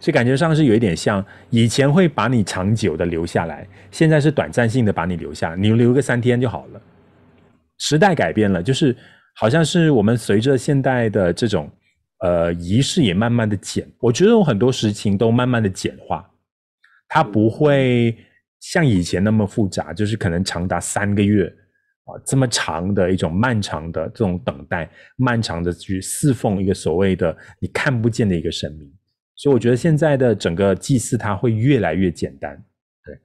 [0.00, 6.80] 所以感觉上是有一点像以前会把你长久的留下来，现在是短暂性的把你留下，你留个三天就好了。
[7.78, 8.96] 时代改变了，就是
[9.36, 11.70] 好像是我们随着现代的这种
[12.20, 16.28] 呃仪式也慢慢的简，我觉得有很多事情都慢慢的简化，
[17.14, 18.16] 它不会
[18.58, 21.54] 像以前那么复杂，就是可能长达三个月。
[22.04, 28.90] 啊，这么长的一种漫长的这种等待，漫长的去侍奉一个所谓的你看不见的一个神明，
[29.36, 32.64] 所以我觉得现在的整个祭祀它会越来越简单。
[33.04, 33.20] 对，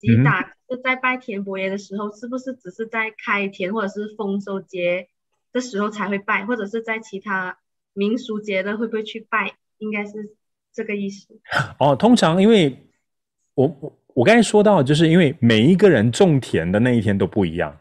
[0.00, 5.06] 吉打就在拜田伯爷的时候，是不是只是在开田或者是丰收节
[5.52, 7.58] 的时候才会拜，或者是在其他
[7.92, 9.52] 民俗节的会不会去拜？
[9.78, 10.34] 应该是
[10.72, 11.28] 这个意思。
[11.78, 12.85] 哦，通常因为
[13.56, 17.76] 我我我刚才说到，就是因为每一个人种田的那一天都不一样。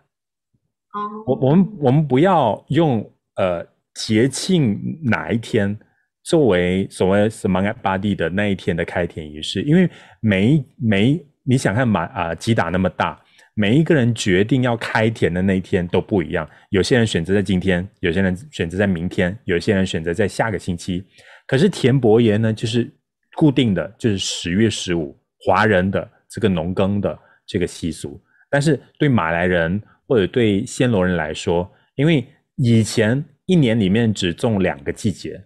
[1.28, 3.00] 我我们我们不要用
[3.36, 5.78] 呃节庆哪一天
[6.24, 9.90] 作为所谓 Semangat Padi 的那一天的开田仪式，因为
[10.22, 13.22] 每每你想看马啊吉打那么大，
[13.54, 16.50] 每一个人决定要开田的那一天都不一样。
[16.70, 21.06] 有些人选择在今天，有些人选择在明天，有些人选择在下个星期。
[21.46, 22.90] 可是田伯爷呢，就是
[23.36, 25.16] 固定的，就是十月十五，
[25.46, 28.20] 华人的这个农耕的这个习俗。
[28.50, 35.44] 但是对马来人，或者对暹罗人来说，因为以前一年里面只种两个季节，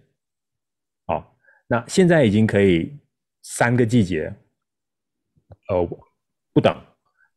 [1.06, 1.24] 哦，
[1.66, 2.96] 那现在已经可以
[3.42, 4.32] 三个季节，
[5.68, 5.84] 呃，
[6.52, 6.76] 不等，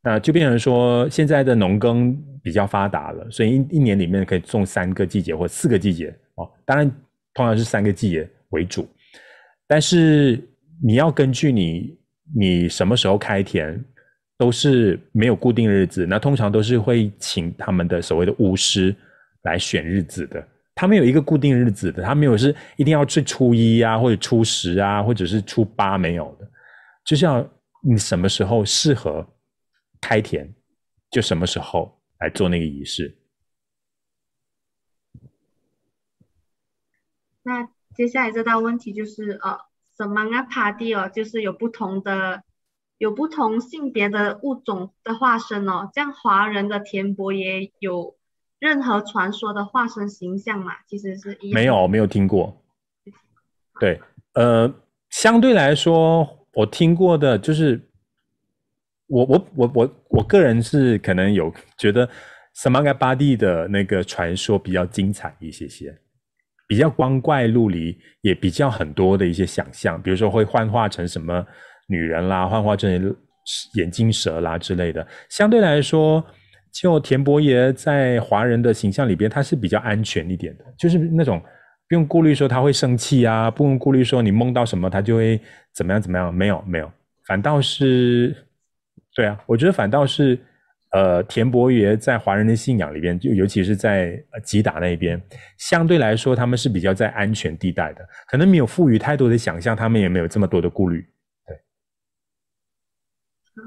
[0.02, 6.88] 那就变成说现在的农耕比较发达了，所以一一年里面可以种三个季节或四个季节，哦，当然
[7.32, 8.88] 通常是三个季节为主，
[9.66, 10.40] 但是
[10.80, 11.98] 你要根据你
[12.32, 13.84] 你什么时候开田。
[14.36, 18.94] 都是没有固定日子，那通常都是会请他们的所谓的巫师
[19.42, 20.44] 来选日子的。
[20.74, 26.50] 他没有一个固定日子的，他没有是一定要去初一啊，或者初十啊，或者是初八没有的，
[27.04, 27.48] 就是要
[27.80, 29.24] 你什么时候适合
[30.00, 30.52] 开田，
[31.12, 33.16] 就什么时候来做那个仪式。
[37.44, 39.56] 那接下来这道问题就是，呃
[39.96, 42.42] ，Semangat Padi 哦，就是有不同的。
[42.98, 48.16] 有不同性别的物种的化身哦，这样华人的田伯也有
[48.60, 50.76] 任何传说的化身形象嘛？
[50.86, 52.62] 其实是一没有，没有听过。
[53.80, 54.00] 对，
[54.34, 54.72] 呃，
[55.10, 57.90] 相对来说，我听过的就是
[59.08, 62.08] 我我我我我个人是可能有觉得
[62.54, 66.00] Semangat Padi 的那个传说比较精彩一些些，
[66.66, 71.46] 比较光怪陆离，也比较很多的一些想象，比如说会幻化成什么。
[71.86, 73.14] 女人啦，幻化成
[73.74, 76.24] 眼镜蛇啦之类的，相对来说，
[76.72, 81.38] 就田伯爷在华人的形象里边，他是比较安全一点的，就是那种
[81.86, 85.38] 不用顾虑说他会生气啊，不用顾虑说你梦到什么他就会
[85.74, 86.90] 怎么样怎么样，没有没有，
[87.26, 88.34] 反倒是，
[89.14, 90.38] 对啊，我觉得反倒是，
[90.94, 95.20] 呃，田伯爷在华人的信仰里边，就尤其是在吉打那边，
[95.58, 101.04] 相对来说他们是比较在安全地带的，可能没有赋予太多的想象，他们也没有这么多的顾虑。
[101.44, 101.56] 对。
[103.56, 103.62] 好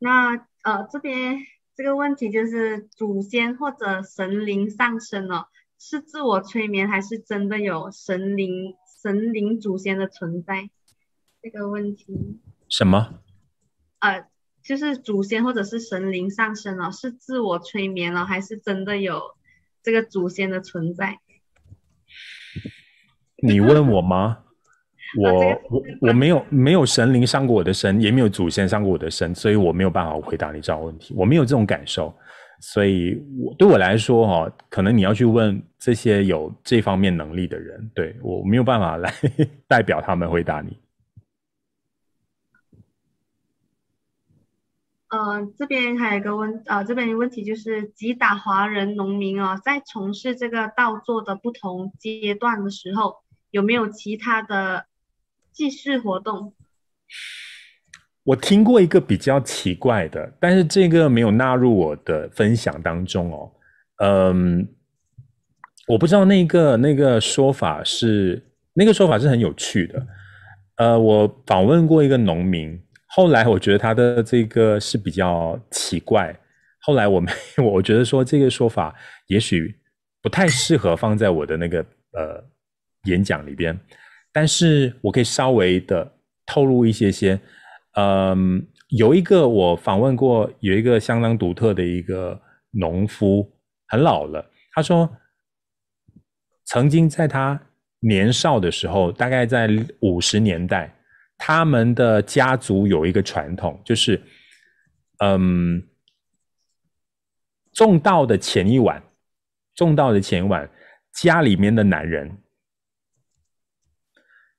[0.00, 0.34] 那
[0.64, 1.38] 呃，这边
[1.76, 10.68] 这个问题就是祖先或者神灵上身了，是自我催眠还是真的有神灵神灵祖先的存在？
[11.40, 13.20] 这个问题什么？
[14.00, 14.26] 呃，
[14.64, 19.20] 就是祖先或者是神灵上身了，是自我催眠了，还是真的有
[19.82, 21.18] 这个祖先的存在？
[23.42, 24.38] 你问我吗？
[25.20, 25.30] 我
[25.68, 31.12] 我我没有没有神灵上过我的身，也没有祖先上过我的身，所以我没有办法回答你这样的问题。
[31.14, 32.14] 我没有这种感受，
[32.60, 39.12] 所以我对我来说哈，可能你要去问这些有这方面能力的人，对，我没有办法来
[39.68, 40.78] 代表他们回答你。
[45.12, 53.16] 呃，这边还有一个问，呃，这边的问题就是，吉打华人农民哦，在从事这个稻作的不同阶段的时候，
[53.50, 54.86] 有没有其他的
[55.52, 56.54] 祭祀活动？
[58.24, 63.52] 我听过一个比较奇怪的，但是这个没有纳入我的分享当中哦。
[63.98, 64.66] 嗯，
[65.88, 70.06] 我不知道那个那个说法是那个说法是很有趣的。
[70.76, 72.82] 呃，我访问过一个农民。
[73.14, 76.34] 后来我觉得他的这个是比较奇怪。
[76.80, 77.30] 后来我没，
[77.62, 78.94] 我觉得说这个说法
[79.26, 79.78] 也许
[80.22, 81.80] 不太适合放在我的那个
[82.12, 82.42] 呃
[83.04, 83.78] 演讲里边，
[84.32, 86.10] 但是我可以稍微的
[86.46, 87.38] 透露一些些。
[87.94, 92.40] 嗯，有一个我访问过，有一个相当独特的一个
[92.70, 93.52] 农夫，
[93.88, 94.50] 很老了。
[94.72, 95.08] 他说，
[96.64, 97.60] 曾经在他
[98.00, 99.68] 年少的时候，大概在
[100.00, 100.96] 五十年代。
[101.44, 104.22] 他们的家族有一个传统，就是，
[105.18, 105.82] 嗯，
[107.72, 109.02] 种稻的前一晚，
[109.74, 110.70] 种稻的前一晚，
[111.12, 112.38] 家里面的男人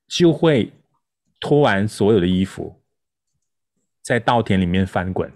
[0.09, 0.73] 就会
[1.39, 2.83] 脱完所有的衣服，
[4.01, 5.31] 在稻田里面翻滚。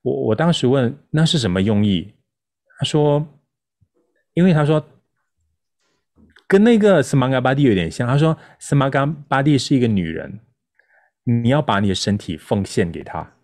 [0.00, 2.14] 我我当时问那是什么用意？
[2.78, 3.38] 他说，
[4.32, 4.82] 因为他说。
[6.50, 10.40] 跟那个斯玛嘎巴蒂有点像，他说斯玛嘎巴蒂是一个女人，
[11.22, 13.34] 你要把你的身体奉献给她。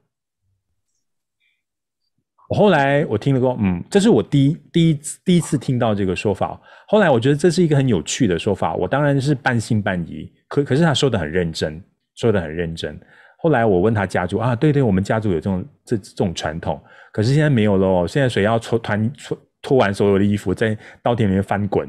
[2.49, 6.61] 我后来我听了过，嗯，这是我第一第一次第一次听到这个说法。
[6.89, 10.29] 后来我觉得这是一个很有趣的说法，我当然是半信半疑。
[10.49, 11.81] 可可是他说的很认真，
[12.17, 13.01] 说的很认真。
[13.39, 18.05] 后来我问他家族啊，对对，我们家族有这种这这种传统，可是现在没有了哦。
[18.09, 21.89] 现在谁要脱团脱脱完所有的衣服，在稻田里面翻滚？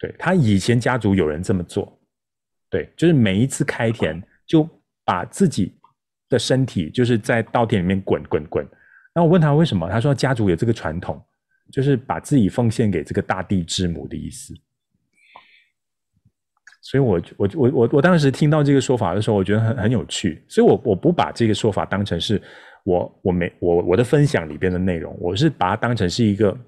[0.00, 2.00] 对，他以前家族有人这么做，
[2.70, 4.66] 对，就是每一次开田就
[5.04, 5.78] 把自己
[6.30, 8.66] 的身体就是在稻田里面滚滚滚。
[9.12, 11.22] 然后我问他为什么，他说家族有这个传统，
[11.70, 14.54] 就是把自己奉献给这个大地之母的意思。
[16.80, 20.42] 所以我我我我我当时听到这个说法的时候，我觉得很很有趣。
[20.48, 22.40] 所以我我不把这个说法当成是
[22.84, 26.58] 我我没我我的分享里边的内容，我是把它当成是一个，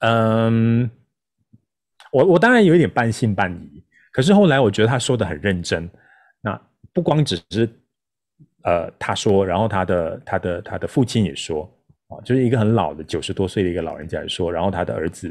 [0.00, 0.90] 嗯。
[2.16, 5.86] 我我当然有一点半信半疑，可是后来我觉得他说的很认真。
[6.40, 6.58] 那
[6.94, 7.68] 不光只是
[8.62, 11.70] 呃他说，然后他的他的他的父亲也说
[12.08, 15.28] 啊，就是一个很老的九十多岁的一个老人家也说，然后他的儿子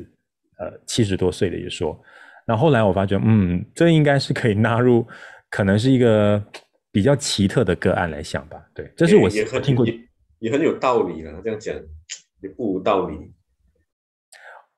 [0.60, 2.00] 呃七十多岁的也说。
[2.46, 5.04] 那后来我发觉，嗯，这应该是可以纳入，
[5.50, 6.40] 可能是一个
[6.92, 8.64] 比较奇特的个案来想吧。
[8.76, 9.28] 对，这是我
[9.60, 10.00] 听过也，
[10.38, 11.42] 也很有道理了。
[11.44, 11.74] 这样讲
[12.42, 13.34] 也不无道理。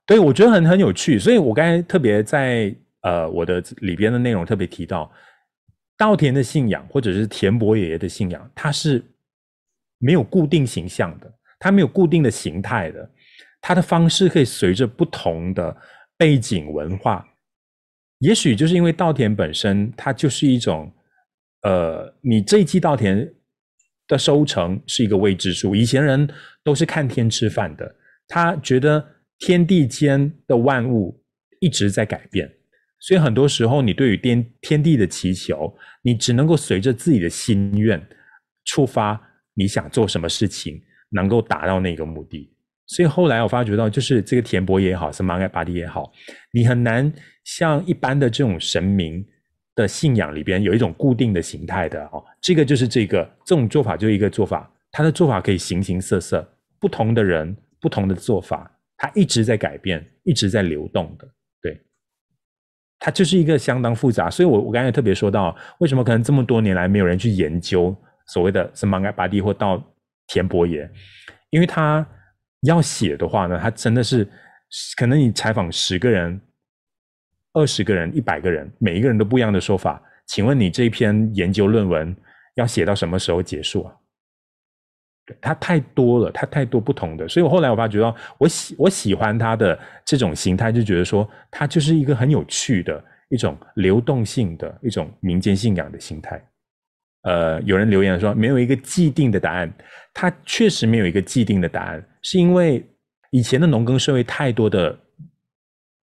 [0.08, 5.12] 对，我觉得很很有趣，所以我刚才特别在呃我的里边的内容特别提到，
[5.98, 9.04] 稻田的信仰或者是田伯爷爷的信仰，它是
[9.98, 11.30] 没有固定形象的，
[11.60, 13.12] 它没有固定的形态的，
[13.60, 15.76] 它的方式可以随着不同的
[16.18, 17.28] 背景文化，
[18.20, 20.90] 也许就是因为稻田本身它就是一种，
[21.64, 23.30] 呃，你这一季稻田
[24.08, 26.30] 的收成是一个未知数，以前人
[26.64, 27.94] 都是看天吃饭的，
[28.26, 29.06] 他觉得。
[29.40, 31.24] 天地间的万物
[31.60, 32.52] 一直在改变，
[33.00, 38.02] 所以很多时候，你对于天天地的祈求，你只能够随着自己的心愿
[38.66, 39.20] 触发，
[39.54, 42.52] 你想做什么事情，能够达到那个目的。
[42.88, 46.12] 所以后来我发觉到，就是这个田伯也好，是玛盖巴蒂也好，
[46.52, 47.12] 你很难
[47.44, 49.26] 像一般的这种神明
[49.76, 52.24] 的信仰里边有一种固定的形态的哦。
[52.42, 56.48] 这个就是这个这种做法，就一个做法，他的做法可以形形色色，
[56.80, 58.72] 不同的人，不同的做法。
[58.98, 61.28] 它一直在改变，一直在流动的，
[61.62, 61.80] 对，
[63.00, 64.30] 它就是一个相当复杂。
[64.30, 67.96] 所以我我刚才特别说到，为什么可能这么多年来没有人去研究
[68.28, 69.82] 所谓的什么玛盖巴蒂或到
[70.26, 70.90] 田伯爷？
[71.52, 72.06] 因为他
[72.62, 74.28] 要写的话呢，他真的是
[74.98, 76.42] 可能你采访十个人、
[77.54, 80.02] 二十个人、一百个人，每一个人都不一样的说法。
[80.26, 82.14] 请问你这篇研究论文
[82.56, 83.96] 要写到什么时候结束啊？
[85.42, 96.42] 它太多了，它太多不同的，所以我后来我发觉到，我喜我喜欢它的这种形态，就觉得说它就是一个很有趣的一种流动性的一种民间信仰的形态。
[97.24, 99.74] 呃，有人留言说没有一个既定的答案，
[100.14, 102.82] 它确实没有一个既定的答案，是因为
[103.32, 104.98] 以前的农耕社会太多的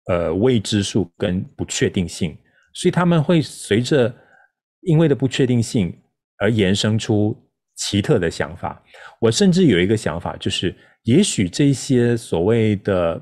[0.07, 2.37] 呃未知数跟不确定性，
[2.75, 4.15] 所以他们会随着
[4.83, 5.93] 因为的不确定性
[6.39, 7.37] 而延伸出。
[7.81, 8.81] 奇特的想法。
[9.19, 10.75] 我甚至有一个想法，就是
[11.05, 13.19] 也许这些所谓的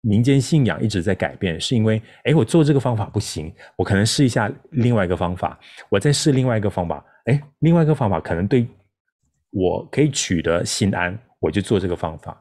[0.00, 5.58] 民间信仰一直在改变，是因为，哎，我做这个方法不行，我可能试一下另外一个方法，
[5.88, 8.64] 我再试另外一个方法，哎，另外一个方法可能对
[9.50, 12.40] 我可以取得心安，我就做这个方法。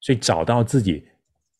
[0.00, 1.04] 所以找到自己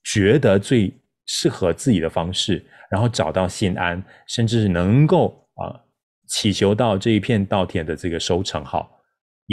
[0.04, 0.92] 觉得最
[1.26, 5.74] 适合自己的方式，然后找到心安，甚至能够啊
[6.28, 9.00] 祈求到这一片稻田的这个收成好，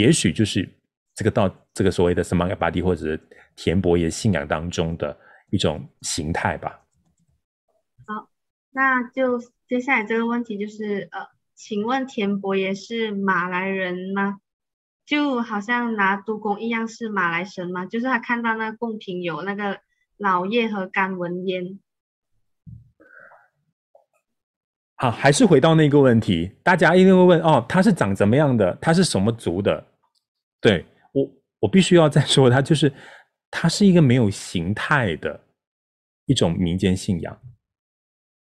[0.00, 0.66] 也许就是
[1.14, 3.20] 这个到这个所谓的 Samantabadi 或者是
[3.54, 5.14] 田伯爷信仰当中的
[5.50, 6.80] 一种形态吧。
[8.06, 8.30] 好，
[8.70, 14.38] 那就接下来这个问题就是呃，请问田伯爷是马来人吗？
[15.04, 19.80] 就好像拿督公一样是马来神嘛，就是他看到那贡品有那个
[20.16, 21.78] 老叶和干纹烟。
[24.94, 28.78] 好，还是回到那个问题，大家一定会问哦，他是长怎么样的？
[28.80, 29.86] 他是什么族的？
[30.60, 31.30] 对，我，
[31.60, 32.92] 我必须要再说，它就是
[33.50, 35.40] 它是一个没有形态的
[36.26, 37.40] 一种民间信仰。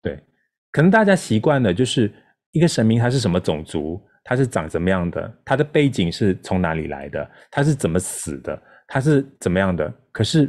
[0.03, 0.23] 对，
[0.71, 2.13] 可能大家习惯的就是
[2.51, 4.03] 一个神明，他是什么种族？
[4.25, 5.39] 他是长怎么样的？
[5.45, 7.29] 他的背景是从哪里来的？
[7.51, 8.61] 他是怎么死的？
[8.87, 9.93] 他是怎么样的？
[10.13, 10.49] 可是，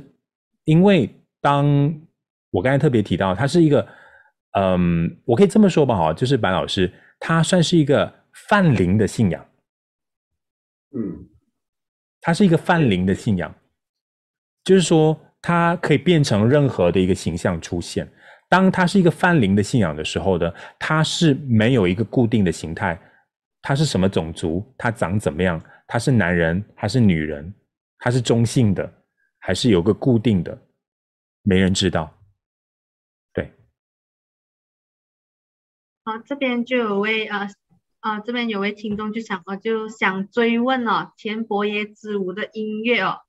[0.65, 1.09] 因为
[1.41, 1.65] 当
[2.51, 3.87] 我刚才特别提到，他是一个，
[4.51, 8.13] 嗯，我可以这么说吧，哈，就是白老师，他算是一个
[8.47, 9.43] 泛灵的信仰，
[10.95, 11.29] 嗯，
[12.25, 13.53] 它是一个泛灵的信仰，
[14.63, 18.09] 就是说，它可以变成任何的一个形象出现。
[18.47, 22.97] 当它是一个泛灵的信仰的时候呢，它是没有一个固定的形态。
[23.61, 24.65] 它是什么种族？
[24.77, 25.61] 它长怎么样？
[25.85, 27.53] 它是男人还是女人？
[27.99, 28.89] 它是中性的
[29.39, 30.57] 还是有个固定的？
[31.41, 32.09] 没人知道。
[33.33, 33.51] 对。
[36.05, 37.49] 好，这边就有位呃
[38.03, 43.21] 呃，这边有位听众就想呃就想追问哦，田伯爷之舞的音乐哦，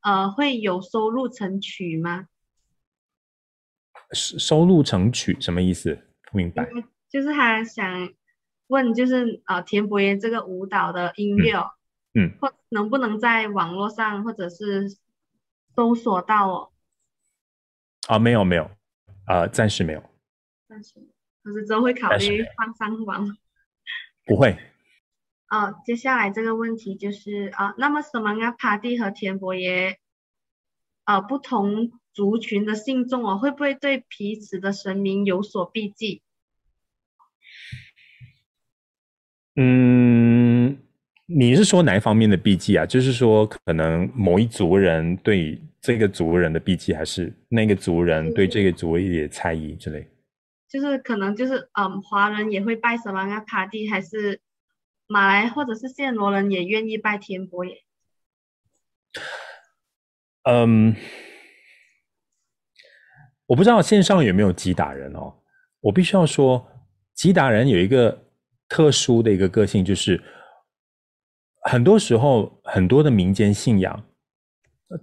[0.00, 2.26] 呃，会有收录成曲吗？
[4.12, 5.98] 收收录成曲什么意思？
[6.30, 6.68] 不明白。
[7.08, 8.12] 就是他想。
[8.68, 11.52] 问就是啊，田伯爷这个舞蹈的音乐，
[12.14, 14.88] 嗯，嗯，或能不能在网络上或者是
[15.76, 16.72] 搜索到哦？
[18.08, 18.70] 啊，没有没有，
[19.26, 20.02] 啊，暂时没有。
[20.66, 20.94] 暂时，
[21.42, 23.36] 可是之后会考虑放上网。
[24.24, 24.56] 不会。
[25.48, 29.98] 哦，接下来这个问题就是啊，那么什么啊，Samantabadi 和田伯爷，
[31.04, 36.22] 呃，不同族群的信众哦，会不会对彼此的神明有所避忌？
[39.56, 40.78] 嗯，
[41.26, 42.86] 你是说哪一方面的避忌啊？
[42.86, 50.08] 就是说，可能某一族人对这个族人的避忌，还是那个族人对这个族一点猜疑之类？
[50.72, 53.40] 就是可能就是嗯，华人也会拜什么啊？
[53.40, 54.40] 卡蒂还是
[55.06, 57.84] 马来或者是暹罗人也愿意拜天伯爷？
[60.44, 60.96] 嗯，
[63.46, 65.34] 我不知道线上有没有吉打人哦。
[65.80, 66.66] 我必须要说，
[67.14, 68.20] 吉打人有一个。
[68.68, 70.18] 特殊的一个个性就是，
[71.64, 74.06] 很多时候很多的民间信仰，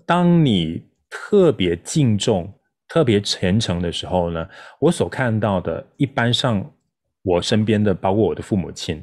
[0.07, 2.58] 当你特别敬重、
[2.89, 4.49] 特别虔诚的时候呢，
[4.81, 6.69] 我所看到的，一般上
[7.21, 9.01] 我身边的，包括我的父母亲，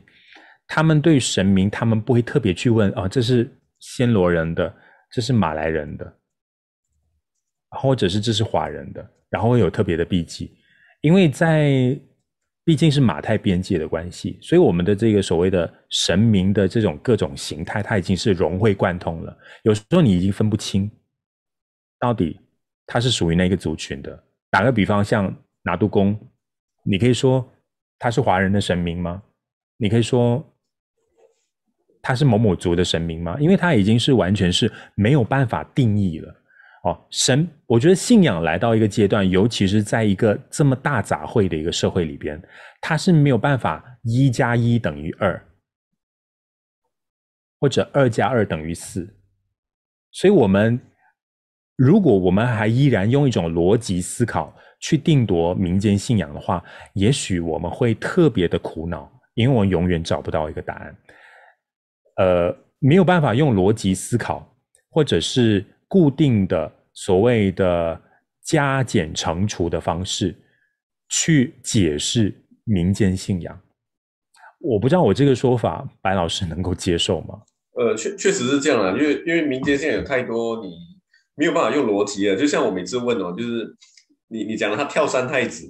[0.67, 3.51] 他们对神明，他们不会特别去问啊，这是
[3.81, 4.75] 暹罗人的，
[5.11, 6.19] 这是马来人的，
[7.71, 10.55] 或者是这是华人的，然后会有特别的避忌，
[11.01, 11.99] 因为在。
[12.69, 19.39] 毕竟是马太边界的关系，所以我们的这个所谓的神明的这种各种形态，它已经是融会贯通了。
[19.63, 20.91] 有时候你已经分不清，
[22.01, 22.41] 到底
[22.87, 24.25] 他是属于哪个族群的。
[24.51, 26.19] 打个比方，像拿督公，
[26.85, 27.47] 你可以说
[27.99, 29.23] 他是华人的神明吗？
[29.77, 30.43] 你可以说
[32.01, 33.37] 他是某某族的神明吗？
[33.41, 36.35] 因为他已经是完全是没有办法定义了。
[36.85, 42.41] 哦，神，我觉得信仰来到一个阶段，尤其是在一个这么大杂烩的一个社会里边，
[42.81, 45.45] 它是没有办法一加一等于二，
[47.59, 49.17] 或者二加二等于四。
[50.13, 50.81] 所以，我们
[51.77, 56.63] 如果我们还依然用一种逻辑思考去定夺民间信仰的话，
[56.95, 60.97] 也许我们会特别的苦恼，因为我们永远找不到一个答案。
[62.17, 64.47] 呃，没有办法用逻辑思考，
[64.91, 66.73] 或者是固定的。
[66.99, 68.01] 所谓的
[68.43, 70.35] 加减乘除的方式
[71.11, 72.35] 去解释
[72.65, 73.61] 民间信仰，
[74.61, 77.39] 我不知道我这个说法白老师能够接受吗？
[77.79, 80.71] 呃，确确实是这样啊，因为因为民间信仰有太多你
[81.37, 82.37] 没有办法用逻辑了。
[82.37, 83.77] 就像我每次问哦，就是
[84.29, 85.67] 你你讲了他跳三太子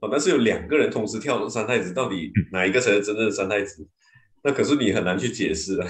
[0.00, 3.86] 哦，但是有两个人同时跳三太子，到底哪一个才是真正的三太子？
[4.42, 5.88] 那可是你很难去解释啊。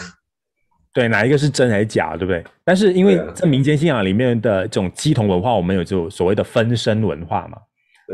[0.92, 2.44] 对，哪一个是真还是假，对不对？
[2.64, 7.58] 但是因为在民间信仰里面的这种鸡同文化，我们有这种所谓的分身文化嘛，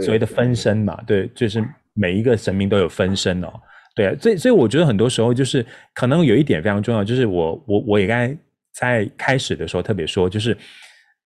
[0.01, 1.63] 所谓的分身嘛，对，就是
[1.93, 3.53] 每一个神明都有分身哦。
[3.95, 8.35] 对，所以所以我觉得很多时候就是可能有一点非常重要，就是我我我也刚才
[8.73, 10.57] 在开始的时候特别说，就是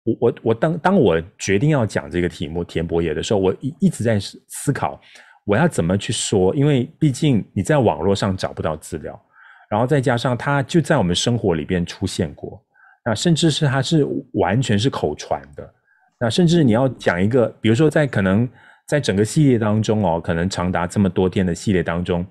[0.04, 5.00] 我我我当当我决定要讲这个题目田伯野的时候，我一一直在思考
[5.44, 9.20] 我要怎么去说，因为毕竟你在网络上找不到资料。
[9.68, 12.64] 然后再加上他就在我们生活里边出现过，
[13.04, 15.74] 那甚至是他是完全是口传的，
[16.20, 18.48] 那甚至你要讲一个，比如说在可能
[18.86, 22.24] 在整个系列当中哦，可能长达这么多天的系列当中，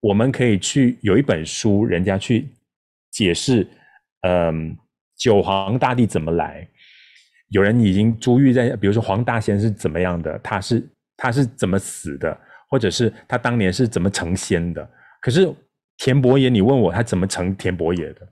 [0.00, 2.48] 我们可以去有一本书，人家去
[3.12, 3.64] 解释，
[4.22, 4.76] 嗯，
[5.16, 6.68] 九皇大帝怎么来，
[7.48, 12.38] 有人已经珠玉在，比如说黄大仙是怎么样的，他是他是怎么死的，
[12.68, 14.90] 或者是他当年是怎么成仙的，
[15.20, 15.54] 可是。
[16.00, 18.28] 田伯爷，你问我他怎么成田伯爷的？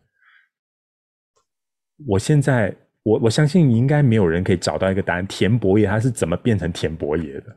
[2.07, 2.73] 我现在
[3.03, 5.27] 我我相信应该没有人可以找到一个答案。
[5.27, 7.57] 田伯爷他是怎么变成田伯爷的？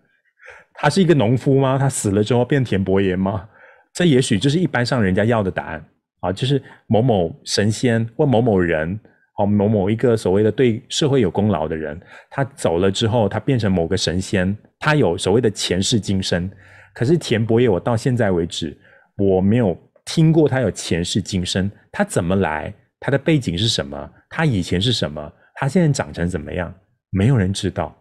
[0.73, 1.77] 他是一个农夫吗？
[1.77, 3.47] 他死了之后变田伯爷吗？
[3.93, 5.87] 这也许就是一般上人家要的答案
[6.21, 8.99] 啊，就是某某神仙或某某人
[9.37, 16.49] 哦，某某一个所谓的对社会有功劳的人，他走了之后，他变成某个神仙，他有所谓的前世今生。
[16.93, 18.77] 可是田伯业，我到现在为止
[19.17, 19.77] 我没有。
[20.05, 22.73] 听过他有前世今生，他怎么来？
[22.99, 24.11] 他的背景是什么？
[24.27, 25.31] 他以前是什么？
[25.53, 26.73] 他现在长成怎么样？
[27.11, 27.95] 没有人知道。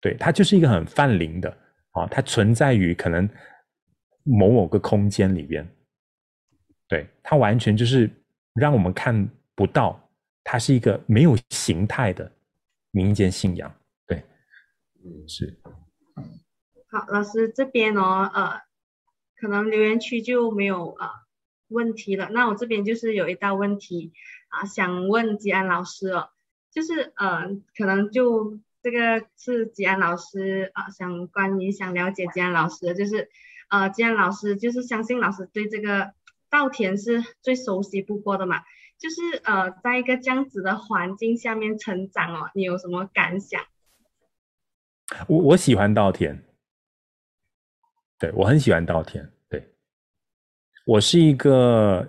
[0.00, 1.50] 对，他就是一个很泛灵的
[1.90, 3.28] 啊，他存在于可能
[4.24, 5.68] 某某个空间里边。
[6.92, 8.10] 对，它完全就是
[8.52, 9.98] 让我们看不到，
[10.44, 12.30] 它是一个没有形态的
[12.90, 13.74] 民间信仰。
[14.06, 14.22] 对，
[15.02, 15.58] 嗯，是。
[16.90, 18.60] 好，老师这边哦，呃，
[19.40, 21.06] 可能留言区就没有啊。
[21.06, 21.12] 呃
[21.68, 24.12] 问题了，那我这边就是有一道问题
[24.48, 26.28] 啊，想问吉安老师哦，
[26.70, 33.30] 就是呃，可能就这个是吉安老师啊，想关于想了解吉安老师的，就是
[33.70, 36.12] 呃，吉安老师就是相信老师对这个
[36.52, 38.60] 稻田是最熟悉不过的嘛，
[38.98, 43.62] 就是呃，在一个这样子的环境下面成长哦，你有什么感想？
[45.26, 46.38] 我我喜欢稻田，
[48.18, 49.26] 对，我很喜欢稻田。
[49.48, 49.66] 对
[50.84, 52.06] 我是一个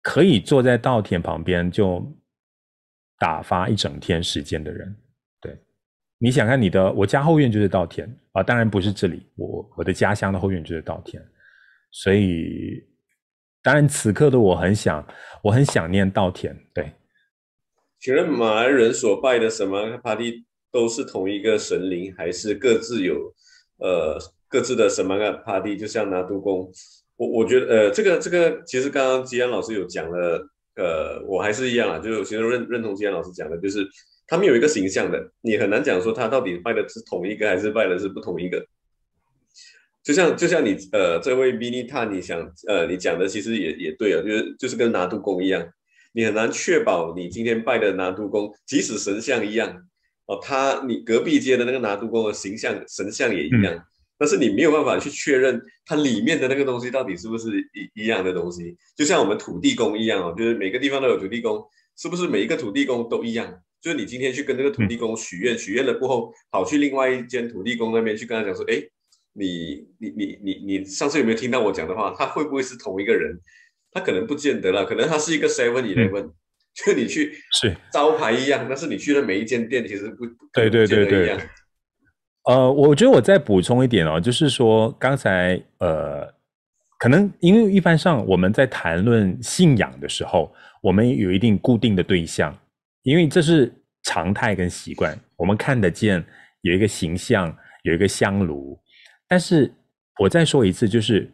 [0.00, 2.02] 可以坐在稻田旁边就
[3.18, 4.96] 打发一整天时间的人。
[5.40, 5.58] 对，
[6.16, 11.22] 你想看你的，我家后院就是稻田啊，当然不是这里，我我的家乡的后院就是稻田，
[11.90, 12.82] 所以
[13.64, 15.02] 当然此刻的我很想，
[15.42, 16.54] 我很想念稻田。
[16.74, 16.92] 对，
[17.98, 23.34] 请问马来人所拜的什么帕蒂都是同一个神灵，还是各自有
[23.78, 24.18] 呃
[24.48, 25.78] 各自的什么个帕蒂？
[25.78, 26.70] 就像拿督公。
[27.16, 33.88] 我我觉得，呃，这个这个，其实刚刚吉安老师有讲了，呃，我还是一样啊，就是其实认认同吉安老师讲的，就是
[34.26, 38.62] 他们有一个形象的，你很难讲说他到底拜的是同一个还是拜的是不同一个。
[40.04, 45.66] 就像就像你呃这位 Mini t a 你想呃你讲的其实也也对啊，就是就是跟拿督公一样，
[46.12, 49.74] 你很难确保你今天拜的拿督公，即使神像一样
[50.26, 53.74] 哦，他你隔壁街的那个拿督公的形象神像也一样。
[53.74, 53.82] 嗯
[54.16, 57.50] 但是你没有办法去确认它里面的那个东西到底是不是
[57.94, 61.60] 一一样的东西，就像我们土地公一样哦，就是每个地方都有土地公，
[61.96, 63.52] 是不是每一个土地公都一样？
[63.82, 68.80] 就是你今天去跟这个土地公许愿，许愿了过后，跑去另外一间土地公那边去跟他讲说，哎，
[69.34, 72.14] 你你你你你上次有没有听到我讲的话？
[72.16, 73.38] 他会不会是同一个人？
[73.90, 76.32] 他可能不见得了，可能他是一个 Seven Eleven，
[76.74, 81.38] 就你去是招牌一样，但是你去的每一间店其实不对对对对。
[82.44, 86.26] 呃，我觉得我再补充一点哦，就是说刚才呃，
[86.98, 90.52] 可能因为一般上我们在谈论信仰的时候，
[90.82, 92.56] 我们有一定固定的对象，
[93.02, 96.22] 因为这是常态跟习惯，我们看得见
[96.62, 98.78] 有一个形象，有一个香炉。
[99.34, 99.68] 但是
[100.20, 101.28] 我再说一次，就是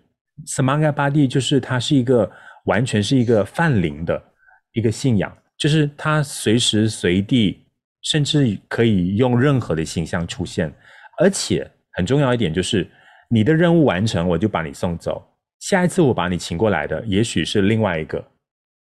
[0.47, 2.32] Samanggapati 就是它是一个
[2.64, 4.24] 完全是一个泛灵的
[4.72, 7.62] 一个信仰，就是它随时随地，
[8.01, 10.72] 甚至可以用任何的形象出现。
[11.18, 12.90] 而且很重要一点就是，
[13.28, 15.22] 你的任务完成，我就把你送走。
[15.59, 18.18] 下一次我把你请过来的，也许是另外一个。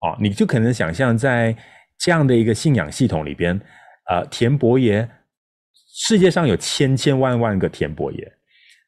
[0.01, 1.55] 哦，你就可能想象在
[1.98, 3.60] 这样的一个信仰系统里边，
[4.10, 5.06] 呃，田伯爷，
[5.94, 8.32] 世界上有千千万万个田伯爷，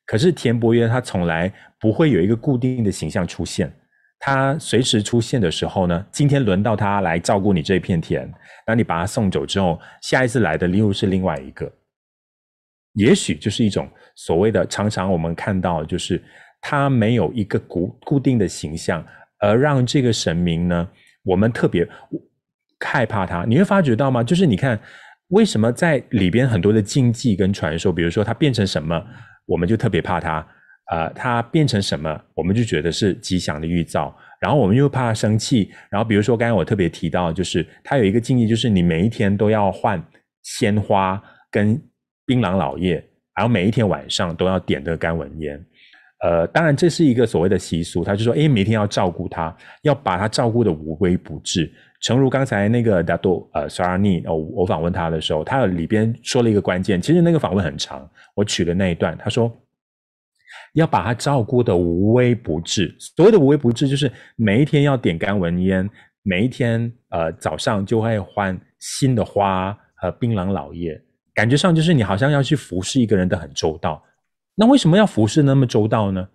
[0.06, 3.72] 可是田伯约他从来不会有一个固定的形象出现。
[4.18, 8.32] 他随时出现的时候呢，今天轮到他来照顾你这片田，
[8.66, 11.70] 那你把他送走之后，下一次来的又是另外一个。
[12.94, 16.22] 也许就是一种所谓的，常常我们看到，就是
[16.60, 19.04] 他没有一个固固定的形象，
[19.40, 20.88] 而让这个神明呢，
[21.24, 21.86] 我们特别
[22.80, 23.44] 害怕他。
[23.44, 24.22] 你会发觉到吗？
[24.22, 24.80] 就是你看，
[25.28, 29.04] 为什么在里边很多的禁忌跟传说，比如说它变成什么，
[29.46, 30.46] 我们就特别怕它。
[30.90, 40.04] 呃，它变成什么，我们就觉得是吉祥的预兆，然后我们又怕它生气，然后比如说刚才我特别提到，就是它有一个禁忌，就是你每一天都要换
[40.42, 41.18] 鲜花
[41.50, 41.80] 跟
[42.26, 43.02] 槟榔老叶，
[43.34, 45.58] 然后每一天晚上都要点这个干文烟，
[46.22, 51.72] 呃，当然这是一个所谓的习俗，他就说，诶，每天要照顾它，要把它照顾得无微不至，
[52.04, 59.50] 诚如刚才那个达多呃沙拉尼，我我访问他的时候，他里边说了一个关键，其实那个访问很长，我取了那一段，他说。
[60.74, 62.94] 要把他照顾得无微不至。
[62.98, 65.88] 所谓的无微不至，就是每一天要点干文烟，
[66.22, 71.00] 每一天呃早上就会换新的花和槟榔老叶，
[71.32, 74.02] 感觉上就是你好像要去服侍一个人的很周到。
[74.56, 76.28] 那为什么要服侍那么周到呢？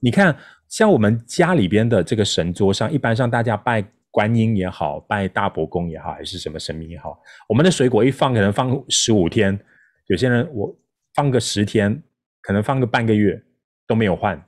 [0.00, 0.36] 你看，
[0.68, 9.58] 像我们家里边的这个神桌上，一般上大家拜观音也好，拜大伯公也好，还是什么神明也好，我们的水果一放可能放十五天，
[10.06, 10.72] 有些人我
[11.14, 12.00] 放个十天，
[12.40, 13.42] 可能放个半个月。
[13.84, 14.40] 都没有换，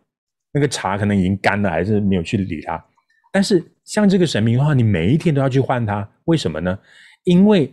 [0.53, 2.83] 那个茶可能已经干了，还是没有去理它。
[3.31, 6.79] 但是像这个神明的话，你每一天都要去换它，为什么呢？
[7.25, 7.71] 因为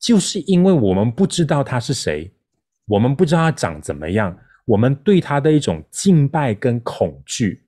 [0.00, 2.32] 就是因为我们不知道他是谁，
[2.86, 7.62] 我们不知道他长怎么样，我们对他的一种敬拜跟恐惧。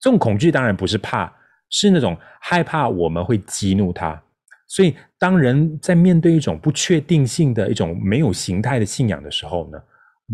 [0.00, 1.30] 这种恐惧当然不是怕，
[1.70, 4.20] 是那种害怕我们会激怒他。
[4.66, 9.78] 所以当人在面对一种不确定性的一种没有形态的信仰的时候呢，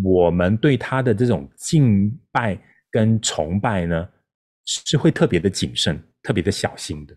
[0.02, 2.58] 我们对他的这种敬拜
[2.90, 4.08] 跟崇拜呢，
[4.64, 7.16] 是会特别的谨慎、特别的小心的。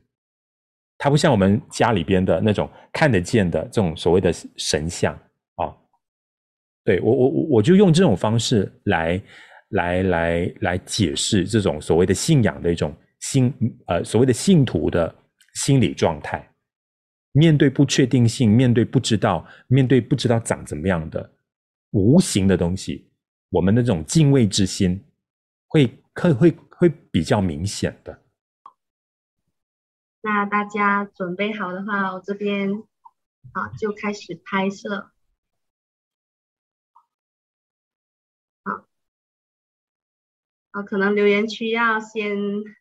[0.99, 5.13] 他不像我们家里边的那种看得见的这种所谓的神像
[5.55, 5.77] 啊、哦。
[6.83, 9.21] 对，我我我就用这种方式来
[9.69, 12.95] 来来来解释这种所谓的信仰的一种
[13.29, 13.53] 心
[13.87, 15.13] 呃所谓的信徒的
[15.53, 16.53] 心理状态。
[17.33, 21.33] 面对不确定性，面对不知道，面对不知道长怎么样的。
[21.91, 23.11] 无形的东西，
[23.49, 25.05] 我们的这种敬畏之心
[25.67, 28.23] 会会会会比较明显的。
[30.21, 32.71] 那大家准备好的话，我这边
[33.53, 35.11] 好就开始拍摄。
[38.63, 38.87] 好，
[40.71, 42.35] 好，可能留言区要先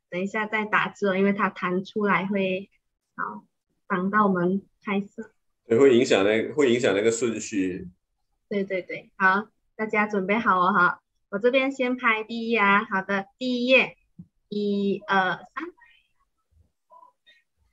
[0.09, 2.71] 等一下再打字哦，因为它弹出来会
[3.17, 3.45] 好
[3.87, 5.33] 挡到我们拍摄。
[5.67, 7.89] 对，会影响那个，会影响那个顺序。
[8.49, 13.97] 对对对，好，大家准备好哦哈，我这边先拍第一页啊，好的，第一页，
[14.49, 15.75] 一二三，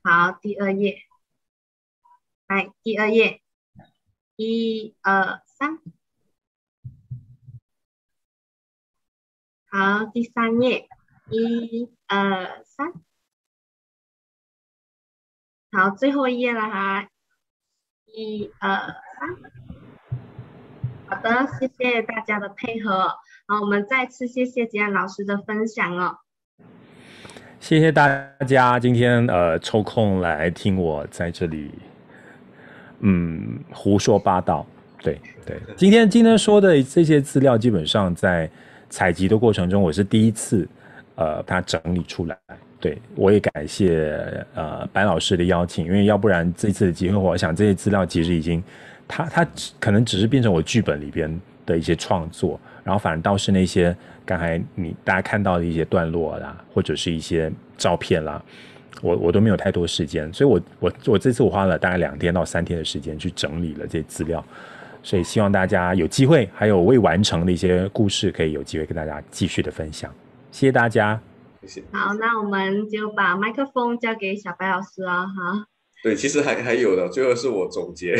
[0.02, 1.04] 好，第二页，
[2.48, 3.42] 来，第二页，
[4.36, 5.80] 一二三，
[9.68, 10.90] 好，第三页，
[11.30, 12.94] 一二三，
[15.72, 17.08] 好，最后一页了哈，
[18.06, 18.96] 一二三。
[21.08, 23.08] 好的，谢谢大家的配合。
[23.48, 26.18] 好，我们再次谢谢吉安老师的分享哦。
[27.60, 28.08] 谢谢大
[28.46, 31.72] 家今天呃抽空来听我在这里，
[33.00, 34.66] 嗯，胡说八道。
[35.02, 38.50] 对对，今天今天说的这些资料，基本上在
[38.90, 40.68] 采集的过程中，我是第一次
[41.16, 42.38] 呃把它整理出来。
[42.80, 48.64] 对，我也感谢呃白老师的邀请，因为要不然这次的机会，我想这些资料其实已经。
[49.06, 49.46] 它它
[49.82, 51.30] 可能只是变成我剧本里边
[51.66, 53.96] 的一些创作，然后反而倒是那些
[54.26, 58.42] 刚才你大家看到的一些段落啦，或者是一些照片啦，
[59.02, 64.44] 我我都没有太多时间，所以我我我这次我花了大概两天到三天的时间去整理了这些资料，
[65.04, 70.10] 所以希望大家有机会，还有未完成的一些故事，可以有机会跟大家继续的分享。
[70.54, 71.20] 谢谢大家，
[71.64, 71.84] 谢谢。
[71.92, 75.66] 好，那我们就把麦克风交给小白老师啊，哈。
[76.04, 78.14] 对，其实还还有的，最后是我总结。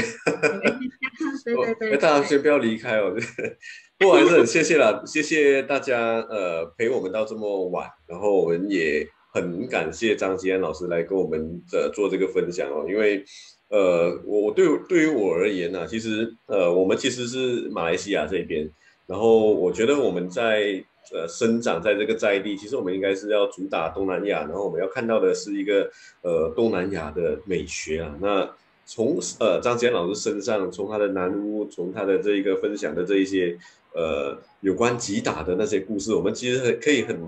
[1.46, 3.14] 对对对， 大家先不要离开哦。
[4.00, 12.84] 不过还是很谢谢啦，谢谢大家呃陪我们到这么晚，然后我们也很感谢张吉安老师来跟我们呃做这个分享哦。
[12.90, 13.24] 因为
[13.70, 18.68] 呃我对对于我而言呢、啊，其实呃我们其实是马来西亚这边，
[19.06, 20.84] 然后我觉得我们在。
[21.12, 28.16] 呃，生长在这个在地，其实我们应该是要主打东南亚，然后我们要看到的是一个呃东南亚的美学啊。
[28.22, 28.50] 那
[28.86, 33.58] 从呃张吉安老师身上，从他的南屋，从他的这一个分享的这一些
[33.94, 37.20] 呃有关吉打的那些故事，我们其实可以很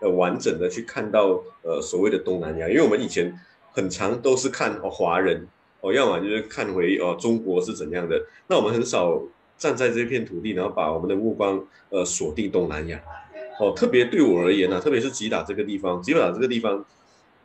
[0.00, 3.38] 呃完整的去看到呃所谓的东南亚，因为我们以前
[3.72, 5.46] 很长都是看哦华人
[5.82, 9.22] 哦，要么就是看回哦中国是怎样的，那我们很少。
[9.58, 12.98] 站在这片土地，然后把我们的目光呃锁定东南亚，
[13.60, 16.84] 哦，特别对我而言呢、啊，特别是吉打这个地方，吉打这个地方，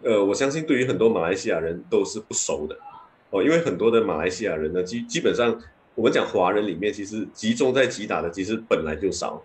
[0.04, 2.78] 呃，我相信对于很多马来西亚人都是不熟的
[3.32, 5.60] 哦，因为很多的马来西亚人呢，基基本上
[5.96, 9.44] 我们讲华人里面，其实集中在吉打的其实本来就少。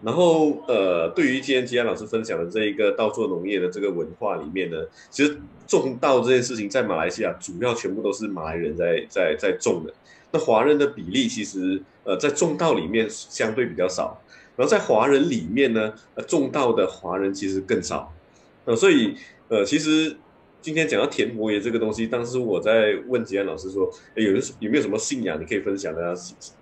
[0.00, 4.76] 然后呃，对于今天吉安老师分享的这一个稻作农业的这个文化里面呢，
[5.10, 9.92] 其实种稻这件事情在马来西亚主要全部都是马来人在在在种的。
[10.30, 14.22] 那华人的比例其实呃在种稻里面相对比较少，
[14.56, 18.12] 然后在华人里面呢，呃种稻的华人其实更少。
[18.64, 19.14] 呃，所以
[19.48, 20.16] 呃其实。
[20.60, 26.12] 今天讲到田伯爷这个东西，当时我在问吉安老师说，有有有没有什么信仰你可以分享的啊？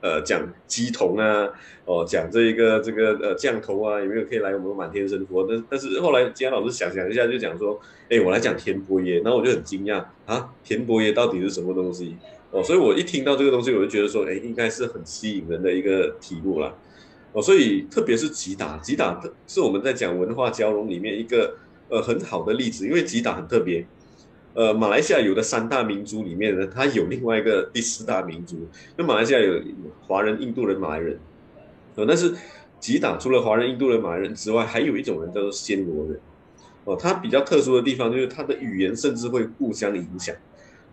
[0.03, 1.49] 呃，讲鸡童啊，
[1.87, 5.47] 哦，讲这一个这个呃降头啊，有没有可以来我们满天神佛？
[5.49, 7.81] 但但是后来吉安老师想想一下，就讲说，
[8.11, 12.17] 哎，我来讲田伯爷，然后我就很惊讶啊，田伯爷到底是什么东西？
[12.57, 16.75] 哦，所以我一听到这个东西，我就觉得说，哎，应该是很吸引人的一个题目啦。
[17.33, 21.57] 哦，所以特别是吉打，吉打是我们在讲文化交融里面一个。
[21.89, 23.87] 呃，很好的例子，因为吉打很特别。
[24.55, 28.67] 呃，马来西亚有的三大民族里面呢，它有另外一个第四大民族。
[28.97, 29.63] 那马来西亚有
[30.05, 31.17] 华人、印度人、马来人。
[31.95, 32.35] 呃，但是
[32.81, 36.21] 吉打除了华人、印度人、马来人之外，还有一种人叫做暹罗人。
[36.83, 40.35] 哦、呃，它比较特殊的地方就是它的语言甚至会互相影响。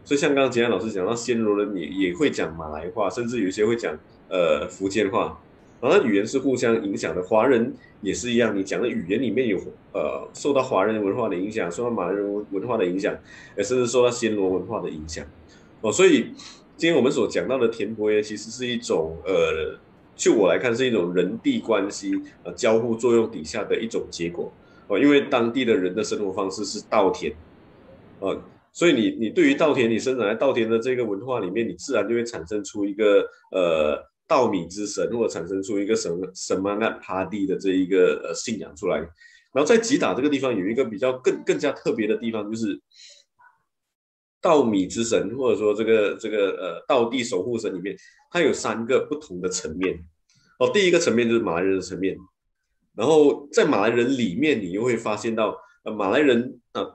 [0.06, 3.98] 所以像刚刚吉安老师讲到，暹罗人也也会讲马来话，甚至有些会讲
[4.30, 5.40] 呃福建话。
[5.82, 8.56] 然后语言是互相影响的，华人也是一样。
[8.58, 9.58] 你讲的语言里面有
[9.94, 13.14] 呃受到华人文化的影响，受到马来人文化的影响，
[13.58, 15.26] 也甚至受到暹罗文化的影响。
[15.82, 16.32] 哦，所以
[16.78, 19.78] 今天我们所讲到的田伯爷，其实是一种呃，
[20.16, 22.14] 就我来看是一种人地关系
[22.44, 24.54] 呃交互作用底下的一种结果。
[24.88, 27.34] 哦，因为当地的人的生活方式是稻田，
[28.20, 28.42] 呃，
[28.74, 34.12] 所以你你对于稻田，你生长在稻田的这个文化里面，你自然就会产生出一个呃。
[34.26, 39.10] 稻米之神，或者产生出一个什么什么那帕地的这一个呃信仰出来，然
[39.56, 42.82] 后在吉打这个地方有一个比较更更加特别的地方，就是
[44.42, 47.96] 稻米之神，或者说这个这个呃稻地守护神里面，
[48.32, 50.00] 它有三个不同的层面。
[50.58, 52.18] 哦，第一个层面就是马来人的层面，
[52.96, 56.88] 然后在马来人里面，你又会发现到呃马来人啊。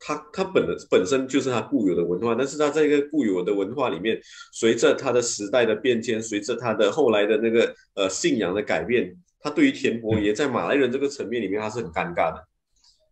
[0.00, 4.18] 它它本本身就是它固有的文化，但是它在一个固有的文化里面，
[4.52, 12.42] 随着它的时代的变迁，随着它的后来的那个呃信仰的改变，它对于田伯爷在马来人这个层面里面，它是很尴尬的。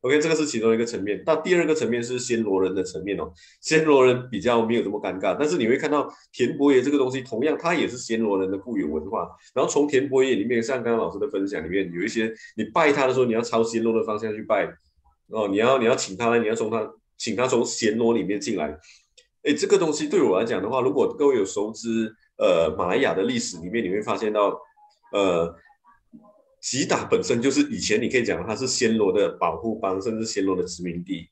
[0.01, 1.23] OK，这个是其中一个层面。
[1.25, 3.31] 到第二个层面是暹罗人的层面哦，
[3.63, 9.29] 暹罗人比较没有这么尴尬，但是你会看到田伯爷这个东西，同样它也是暹罗人的固有文化。
[9.53, 14.73] 然后从田伯爷里面，像刚刚老师的分享里面，有一些你拜他的时候，你要朝暹罗的方向去拜。
[15.31, 18.79] 哦，你要你要请他来，你要从他请他从暹罗里面进来。
[19.43, 24.59] 哎，这个东西对我来讲的话，如果各位有熟知呃马来亚的历史里面，你会发现到，
[25.13, 25.55] 呃，
[26.61, 31.29] 吉打本身就是以前你可以讲它是暹罗的保护邦，甚至暹罗的殖民地。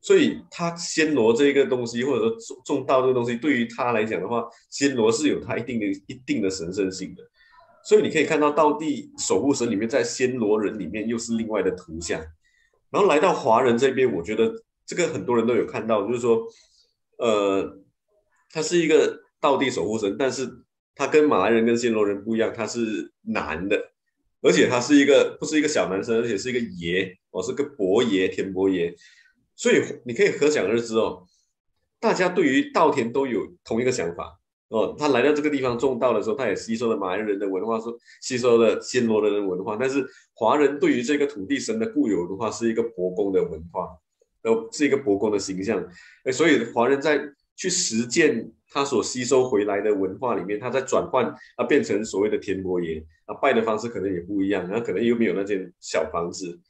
[0.00, 7.22] 所以他暹罗这个东西，或者说种种稻这个东西，对于他来讲的话，暹罗是有它一定的一定的神圣性的。
[7.82, 12.20] 所以你可以看到稻地守护神里面，在暹罗人里面又是另外的图像。
[12.90, 14.52] 然后来到华人这边，我觉得
[14.86, 16.46] 这个很多人都有看到，就是说，
[17.18, 17.78] 呃，
[18.50, 20.48] 他是一个稻地守护神，但是
[20.94, 23.92] 他跟马来人跟暹罗人不一样，他是男的，
[24.40, 28.94] 而且他是一个不是一个小男生，而且是一个爷，哦，是个伯爷，田伯爷，
[29.54, 31.26] 所以你可以可想而知哦，
[32.00, 34.37] 大家对于稻田都有同一个想法。
[34.68, 39.78] 哦，他来到这个地方种稻的时候，他也吸收了马来人的文化，说吸收了暹罗人的文化。
[39.80, 43.88] 但是华人对于这个土地神的固有文化是一个伯公的文化，
[44.42, 45.82] 呃，是一个伯公的形象。
[46.24, 47.18] 哎，所以华人在
[47.56, 51.24] 去实践他所吸收回来的文化里面，他在转换，
[51.56, 56.60] 啊，变成所谓的田伯爷，啊，拜的方式可能也不一样，那可能又没有那间小房子。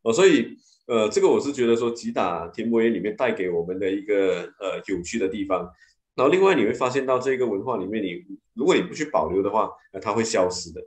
[0.00, 0.56] 哦，所以
[0.86, 5.70] 呃，这个我是觉得说，吉打田伯爷里面带给我们的一个呃有趣的地方。
[6.14, 8.22] 然后另外你会发现到这个文化里面，你
[8.54, 10.80] 如果你不去保留的话，呃，它会消失的，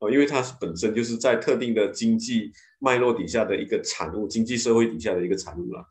[0.00, 5.84] 哦，因为它本身就是在特定的经济脉络底下的一个产物，经济社会底下的一个产物了。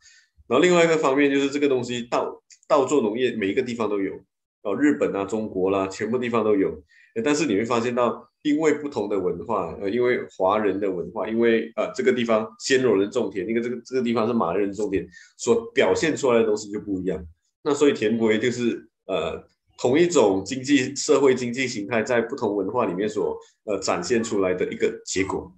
[0.46, 4.14] 然后另外一个方面就是这个东西稻稻作农业每一个地方都有，
[4.62, 6.82] 哦，日本啊、中国啦，全部地方都有。
[7.24, 17.26] 但是你会发现到，因为不同的文化，呃，因为华人的文化，因为呃这个地方暹罗人种田，因为这个这个地方是马来人种田，所表现出来的东西就不一样。
[17.62, 19.42] 那所以田伯爷就是呃
[19.78, 25.52] 同一种经济社会经济形态在不同文化里面所呃展现出来的一个结果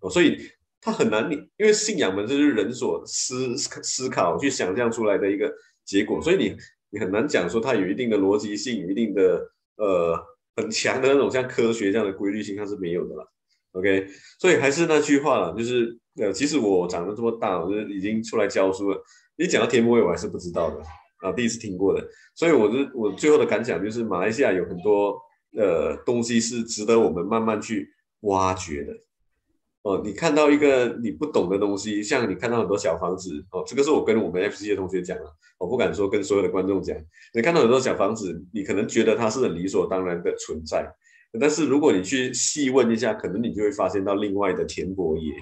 [0.00, 0.38] 哦，所以
[0.80, 5.52] 他很难你因为信仰嘛，这是人所思思考去想象出来的一个
[5.84, 6.56] 结果，所以你
[6.90, 10.14] 你很难讲说它有一定的逻辑性，有一定的呃
[10.56, 13.26] 很强的那种像科学这样的规律性，它是没有的啦。
[13.72, 14.06] OK，
[14.38, 19.02] 所以还是那句话啦，就是呃，其实我长得这么大，我就已经出来教书了。
[19.36, 20.76] 你讲到田伯伟，我还是不知道的
[21.24, 22.06] 啊，第一次听过的。
[22.34, 25.18] 所以我的我最后的感想就是，马来西亚有很多
[25.56, 27.88] 呃东西是值得我们慢慢去
[28.20, 28.92] 挖掘的。
[29.82, 36.96] 哦，你看到一个你不懂的东西，像你看到很多小房子，哦，这个是我跟我们 FC 的同学讲了，我不敢说跟所有的观众讲。
[37.34, 40.86] 你看到很多小房子，你可能觉得它是理所当然的存在，
[41.38, 45.32] 但是如果你去细问一下，可能你就会发现到另外的田伯爷。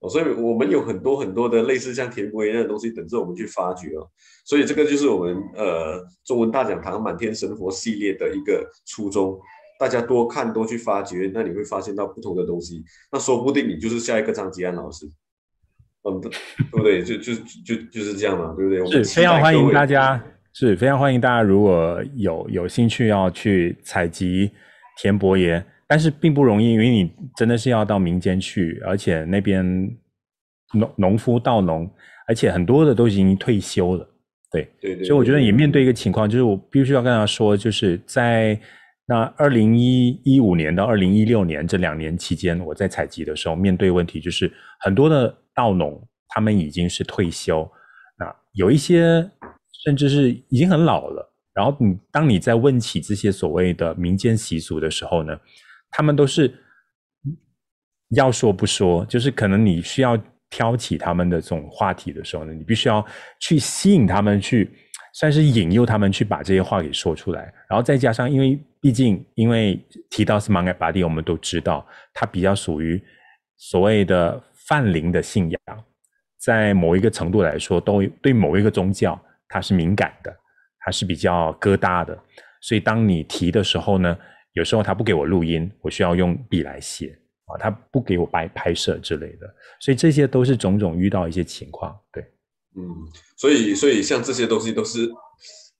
[0.00, 4.08] 哦，所以我们有很多很多的类似像田伯爷那样的东西等着我们去发掘哦。
[4.44, 9.36] 所以这个就是我们呃中文大讲堂满天神佛系列的一个初衷，
[9.78, 12.84] 大家多看多去发掘，那你会发现到不同的东西。
[13.10, 15.04] 那说不定你就是下一个张吉安老师，
[16.08, 16.30] 嗯，对
[16.70, 17.02] 不对？
[17.02, 17.34] 就就
[17.66, 19.02] 就就是这样嘛，对不对？
[19.02, 24.52] 是非常欢迎大家，是非常欢迎大家，如果有有兴趣要去采集
[24.96, 25.64] 田伯爷。
[25.88, 29.64] 但是并不容易，因为你真的是要到民间去，而且那边
[30.74, 31.90] 农农夫稻农，
[32.28, 34.06] 而且很多的都已经退休了，
[34.50, 35.04] 对，对对。
[35.04, 38.60] 所以我觉得也面对一个情况，就是我必须要跟他说，就是在
[39.06, 45.98] 那二零一五年到二零一六年这两年期间，我在采集的时候，面对问题就是很多的稻农
[46.28, 47.66] 他们已经是退休，
[48.18, 49.26] 那有一些
[49.84, 55.34] 甚至是已经很老了，然后你当你在问起这些所谓的民间习俗的时候呢，
[55.90, 56.52] 他们都是
[58.10, 60.18] 要说不说，就是可能你需要
[60.50, 63.04] 挑起他们的这种话题的时候呢，你必须要
[63.40, 64.70] 去吸引他们，去
[65.12, 67.52] 算是引诱他们去把这些话给说出来。
[67.68, 69.78] 然后再加上，因为毕竟因为
[70.08, 73.02] 提到是 Semangat Padi，我们都知道它比较属于
[73.56, 75.84] 所谓的泛灵的信仰，
[76.38, 80.34] 在某一个程度来说，都对某一个宗教它是敏感的，
[80.78, 82.16] 它是比较疙瘩的。
[82.60, 84.16] 所以当你提的时候呢，
[84.58, 87.16] 有时候他不给我录音，我需要用笔来写
[87.46, 89.46] 啊，他不给我拍拍摄之类的，
[89.80, 92.20] 所以这些都是种种遇到一些情况，对，
[92.74, 92.82] 嗯，
[93.36, 95.08] 所以所以像这些东西都是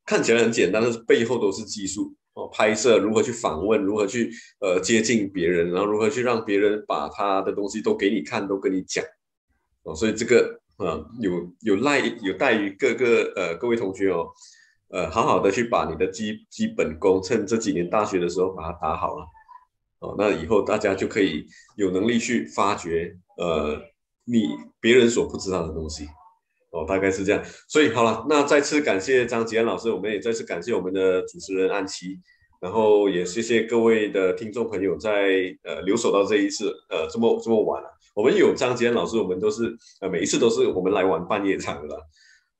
[0.06, 4.30] 看起来很简单，但是背后都是技术哦，拍摄如何去访问，如何去
[4.60, 9.05] 呃接近别人，然后如何去让别人把他的东西都给你看，都跟你讲
[9.82, 14.28] 哦，所以这个呃有有赖有待于各个呃各位同学哦。
[14.90, 19.27] 呃，好好的去把你的基基本功，趁这几年大学的时候把它打好了，
[20.01, 21.44] 哦，那以后大家就可以
[21.77, 23.78] 有能力去发掘，呃，
[24.24, 24.48] 你
[24.81, 26.06] 别人所不知道的东西，
[26.70, 27.44] 哦，大概是这样。
[27.69, 32.19] 所以好了，那再次感谢张吉安老师，我们也再次感谢我们的主持人安琪，
[32.60, 37.89] 然后也谢谢各位的听众朋友在呃留守到这一次，呃，这么这么晚了。
[38.15, 42.02] 我们有张吉安老师，我们都是呃每一次都是我们来玩半夜场的啦。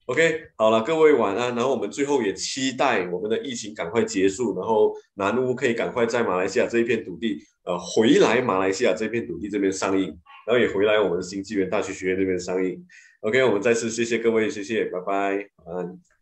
[0.09, 1.55] OK，好了，各位晚安。
[1.55, 10.07] 然后我们最后也期待我们的疫情赶快结束，然后南屋可以赶快在马来西亚这一片土地，呃，回来马来西亚这片土地这边上映，
[10.47, 12.83] 然后也回来我们新纪元大学学院这边上映。
[13.21, 16.18] OK，我们再次谢谢各位，谢谢，拜拜，晚安。